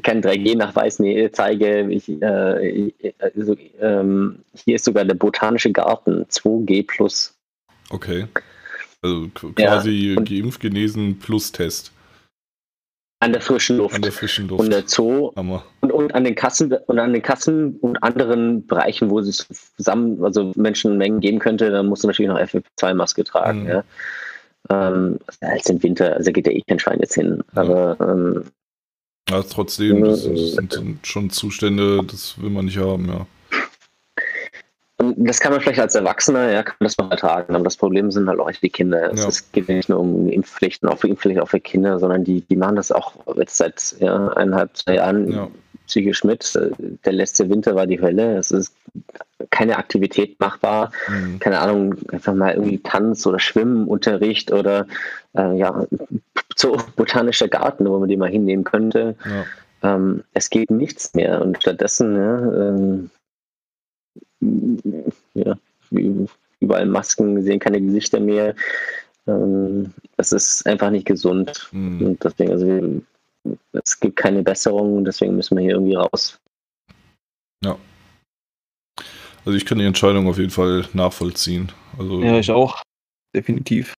kann 0.05 0.22
3G-Nachweis 0.22 1.01
nee, 1.01 1.28
zeige. 1.32 1.90
Ich, 1.90 2.09
äh, 2.22 2.92
also, 3.18 3.57
ähm, 3.80 4.44
hier 4.55 4.76
ist 4.76 4.84
sogar 4.84 5.05
der 5.05 5.14
botanische 5.14 5.72
Garten 5.72 6.26
2G 6.26 6.86
plus. 6.86 7.34
Okay. 7.90 8.28
Also 9.03 9.28
quasi 9.55 10.14
ja, 10.14 10.20
geimpft, 10.20 10.61
genesen 10.61 11.18
plus 11.18 11.53
Test. 11.53 11.92
An 13.22 13.32
der 13.32 13.42
frischen 13.42 13.76
Luft. 13.76 13.94
An 13.94 14.03
der 14.03 14.12
frischen 14.12 14.48
Luft. 14.48 14.61
Und 14.61 14.70
der 14.70 14.84
Zoo. 14.86 15.30
Und, 15.34 15.92
und, 15.92 16.14
an 16.14 16.24
den 16.24 16.34
Kassen 16.34 16.72
und 16.72 16.98
an 16.98 17.12
den 17.12 17.22
Kassen 17.22 17.76
und 17.80 18.03
anderen 18.03 18.66
Bereichen, 18.66 19.11
wo 19.11 19.18
es 19.18 19.46
zusammen, 19.76 20.24
also 20.24 20.53
Menschenmengen 20.57 21.20
geben 21.20 21.38
könnte, 21.38 21.70
da 21.70 21.82
musst 21.82 22.03
du 22.03 22.09
natürlich 22.09 22.30
noch 22.30 22.38
FFP2-Maske 22.38 23.24
tragen. 23.24 23.64
Mhm. 23.64 23.68
Ja. 23.68 23.84
Ähm, 24.70 25.18
als 25.40 25.68
im 25.68 25.82
Winter, 25.82 26.16
also 26.16 26.32
geht 26.32 26.46
ja 26.46 26.53
eh 26.53 26.62
kein 26.66 26.78
Schwein 26.78 27.01
jetzt 27.01 27.14
hin. 27.14 27.42
Aber 27.55 27.96
ähm, 28.01 28.44
ja, 29.28 29.42
trotzdem, 29.42 30.03
das, 30.03 30.24
das 30.24 30.72
sind 30.72 31.07
schon 31.07 31.30
Zustände, 31.30 32.01
das 32.05 32.40
will 32.40 32.51
man 32.51 32.64
nicht 32.64 32.78
haben, 32.78 33.07
ja. 33.07 33.26
Das 35.16 35.40
kann 35.40 35.53
man 35.53 35.61
vielleicht 35.61 35.80
als 35.80 35.94
Erwachsener, 35.94 36.51
ja, 36.53 36.62
kann 36.62 36.76
das 36.80 36.98
noch 36.98 37.11
ertragen. 37.11 37.55
Aber 37.55 37.64
das 37.64 37.76
Problem 37.76 38.11
sind 38.11 38.28
halt 38.28 38.38
auch 38.38 38.51
die 38.51 38.68
Kinder. 38.68 39.14
Ja. 39.14 39.28
Es 39.28 39.51
geht 39.53 39.68
nicht 39.68 39.88
nur 39.88 40.01
um 40.01 40.28
Impfpflichten, 40.28 40.88
auch 40.88 40.98
für 40.98 41.09
Impfpflichten 41.09 41.42
auch 41.42 41.48
für 41.48 41.61
Kinder, 41.61 41.98
sondern 41.98 42.24
die, 42.24 42.42
die 42.42 42.57
machen 42.57 42.76
das 42.76 42.92
auch 42.92 43.14
jetzt 43.36 43.57
seit 43.57 43.96
ja, 43.98 44.28
eineinhalb, 44.28 44.76
zwei 44.76 44.96
Jahren 44.96 45.30
ja. 45.30 45.48
psychisch 45.86 46.24
mit. 46.24 46.59
Der 47.05 47.12
letzte 47.12 47.48
Winter 47.48 47.74
war 47.74 47.86
die 47.86 48.01
Hölle. 48.01 48.36
Es 48.36 48.51
ist 48.51 48.74
keine 49.51 49.78
Aktivität 49.78 50.38
machbar. 50.38 50.92
Mhm. 51.09 51.38
Keine 51.38 51.61
Ahnung, 51.61 51.94
einfach 52.12 52.34
mal 52.34 52.55
irgendwie 52.55 52.78
Tanz 52.78 53.26
oder 53.26 53.38
Schwimmenunterricht 53.38 54.53
oder 54.53 54.86
äh, 55.34 55.57
ja, 55.57 55.86
so 56.57 56.76
botanischer 56.96 57.48
Garten, 57.48 57.88
wo 57.88 57.98
man 57.98 58.09
die 58.09 58.16
mal 58.16 58.28
hinnehmen 58.28 58.64
könnte. 58.64 59.16
Ja. 59.24 59.94
Ähm, 59.94 60.24
es 60.34 60.51
geht 60.51 60.70
nichts 60.70 61.14
mehr. 61.14 61.40
Und 61.40 61.57
stattdessen, 61.59 62.16
ja, 62.16 62.38
ähm, 62.38 63.11
ja, 65.34 65.58
überall 66.61 66.86
Masken, 66.86 67.42
sehen 67.42 67.58
keine 67.58 67.80
Gesichter 67.80 68.20
mehr. 68.20 68.54
Ähm, 69.26 69.92
das 70.16 70.32
ist 70.32 70.66
einfach 70.66 70.90
nicht 70.90 71.06
gesund. 71.06 71.68
Mhm. 71.72 72.02
Und 72.02 72.24
deswegen, 72.24 72.52
also 72.52 73.02
es 73.72 73.98
gibt 73.98 74.16
keine 74.16 74.42
Besserung, 74.42 75.04
deswegen 75.04 75.36
müssen 75.36 75.56
wir 75.56 75.62
hier 75.62 75.74
irgendwie 75.74 75.94
raus. 75.94 76.38
Ja. 77.64 77.76
Also 79.44 79.56
ich 79.56 79.64
kann 79.64 79.78
die 79.78 79.84
Entscheidung 79.84 80.28
auf 80.28 80.38
jeden 80.38 80.50
Fall 80.50 80.86
nachvollziehen. 80.92 81.72
Also, 81.98 82.22
ja, 82.22 82.38
ich 82.38 82.50
auch. 82.50 82.82
Definitiv. 83.34 83.94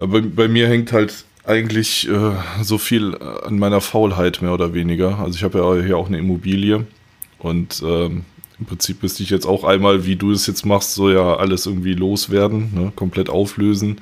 Aber 0.00 0.20
bei 0.22 0.48
mir 0.48 0.68
hängt 0.68 0.92
halt 0.92 1.24
eigentlich 1.44 2.08
äh, 2.08 2.34
so 2.62 2.78
viel 2.78 3.16
an 3.16 3.58
meiner 3.58 3.80
Faulheit 3.80 4.42
mehr 4.42 4.52
oder 4.52 4.74
weniger. 4.74 5.18
Also 5.18 5.36
ich 5.36 5.44
habe 5.44 5.58
ja 5.58 5.82
hier 5.82 5.96
auch 5.96 6.08
eine 6.08 6.18
Immobilie 6.18 6.86
und 7.38 7.82
ähm, 7.84 8.24
im 8.58 8.66
Prinzip 8.66 9.02
müsste 9.02 9.22
ich 9.22 9.30
jetzt 9.30 9.46
auch 9.46 9.64
einmal, 9.64 10.04
wie 10.04 10.16
du 10.16 10.32
es 10.32 10.46
jetzt 10.46 10.66
machst, 10.66 10.94
so 10.94 11.10
ja 11.10 11.36
alles 11.36 11.66
irgendwie 11.66 11.94
loswerden, 11.94 12.72
ne? 12.74 12.92
komplett 12.94 13.30
auflösen. 13.30 14.00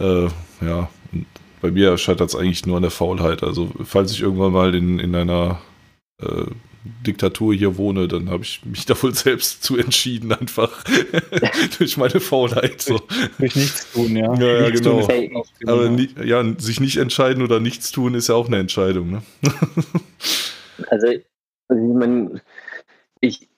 Äh, 0.00 0.28
ja, 0.60 0.88
bei 1.60 1.70
mir 1.70 1.96
scheitert 1.98 2.30
es 2.30 2.36
eigentlich 2.36 2.66
nur 2.66 2.76
an 2.76 2.82
der 2.82 2.90
Faulheit. 2.90 3.42
Also, 3.42 3.70
falls 3.84 4.12
ich 4.12 4.22
irgendwann 4.22 4.52
mal 4.52 4.74
in, 4.74 4.98
in 4.98 5.14
einer 5.14 5.60
äh, 6.20 6.46
Diktatur 7.06 7.54
hier 7.54 7.76
wohne, 7.76 8.08
dann 8.08 8.30
habe 8.30 8.42
ich 8.42 8.64
mich 8.64 8.86
da 8.86 9.00
wohl 9.02 9.14
selbst 9.14 9.62
zu 9.62 9.76
entschieden, 9.76 10.32
einfach 10.32 10.84
durch 11.78 11.96
meine 11.96 12.20
Faulheit. 12.20 12.80
So. 12.80 13.00
Durch 13.38 13.54
nichts 13.54 13.92
tun, 13.92 14.16
ja. 14.16 14.34
Ja, 14.34 14.62
ja 14.62 14.70
genau. 14.70 15.06
Aber 15.66 15.90
nie, 15.90 16.08
ja, 16.24 16.42
sich 16.58 16.80
nicht 16.80 16.96
entscheiden 16.96 17.42
oder 17.42 17.60
nichts 17.60 17.92
tun 17.92 18.14
ist 18.14 18.28
ja 18.28 18.34
auch 18.34 18.46
eine 18.46 18.58
Entscheidung. 18.58 19.10
Ne? 19.10 19.22
also, 20.88 21.08
ich 21.08 21.20
meine, 21.68 22.40
ich, 23.20 23.49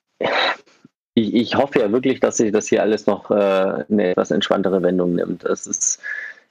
ich, 1.14 1.34
ich 1.34 1.54
hoffe 1.56 1.80
ja 1.80 1.92
wirklich, 1.92 2.20
dass 2.20 2.38
sich 2.38 2.52
das 2.52 2.68
hier 2.68 2.82
alles 2.82 3.06
noch 3.06 3.30
äh, 3.30 3.34
eine 3.90 4.10
etwas 4.10 4.30
entspanntere 4.30 4.82
Wendung 4.82 5.14
nimmt. 5.14 5.44
Das 5.44 5.66
ist, 5.66 6.00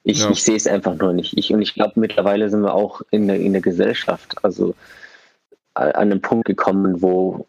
ich, 0.04 0.24
ja. 0.24 0.32
ich 0.32 0.44
sehe 0.44 0.56
es 0.56 0.68
einfach 0.68 0.96
nur 0.96 1.14
nicht. 1.14 1.38
Ich, 1.38 1.54
und 1.54 1.62
ich 1.62 1.74
glaube, 1.74 1.94
mittlerweile 1.96 2.50
sind 2.50 2.62
wir 2.62 2.74
auch 2.74 3.02
in 3.12 3.28
der, 3.28 3.40
in 3.40 3.54
der 3.54 3.62
Gesellschaft, 3.62 4.36
also 4.44 4.76
an 5.74 5.94
einem 5.94 6.22
Punkt 6.22 6.46
gekommen, 6.46 7.02
wo, 7.02 7.48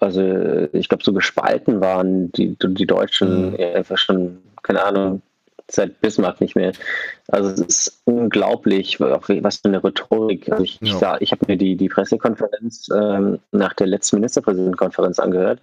also 0.00 0.68
ich 0.72 0.88
glaube, 0.88 1.04
so 1.04 1.12
gespalten 1.12 1.80
waren 1.80 2.30
die, 2.32 2.56
die 2.56 2.86
Deutschen 2.86 3.52
mhm. 3.52 3.56
einfach 3.74 3.98
schon, 3.98 4.38
keine 4.62 4.84
Ahnung, 4.84 5.22
seit 5.70 6.00
Bismarck 6.00 6.40
nicht 6.40 6.56
mehr. 6.56 6.72
Also 7.28 7.50
es 7.50 7.60
ist 7.60 8.00
unglaublich, 8.04 9.00
was 9.00 9.56
für 9.56 9.68
eine 9.68 9.82
Rhetorik. 9.82 10.50
Also 10.50 10.64
ich, 10.64 10.78
ja. 10.80 11.16
ich, 11.16 11.22
ich 11.22 11.32
habe 11.32 11.44
mir 11.46 11.56
die, 11.56 11.76
die 11.76 11.88
Pressekonferenz 11.88 12.88
ähm, 12.94 13.38
nach 13.52 13.74
der 13.74 13.86
letzten 13.86 14.16
Ministerpräsidentenkonferenz 14.16 15.18
angehört 15.18 15.60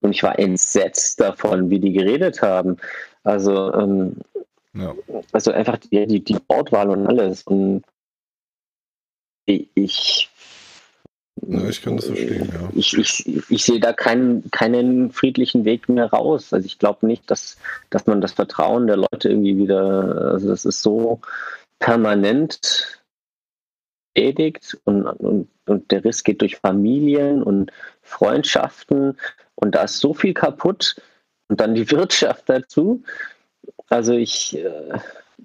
und 0.00 0.12
ich 0.12 0.22
war 0.22 0.38
entsetzt 0.38 1.20
davon, 1.20 1.70
wie 1.70 1.80
die 1.80 1.92
geredet 1.92 2.42
haben. 2.42 2.76
Also, 3.24 3.72
ähm, 3.74 4.16
ja. 4.74 4.94
also 5.32 5.52
einfach 5.52 5.78
die, 5.78 6.06
die, 6.06 6.22
die 6.22 6.38
Wortwahl 6.48 6.90
und 6.90 7.06
alles. 7.06 7.42
Und 7.42 7.82
ich, 9.46 10.30
ja, 11.42 11.68
ich 11.68 11.82
kann 11.82 11.96
das 11.96 12.06
verstehen, 12.06 12.50
ja. 12.52 12.70
Ich, 12.74 12.96
ich, 12.96 13.50
ich 13.50 13.64
sehe 13.64 13.78
da 13.78 13.92
keinen, 13.92 14.50
keinen 14.50 15.12
friedlichen 15.12 15.64
Weg 15.64 15.88
mehr 15.88 16.06
raus. 16.06 16.52
Also 16.52 16.64
ich 16.66 16.78
glaube 16.78 17.06
nicht, 17.06 17.30
dass, 17.30 17.58
dass 17.90 18.06
man 18.06 18.20
das 18.20 18.32
Vertrauen 18.32 18.86
der 18.86 18.96
Leute 18.96 19.28
irgendwie 19.28 19.58
wieder, 19.58 20.32
also 20.32 20.48
das 20.48 20.64
ist 20.64 20.82
so 20.82 21.20
permanent 21.78 23.02
beschädigt 24.16 24.78
und, 24.84 25.04
und, 25.04 25.48
und 25.66 25.90
der 25.90 26.04
Riss 26.04 26.24
geht 26.24 26.40
durch 26.40 26.56
Familien 26.56 27.42
und 27.42 27.70
Freundschaften 28.02 29.18
und 29.54 29.74
da 29.74 29.82
ist 29.82 29.98
so 29.98 30.14
viel 30.14 30.34
kaputt 30.34 30.96
und 31.48 31.60
dann 31.60 31.74
die 31.74 31.90
Wirtschaft 31.90 32.48
dazu. 32.48 33.02
Also 33.88 34.14
ich, 34.14 34.56
äh, 34.56 34.98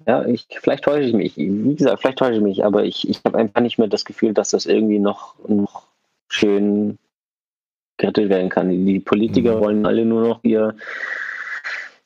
ja, 0.06 0.24
ich, 0.26 0.46
vielleicht 0.50 0.84
täusche 0.84 1.08
ich 1.08 1.14
mich. 1.14 1.36
Wie 1.36 1.74
gesagt, 1.74 2.00
vielleicht 2.00 2.18
täusche 2.18 2.36
ich 2.36 2.40
mich, 2.40 2.64
aber 2.64 2.84
ich, 2.84 3.08
ich 3.08 3.20
habe 3.24 3.38
einfach 3.38 3.60
nicht 3.60 3.78
mehr 3.78 3.88
das 3.88 4.04
Gefühl, 4.04 4.34
dass 4.34 4.50
das 4.50 4.66
irgendwie 4.66 4.98
noch, 4.98 5.36
noch 5.48 5.84
schön 6.28 6.98
gerettet 7.98 8.28
werden 8.28 8.48
kann. 8.48 8.70
Die 8.86 9.00
Politiker 9.00 9.56
mhm. 9.56 9.60
wollen 9.60 9.86
alle 9.86 10.04
nur 10.04 10.26
noch 10.26 10.40
ihr, 10.42 10.74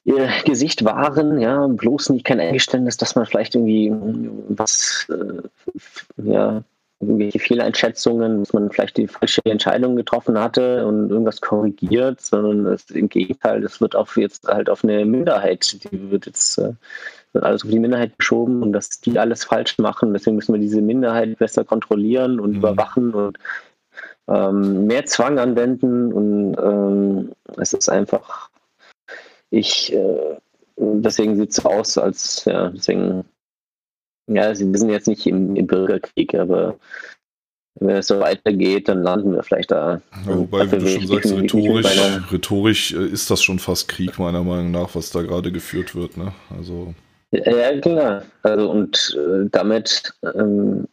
ihr 0.04 0.28
Gesicht 0.44 0.84
wahren, 0.84 1.40
ja, 1.40 1.66
bloß 1.66 2.10
nicht 2.10 2.24
kein 2.24 2.40
Eingeständnis, 2.40 2.96
dass 2.96 3.14
man 3.14 3.26
vielleicht 3.26 3.54
irgendwie 3.54 3.92
was, 4.48 5.08
äh, 5.10 5.42
ja, 6.22 6.62
irgendwelche 7.00 7.38
Fehleinschätzungen, 7.38 8.40
dass 8.40 8.52
man 8.52 8.70
vielleicht 8.70 8.96
die 8.96 9.06
falsche 9.06 9.42
Entscheidung 9.44 9.96
getroffen 9.96 10.38
hatte 10.38 10.86
und 10.86 11.10
irgendwas 11.10 11.40
korrigiert, 11.40 12.20
sondern 12.20 12.66
es, 12.72 12.90
im 12.90 13.08
Gegenteil, 13.08 13.60
das 13.60 13.80
wird 13.80 13.94
auf 13.94 14.16
jetzt 14.16 14.48
halt 14.48 14.70
auf 14.70 14.82
eine 14.82 15.04
Minderheit, 15.04 15.84
die 15.84 16.10
wird 16.10 16.26
jetzt 16.26 16.58
äh, 16.58 16.72
wird 17.36 17.44
alles 17.44 17.64
auf 17.64 17.70
die 17.70 17.78
Minderheit 17.78 18.18
geschoben 18.18 18.62
und 18.62 18.72
dass 18.72 19.00
die 19.00 19.18
alles 19.18 19.44
falsch 19.44 19.78
machen. 19.78 20.12
Deswegen 20.12 20.36
müssen 20.36 20.54
wir 20.54 20.60
diese 20.60 20.80
Minderheit 20.80 21.38
besser 21.38 21.64
kontrollieren 21.64 22.40
und 22.40 22.50
mhm. 22.50 22.56
überwachen 22.56 23.14
und 23.14 23.38
ähm, 24.28 24.86
mehr 24.86 25.06
Zwang 25.06 25.38
anwenden 25.38 26.12
und 26.12 26.56
ähm, 26.58 27.32
es 27.58 27.72
ist 27.72 27.88
einfach, 27.88 28.50
ich, 29.50 29.92
äh, 29.92 30.36
deswegen 30.76 31.36
sieht 31.36 31.50
es 31.50 31.64
aus, 31.64 31.96
als, 31.96 32.44
ja, 32.44 32.70
deswegen 32.70 33.24
ja, 34.28 34.48
wir 34.48 34.56
sind 34.56 34.90
jetzt 34.90 35.06
nicht 35.06 35.26
im, 35.26 35.54
im 35.54 35.66
Bürgerkrieg, 35.66 36.34
aber 36.34 36.78
wenn 37.78 37.96
es 37.96 38.08
so 38.08 38.18
weitergeht, 38.18 38.88
dann 38.88 39.02
landen 39.02 39.34
wir 39.34 39.42
vielleicht 39.42 39.70
da. 39.70 40.00
Ja, 40.26 40.38
wobei, 40.38 40.70
wie 40.72 40.78
du 40.78 40.88
schon 40.88 41.06
sagst, 41.06 41.32
rhetorisch, 41.32 42.00
rhetorisch 42.32 42.92
äh, 42.92 43.06
ist 43.06 43.30
das 43.30 43.42
schon 43.42 43.58
fast 43.58 43.88
Krieg, 43.88 44.18
meiner 44.18 44.42
Meinung 44.42 44.70
nach, 44.70 44.94
was 44.94 45.10
da 45.10 45.22
gerade 45.22 45.52
geführt 45.52 45.94
wird. 45.94 46.16
Ne? 46.16 46.32
Also. 46.56 46.94
Ja, 47.44 47.80
klar. 47.80 48.22
Also, 48.42 48.70
und 48.70 49.16
äh, 49.18 49.48
damit, 49.50 50.14
ähm, 50.34 50.86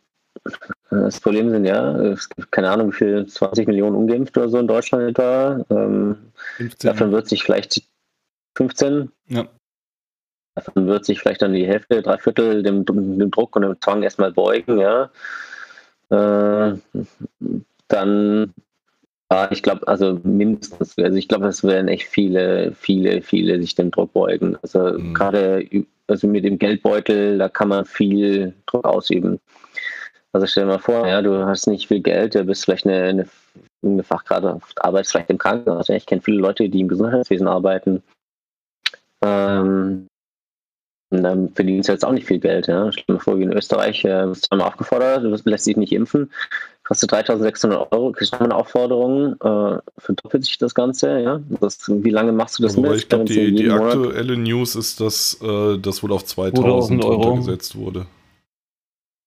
das 0.89 1.19
Problem 1.19 1.49
sind 1.49 1.65
ja, 1.65 1.95
es 2.01 2.29
gibt 2.29 2.51
keine 2.51 2.69
Ahnung, 2.69 2.91
wie 2.91 2.97
viel, 2.97 3.25
20 3.25 3.67
Millionen 3.67 3.95
ungeimpft 3.95 4.37
oder 4.37 4.49
so 4.49 4.57
in 4.57 4.67
Deutschland 4.67 5.09
etwa. 5.09 5.63
Ähm, 5.69 6.17
davon 6.79 7.11
wird 7.11 7.27
sich 7.27 7.43
vielleicht 7.43 7.81
15, 8.55 9.09
ja. 9.27 9.47
Davon 10.55 10.85
wird 10.85 11.03
sich 11.03 11.19
vielleicht 11.19 11.41
dann 11.41 11.53
die 11.53 11.65
Hälfte, 11.65 12.03
drei 12.03 12.17
Viertel 12.19 12.61
dem, 12.61 12.85
dem 12.85 13.31
Druck 13.31 13.55
und 13.55 13.63
dem 13.63 13.81
Zwang 13.81 14.03
erstmal 14.03 14.31
beugen, 14.31 14.77
ja. 14.79 15.09
Äh, 16.09 16.77
dann, 17.87 18.53
ich 19.49 19.63
glaube, 19.63 19.87
also 19.87 20.19
mindestens, 20.23 20.95
also 20.97 21.17
ich 21.17 21.27
glaube, 21.27 21.47
es 21.47 21.63
werden 21.63 21.87
echt 21.87 22.07
viele, 22.07 22.71
viele, 22.73 23.23
viele 23.23 23.59
sich 23.59 23.73
dem 23.73 23.89
Druck 23.89 24.13
beugen. 24.13 24.57
Also 24.61 24.93
mhm. 24.93 25.15
gerade 25.15 25.67
also 26.13 26.27
mit 26.27 26.45
dem 26.45 26.59
Geldbeutel, 26.59 27.37
da 27.37 27.49
kann 27.49 27.69
man 27.69 27.85
viel 27.85 28.53
Druck 28.67 28.85
ausüben. 28.85 29.39
Also 30.31 30.47
stell 30.47 30.63
dir 30.63 30.71
mal 30.71 30.79
vor, 30.79 31.07
ja, 31.07 31.21
du 31.21 31.45
hast 31.45 31.67
nicht 31.67 31.87
viel 31.87 32.01
Geld, 32.01 32.35
du 32.35 32.43
bist 32.43 32.65
vielleicht 32.65 32.85
eine, 32.85 33.03
eine, 33.03 33.27
eine 33.83 34.03
Fachgrad, 34.03 34.61
arbeitest 34.77 35.11
vielleicht 35.11 35.29
im 35.29 35.37
Krankenhaus. 35.37 35.89
Ich 35.89 36.05
kenne 36.05 36.21
viele 36.21 36.37
Leute, 36.37 36.69
die 36.69 36.81
im 36.81 36.87
Gesundheitswesen 36.87 37.47
arbeiten. 37.47 38.03
Ähm, 39.23 40.07
dann 41.09 41.49
verdienst 41.53 41.89
du 41.89 41.93
jetzt 41.93 42.05
auch 42.05 42.11
nicht 42.11 42.27
viel 42.27 42.39
Geld. 42.39 42.67
Ja. 42.67 42.91
Stell 42.91 43.05
dir 43.07 43.13
mal 43.13 43.19
vor, 43.19 43.37
wie 43.37 43.43
in 43.43 43.53
Österreich, 43.53 44.03
äh, 44.05 44.25
bist 44.27 44.45
zweimal 44.45 44.67
aufgefordert, 44.67 45.23
du 45.23 45.49
lässt 45.49 45.67
dich 45.67 45.77
nicht 45.77 45.93
impfen, 45.93 46.31
kostet 46.93 47.11
3600 47.11 47.91
Euro, 47.91 48.11
kriegst 48.11 48.33
du 48.33 48.39
eine 48.39 48.55
Aufforderung, 48.55 49.33
äh, 49.41 49.79
verdoppelt 49.97 50.45
sich 50.45 50.57
das 50.59 50.75
Ganze. 50.75 51.19
Ja. 51.19 51.41
Das, 51.59 51.79
wie 51.89 52.09
lange 52.11 52.31
machst 52.31 52.59
du 52.59 52.63
das 52.63 52.77
Aber 52.77 52.89
mit? 52.89 52.99
ich 52.99 53.09
glaube, 53.09 53.25
die, 53.25 53.33
die 53.51 53.63
jeden 53.63 53.77
Monat- 53.77 53.95
aktuelle 53.95 54.37
News 54.37 54.75
ist, 54.75 54.99
dass 55.01 55.39
äh, 55.41 55.77
das 55.79 56.03
wohl 56.03 56.11
auf 56.11 56.23
2000 56.25 57.01
2000 57.01 57.03
Euro. 57.05 57.21
runtergesetzt 57.29 57.75
wurde. 57.75 58.05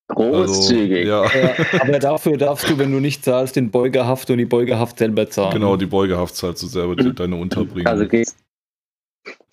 Großzügig. 0.09 1.11
Also, 1.11 1.37
ja, 1.39 1.55
Ja, 1.59 1.81
aber 1.81 1.99
dafür 1.99 2.37
darfst 2.37 2.71
du, 2.71 2.79
wenn 2.79 2.93
du 2.93 3.01
nicht 3.01 3.25
zahlst, 3.25 3.57
den 3.57 3.73
Beugehaft 3.73 4.31
und 4.31 4.39
die 4.39 4.45
Beugehaft 4.45 4.99
selber 4.99 5.29
zahlen. 5.29 5.53
genau, 5.55 5.77
die 5.77 5.87
Beugehaft 5.87 6.37
zahlst 6.37 6.63
du 6.63 6.69
selber 6.69 6.95
die, 6.95 7.13
deine 7.13 7.35
Unterbringung. 7.35 7.87
Also 7.89 8.07
gehst, 8.07 8.37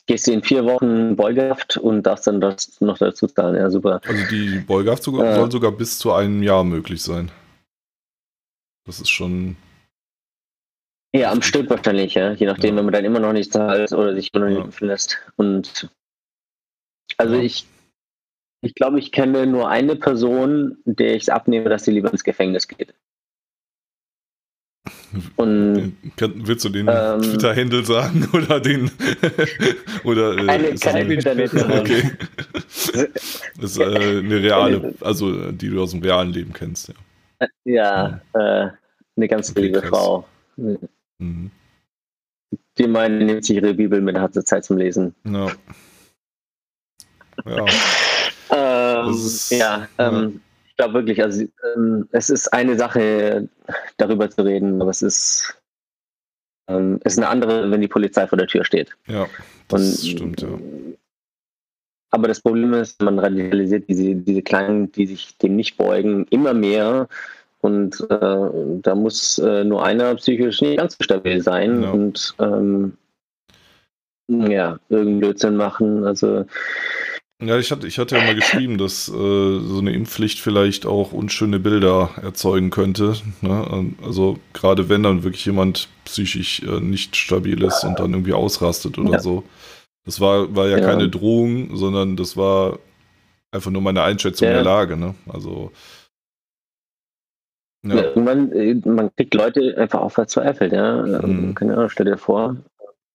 gehst 0.05 0.27
du 0.27 0.31
in 0.31 0.43
vier 0.43 0.63
Wochen 0.65 1.15
Beugehaft 1.15 1.77
und 1.77 2.03
darfst 2.03 2.27
dann 2.27 2.39
das 2.39 2.79
noch 2.81 2.99
dazu 2.99 3.25
zahlen. 3.25 3.55
Ja, 3.55 3.71
super. 3.71 3.99
Also 4.07 4.23
die 4.29 4.59
Beugehaft 4.59 5.01
sogar, 5.01 5.25
Äh. 5.25 5.35
soll 5.35 5.51
sogar 5.51 5.71
bis 5.71 5.97
zu 5.97 6.11
einem 6.13 6.43
Jahr 6.43 6.63
möglich 6.63 7.01
sein. 7.01 7.31
Das 8.85 8.99
ist 8.99 9.09
schon. 9.09 9.55
Ja, 11.15 11.31
am 11.31 11.41
Stück 11.41 11.69
wahrscheinlich, 11.69 12.15
ja. 12.15 12.33
Je 12.33 12.47
nachdem, 12.47 12.71
Ja. 12.71 12.77
wenn 12.79 12.85
man 12.85 12.93
dann 12.93 13.05
immer 13.05 13.19
noch 13.19 13.33
nicht 13.33 13.53
zahlt 13.53 13.91
oder 13.91 14.15
sich 14.15 14.33
immer 14.33 14.45
noch 14.45 14.55
nicht 14.55 14.65
impfen 14.65 14.87
lässt. 14.87 15.19
Und 15.35 15.89
also 17.17 17.35
Ja. 17.35 17.41
ich, 17.41 17.65
ich 18.61 18.73
glaube, 18.73 18.97
ich 18.99 19.11
kenne 19.11 19.45
nur 19.45 19.69
eine 19.69 19.95
Person, 19.95 20.77
der 20.85 21.15
ich 21.15 21.23
es 21.23 21.29
abnehme, 21.29 21.69
dass 21.69 21.85
sie 21.85 21.91
lieber 21.91 22.11
ins 22.11 22.23
Gefängnis 22.23 22.67
geht. 22.67 22.95
Und 25.35 25.95
Kann, 26.17 26.47
willst 26.47 26.65
du 26.65 26.69
den 26.69 26.87
Ähm. 26.89 27.21
Twitter-Handle 27.21 27.85
sagen 27.85 28.27
oder 28.33 28.59
den 28.59 28.89
oder 30.03 30.35
äh, 30.37 30.71
das 30.71 30.81
keine 30.81 30.99
eine- 30.99 31.17
Twitter-Handle. 31.19 31.79
Okay. 31.79 32.11
Das 33.61 33.71
ist 33.71 33.77
äh, 33.79 33.85
eine 33.85 34.41
reale, 34.41 34.95
also 35.01 35.51
die 35.51 35.69
du 35.69 35.81
aus 35.81 35.91
dem 35.91 36.01
realen 36.01 36.33
Leben 36.33 36.51
kennst, 36.53 36.87
ja. 36.89 36.95
Ja, 37.65 38.21
äh, 38.33 38.69
eine 39.15 39.27
ganz 39.27 39.53
liebe 39.55 39.79
krass. 39.81 39.89
Frau. 39.89 40.27
Mhm. 40.57 41.51
Die 42.77 42.87
meine, 42.87 43.23
nimmt 43.23 43.45
sich 43.45 43.55
ihre 43.57 43.73
Bibel 43.73 44.01
mit, 44.01 44.17
hat 44.17 44.33
sie 44.33 44.43
Zeit 44.43 44.65
zum 44.65 44.77
Lesen. 44.77 45.13
Ja. 45.25 45.51
Ja, 47.45 47.65
Ähm, 49.05 49.09
ist- 49.09 49.51
ja, 49.51 49.87
ähm, 49.97 50.41
ich 50.67 50.75
glaube 50.77 50.93
wirklich, 50.95 51.21
also 51.21 51.43
ähm, 51.75 52.07
es 52.11 52.29
ist 52.29 52.47
eine 52.53 52.77
Sache, 52.77 53.47
darüber 53.97 54.29
zu 54.29 54.43
reden, 54.43 54.79
aber 54.81 54.91
es 54.91 55.01
ist, 55.01 55.59
ähm, 56.67 56.99
es 57.03 57.13
ist 57.13 57.19
eine 57.19 57.29
andere, 57.29 57.69
wenn 57.71 57.81
die 57.81 57.87
Polizei 57.87 58.27
vor 58.27 58.37
der 58.37 58.47
Tür 58.47 58.63
steht. 58.65 58.95
ja, 59.07 59.27
das 59.67 59.81
Und, 60.03 60.07
stimmt, 60.07 60.41
ja. 60.41 60.49
Aber 62.13 62.27
das 62.27 62.41
Problem 62.41 62.73
ist, 62.73 63.01
man 63.01 63.17
radikalisiert 63.17 63.89
diese, 63.89 64.13
diese 64.15 64.43
Kleinen, 64.43 64.91
die 64.91 65.07
sich 65.07 65.35
dem 65.39 65.55
nicht 65.55 65.77
beugen, 65.77 66.27
immer 66.29 66.53
mehr. 66.53 67.07
Und 67.61 67.99
äh, 68.09 68.49
da 68.83 68.93
muss 68.93 69.39
äh, 69.39 69.63
nur 69.63 69.83
einer 69.83 70.13
psychisch 70.15 70.61
nicht 70.61 70.77
ganz 70.77 70.95
so 70.95 71.03
stabil 71.03 71.41
sein 71.41 71.81
Ja. 71.81 71.91
und 71.91 72.35
ähm, 72.39 72.93
ja, 74.27 74.77
irgendeinen 74.89 75.19
Blödsinn 75.21 75.55
machen. 75.55 76.05
Also 76.05 76.45
Ja, 77.41 77.57
ich 77.57 77.71
hatte, 77.71 77.87
ich 77.87 77.97
hatte 77.97 78.15
ja 78.17 78.23
mal 78.23 78.35
geschrieben, 78.35 78.77
dass 78.77 79.09
äh, 79.09 79.11
so 79.11 79.79
eine 79.79 79.91
Impfpflicht 79.93 80.39
vielleicht 80.39 80.85
auch 80.85 81.13
unschöne 81.13 81.59
Bilder 81.59 82.11
erzeugen 82.21 82.69
könnte. 82.69 83.15
Ne? 83.41 83.91
Also 84.03 84.37
gerade 84.53 84.87
wenn 84.87 85.01
dann 85.01 85.23
wirklich 85.23 85.45
jemand 85.45 85.89
psychisch 86.05 86.61
äh, 86.61 86.79
nicht 86.79 87.15
stabil 87.15 87.63
ist 87.63 87.83
und 87.83 87.99
dann 87.99 88.11
irgendwie 88.13 88.33
ausrastet 88.33 88.99
oder 88.99 89.13
Ja. 89.13 89.19
so. 89.19 89.43
Das 90.05 90.19
war, 90.19 90.53
war 90.55 90.67
ja, 90.67 90.77
Ja. 90.79 90.85
keine 90.85 91.09
Drohung, 91.09 91.75
sondern 91.75 92.15
das 92.17 92.35
war 92.35 92.79
einfach 93.51 93.71
nur 93.71 93.81
meine 93.81 94.03
Einschätzung 94.03 94.47
Ja. 94.47 94.53
der 94.55 94.63
Lage. 94.63 94.97
Ne? 94.97 95.15
Also 95.31 95.71
ja, 97.85 97.95
Irgendwann, 97.95 98.51
äh, 98.53 98.75
man 98.85 99.13
kriegt 99.15 99.33
Leute 99.33 99.75
einfach 99.77 100.01
auch 100.01 100.11
verzweifelt, 100.11 100.71
ja. 100.71 101.05
Ähm, 101.05 101.49
Mhm. 101.49 101.55
Keine 101.55 101.73
Ahnung, 101.75 101.89
stell 101.89 102.05
dir 102.05 102.17
vor, 102.17 102.55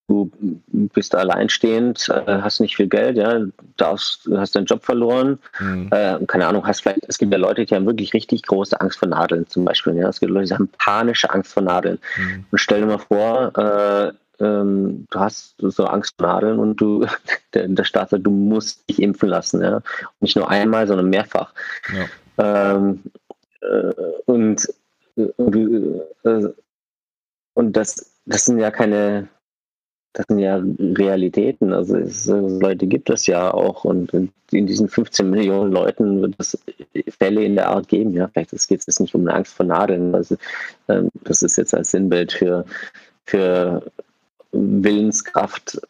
du 0.09 0.30
bist 0.72 1.14
alleinstehend, 1.14 2.09
äh, 2.11 2.41
hast 2.41 2.61
nicht 2.61 2.76
viel 2.76 2.86
Geld, 2.89 3.16
ja, 3.16 3.41
darfst, 3.76 4.28
hast 4.34 4.57
deinen 4.57 4.66
Job 4.66 4.84
verloren, 4.84 5.39
hm, 5.59 5.89
äh, 5.91 6.18
keine 6.26 6.47
Ahnung, 6.47 6.66
hast 6.66 6.82
vielleicht, 6.82 7.01
es 7.09 7.18
gibt 7.18 7.32
ja 7.32 7.39
Leute, 7.39 7.64
die 7.64 7.74
haben 7.74 7.86
wirklich 7.86 8.12
richtig 8.14 8.43
große 8.43 8.78
Angst 8.80 8.99
vor 8.99 9.09
Nadeln 9.09 9.47
zum 9.49 9.64
Beispiel, 9.64 9.97
ja. 9.97 10.09
Es 10.09 10.20
gibt 10.20 10.32
Leute, 10.32 10.49
die 10.49 10.55
haben 10.55 10.68
panische 10.78 11.30
Angst 11.30 11.53
vor 11.53 11.62
Nadeln. 11.62 11.99
hm, 12.14 12.45
Und 12.51 12.59
stell 12.59 12.80
dir 12.80 12.86
mal 12.86 12.99
vor, 12.99 13.53
äh, 13.59 14.12
ähm, 14.41 15.07
du 15.11 15.18
hast 15.20 15.55
so 15.59 15.84
Angst 15.84 16.14
vor 16.18 16.28
Nadeln 16.28 16.59
und 16.59 16.76
du, 16.80 17.07
der, 17.55 17.68
der 17.68 17.84
Staat 17.84 18.11
sagt, 18.11 18.26
du 18.26 18.30
musst 18.30 18.89
dich 18.89 19.03
impfen 19.03 19.28
lassen, 19.28 19.62
ja. 19.62 19.80
Nicht 20.20 20.36
nur 20.36 20.49
einmal, 20.49 20.86
sondern 20.86 21.11
mehrfach. 21.11 21.53
ja. 21.93 22.74
Ähm, 22.74 23.03
äh, 23.61 23.93
und 24.26 24.68
und, 25.36 25.57
äh, 26.24 26.49
und 27.55 27.76
das, 27.76 28.12
das 28.26 28.45
sind 28.45 28.59
ja 28.59 28.70
keine, 28.70 29.28
das 30.12 30.26
sind 30.28 30.39
ja 30.39 30.62
Realitäten. 30.78 31.72
Also 31.72 31.97
es, 31.97 32.28
äh, 32.28 32.34
Leute 32.34 32.86
gibt 32.86 33.11
es 33.11 33.26
ja 33.26 33.53
auch 33.53 33.84
und 33.84 34.12
in 34.12 34.66
diesen 34.66 34.89
15 34.89 35.28
Millionen 35.28 35.72
Leuten 35.72 36.22
wird 36.22 36.34
es 36.39 36.59
Fälle 37.18 37.45
in 37.45 37.57
der 37.57 37.68
Art 37.68 37.89
geben. 37.89 38.14
Ja, 38.14 38.28
vielleicht 38.28 38.51
geht 38.68 38.80
es 38.80 38.86
jetzt 38.86 39.01
nicht 39.01 39.14
um 39.14 39.22
eine 39.22 39.34
Angst 39.34 39.55
vor 39.55 39.66
Nadeln. 39.66 40.14
Also, 40.14 40.36
ähm, 40.89 41.11
das 41.24 41.43
ist 41.43 41.57
jetzt 41.57 41.74
als 41.74 41.91
Sinnbild 41.91 42.32
für, 42.32 42.64
für 43.24 43.82
Willenskraft, 44.53 45.80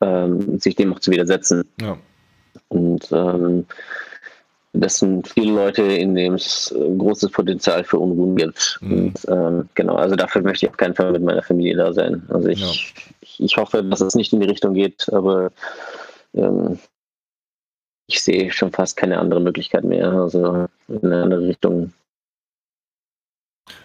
ähm, 0.00 0.58
sich 0.58 0.74
dem 0.76 0.92
auch 0.92 1.00
zu 1.00 1.10
widersetzen. 1.10 1.64
ja. 1.80 1.96
Und 2.68 3.10
ähm, 3.12 3.66
das 4.72 4.98
sind 4.98 5.28
viele 5.28 5.52
Leute, 5.52 5.82
in 5.82 6.14
denen 6.14 6.36
es 6.36 6.72
äh, 6.72 6.96
großes 6.96 7.30
Potenzial 7.30 7.82
für 7.84 7.98
Unruhen 7.98 8.36
gibt. 8.36 8.78
Mhm. 8.80 8.92
Und 8.92 9.28
ähm, 9.28 9.68
genau, 9.74 9.96
also 9.96 10.14
dafür 10.14 10.42
möchte 10.42 10.66
ich 10.66 10.70
auf 10.70 10.76
keinen 10.76 10.94
Fall 10.94 11.12
mit 11.12 11.22
meiner 11.22 11.42
Familie 11.42 11.76
da 11.76 11.92
sein. 11.92 12.22
Also 12.28 12.48
ich, 12.48 12.60
Ja. 12.60 12.70
ich, 13.20 13.40
ich 13.40 13.56
hoffe, 13.56 13.82
dass 13.82 14.00
es 14.00 14.14
nicht 14.14 14.32
in 14.32 14.40
die 14.40 14.46
Richtung 14.48 14.74
geht, 14.74 15.12
aber 15.12 15.50
ähm, 16.34 16.78
ich 18.06 18.22
sehe 18.22 18.52
schon 18.52 18.72
fast 18.72 18.96
keine 18.96 19.18
andere 19.18 19.40
Möglichkeit 19.40 19.84
mehr. 19.84 20.12
Also 20.12 20.66
in 20.88 21.04
eine 21.04 21.22
andere 21.22 21.48
Richtung. 21.48 21.92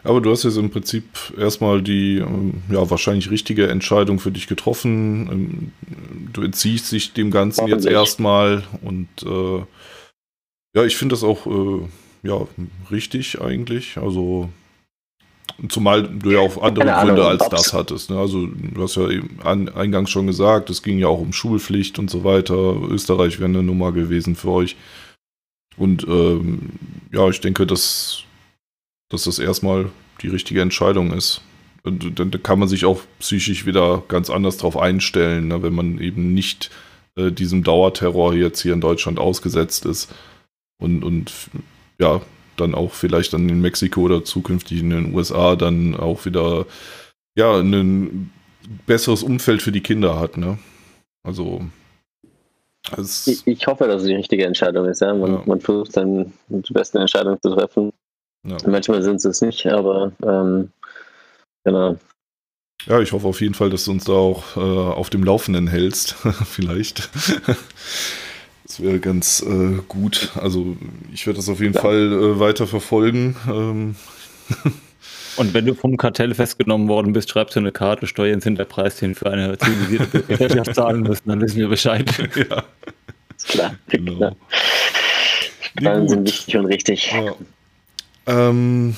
Aber 0.04 0.22
du 0.22 0.32
hast 0.32 0.44
jetzt 0.44 0.58
im 0.58 0.70
Prinzip 0.70 1.04
erstmal 1.38 1.82
die 1.82 2.18
ähm, 2.18 2.62
ja, 2.70 2.90
wahrscheinlich 2.90 3.32
richtige 3.32 3.68
Entscheidung 3.68 4.20
für 4.20 4.32
dich 4.32 4.48
getroffen. 4.48 5.30
Ähm, 5.32 5.72
Du 6.34 6.42
entziehst 6.42 6.92
dich 6.92 7.14
dem 7.14 7.32
Ganzen 7.32 7.68
jetzt 7.68 7.86
erstmal 7.86 8.64
und 8.82 9.08
äh, 9.24 9.60
ja, 10.76 10.84
ich 10.84 10.98
finde 10.98 11.14
das 11.14 11.24
auch 11.24 11.48
äh, 11.48 11.88
ja, 12.24 12.46
richtig 12.92 13.40
eigentlich. 13.40 13.98
Also 13.98 14.50
zumal 15.70 16.04
du 16.04 16.32
ja 16.32 16.40
auch 16.40 16.62
andere 16.62 16.86
Keine 16.86 16.96
Ahnung, 16.98 17.16
Gründe 17.16 17.28
als 17.30 17.42
ob's- 17.44 17.50
das 17.52 17.74
hattest. 17.74 18.10
Ne? 18.10 18.18
Also 18.20 18.48
du 18.48 18.82
hast 18.84 18.98
ja 18.98 19.10
eben 19.10 19.40
an, 19.44 19.70
eingangs 19.70 20.10
schon 20.10 20.28
gesagt, 20.28 20.70
es 20.70 20.84
ging 20.84 21.00
ja 21.00 21.08
auch 21.08 21.22
um 21.22 21.32
Schulpflicht 21.32 21.98
und 22.00 22.10
so 22.10 22.26
weiter. 22.26 22.76
Österreich 22.90 23.40
wäre 23.40 23.50
eine 23.50 23.64
Nummer 23.64 23.94
gewesen 23.94 24.36
für 24.36 24.50
euch. 24.50 24.76
Und 25.78 26.06
ähm, 26.08 26.72
ja, 27.14 27.30
ich 27.30 27.40
denke, 27.40 27.66
dass 27.66 28.24
dass 29.10 29.24
das 29.26 29.40
erstmal 29.40 29.90
die 30.22 30.28
richtige 30.28 30.62
Entscheidung 30.62 31.12
ist. 31.14 31.42
Und 31.84 32.20
dann 32.20 32.32
kann 32.42 32.60
man 32.60 32.68
sich 32.68 32.86
auch 32.86 33.02
psychisch 33.20 33.66
wieder 33.66 34.04
ganz 34.08 34.30
anders 34.30 34.58
drauf 34.58 34.76
einstellen, 34.78 35.50
ne, 35.50 35.62
wenn 35.62 35.74
man 35.76 36.00
eben 36.00 36.34
nicht 36.34 36.72
äh, 37.16 37.32
diesem 37.32 37.64
Dauerterror 37.64 38.34
jetzt 38.34 38.62
hier 38.62 38.74
in 38.74 38.82
Deutschland 38.82 39.20
ausgesetzt 39.20 39.86
ist. 39.86 40.14
Und, 40.82 41.04
und 41.04 41.32
ja, 42.00 42.22
dann 42.58 42.74
auch 42.74 42.94
vielleicht 42.94 43.34
dann 43.34 43.48
in 43.50 43.62
Mexiko 43.62 44.02
oder 44.02 44.24
zukünftig 44.24 44.80
in 44.80 44.90
den 44.90 45.14
USA 45.14 45.56
dann 45.56 45.96
auch 45.96 46.26
wieder 46.26 46.66
ja, 47.38 47.58
ein 47.60 48.32
besseres 48.88 49.22
Umfeld 49.24 49.62
für 49.62 49.72
die 49.72 49.82
Kinder 49.82 50.20
hat, 50.20 50.38
ne? 50.38 50.58
Also 51.24 51.62
Ich, 52.98 53.46
ich 53.46 53.68
hoffe, 53.68 53.88
dass 53.88 54.02
es 54.04 54.08
die 54.08 54.16
richtige 54.16 54.46
Entscheidung 54.46 54.86
ist. 54.86 55.02
Ja? 55.02 55.14
Man, 55.14 55.34
Ja. 55.34 55.44
man 55.46 55.60
versucht 55.60 55.96
dann 55.98 56.34
die 56.50 56.74
beste 56.74 57.00
Entscheidung 57.00 57.42
zu 57.42 57.54
treffen. 57.54 57.92
Ja. 58.46 58.58
Manchmal 58.68 59.02
sind 59.04 59.22
sie 59.22 59.30
es 59.30 59.42
nicht, 59.42 59.66
aber 59.68 60.12
ähm, 60.24 60.70
genau. 61.64 61.98
Ja, 62.88 63.00
ich 63.00 63.12
hoffe 63.14 63.28
auf 63.28 63.42
jeden 63.42 63.54
Fall, 63.56 63.70
dass 63.70 63.86
du 63.86 63.92
uns 63.92 64.04
da 64.06 64.14
auch 64.14 64.56
äh, 64.58 64.60
auf 64.60 65.10
dem 65.10 65.24
Laufenden 65.24 65.68
hältst. 65.68 66.12
Vielleicht. 66.46 67.10
Das 68.68 68.82
wäre 68.82 69.00
ganz 69.00 69.44
äh, 69.44 69.80
gut. 69.88 70.32
Also 70.42 70.76
ich 71.14 71.28
werde 71.28 71.38
das 71.38 71.50
auf 71.50 71.60
jeden 71.62 71.76
Ja. 71.76 71.82
Fall 71.82 72.12
äh, 72.12 72.40
weiter 72.40 72.66
verfolgen. 72.66 73.36
Ähm, 73.48 73.96
Und 75.38 75.54
wenn 75.54 75.68
du 75.68 75.76
vom 75.76 75.98
Kartell 75.98 76.34
festgenommen 76.34 76.88
worden 76.88 77.14
bist, 77.14 77.30
schreibst 77.30 77.56
du 77.56 77.60
eine 77.60 77.72
Karte, 77.72 78.08
Steuern 78.08 78.42
sind 78.42 78.58
der 78.58 78.66
Preis, 78.66 78.96
den 78.96 79.12
wir 79.12 79.16
für 79.18 79.30
eine 79.32 79.56
zivilisierte 79.60 80.24
Gesellschaft 80.24 80.74
zahlen 80.74 81.02
müssen, 81.02 81.30
dann 81.30 81.42
wissen 81.42 81.58
wir 81.58 81.68
Bescheid. 81.68 82.10
ja, 82.50 82.64
Ist 83.38 83.48
klar. 83.50 83.76
genau. 83.88 84.20
Ja. 84.20 84.32
Nee, 85.80 85.84
Zahlen 85.84 86.08
sind 86.10 86.28
wichtig 86.28 86.58
und 86.58 86.66
richtig. 86.66 87.12
Ja. 87.12 87.36
Ähm, 88.28 88.96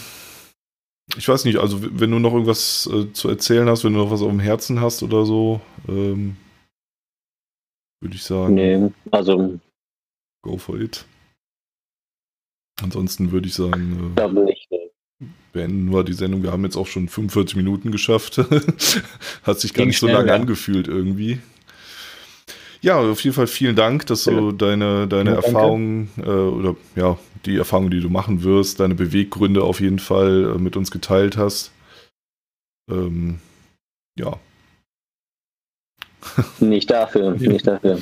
ich 1.16 1.28
weiß 1.28 1.46
nicht, 1.46 1.58
also 1.58 1.80
wenn 1.82 2.12
du 2.12 2.20
noch 2.20 2.34
irgendwas 2.34 2.90
äh, 2.92 3.12
zu 3.14 3.30
erzählen 3.30 3.68
hast, 3.70 3.84
wenn 3.84 3.94
du 3.94 4.00
noch 4.00 4.12
was 4.12 4.22
auf 4.22 4.30
dem 4.30 4.40
Herzen 4.40 4.82
hast 4.82 5.04
oder 5.04 5.26
so, 5.26 5.62
ähm, 5.88 6.36
würde 8.02 8.16
ich 8.16 8.24
sagen. 8.24 8.56
Nee, 8.56 8.92
also 9.12 9.60
Go 10.48 10.58
for 10.58 10.80
it. 10.80 11.06
Ansonsten 12.82 13.32
würde 13.32 13.48
ich 13.48 13.56
sagen, 13.56 14.14
glaube 14.16 14.46
nicht. 14.46 14.70
Nee. 14.70 14.92
beenden 15.52 15.92
wir 15.92 16.04
die 16.04 16.14
Sendung. 16.14 16.44
Wir 16.44 16.52
haben 16.52 16.64
jetzt 16.64 16.78
auch 16.78 16.88
schon 16.88 17.10
45 17.10 17.56
Minuten 17.56 17.92
geschafft. 17.92 18.38
Hat 19.44 19.60
sich 19.60 19.74
gar 19.74 19.82
Ging 19.82 19.88
nicht 19.88 20.00
so 20.00 20.06
schnell, 20.08 20.18
lange 20.18 20.30
ja. 20.30 20.36
angefühlt 20.36 20.88
irgendwie. 20.88 21.40
Ja, 22.82 23.00
auf 23.00 23.22
jeden 23.24 23.36
Fall 23.36 23.48
vielen 23.48 23.76
Dank, 23.76 24.06
dass 24.06 24.24
du 24.26 24.52
deine, 24.52 25.08
deine 25.08 25.32
Ja. 25.32 25.36
Erfahrungen 25.38 26.10
äh, 26.18 26.22
oder 26.30 26.76
ja, 26.96 27.18
die 27.46 27.58
Erfahrungen, 27.58 27.92
die 27.92 28.00
du 28.02 28.10
machen 28.10 28.44
wirst, 28.44 28.80
deine 28.80 28.96
Beweggründe 28.96 29.64
auf 29.64 29.80
jeden 29.80 30.00
Fall 30.00 30.56
äh, 30.56 30.60
mit 30.60 30.76
uns 30.78 30.92
geteilt 30.92 31.38
hast. 31.38 31.72
Ähm, 32.90 33.40
ja, 34.18 34.40
Nicht 36.60 36.90
dafür, 36.90 37.32
nicht 37.36 37.66
dafür. 37.68 38.02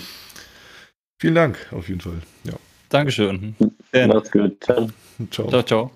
vielen 1.21 1.35
Dank 1.35 1.57
auf 1.71 1.87
jeden 1.89 2.01
Fall. 2.01 2.21
Ja, 2.43 2.53
Dankeschön. 2.89 3.55
Macht's 4.07 4.31
gut. 4.31 4.63
Ciao. 4.63 4.89
Ciao, 5.31 5.63
ciao. 5.63 5.91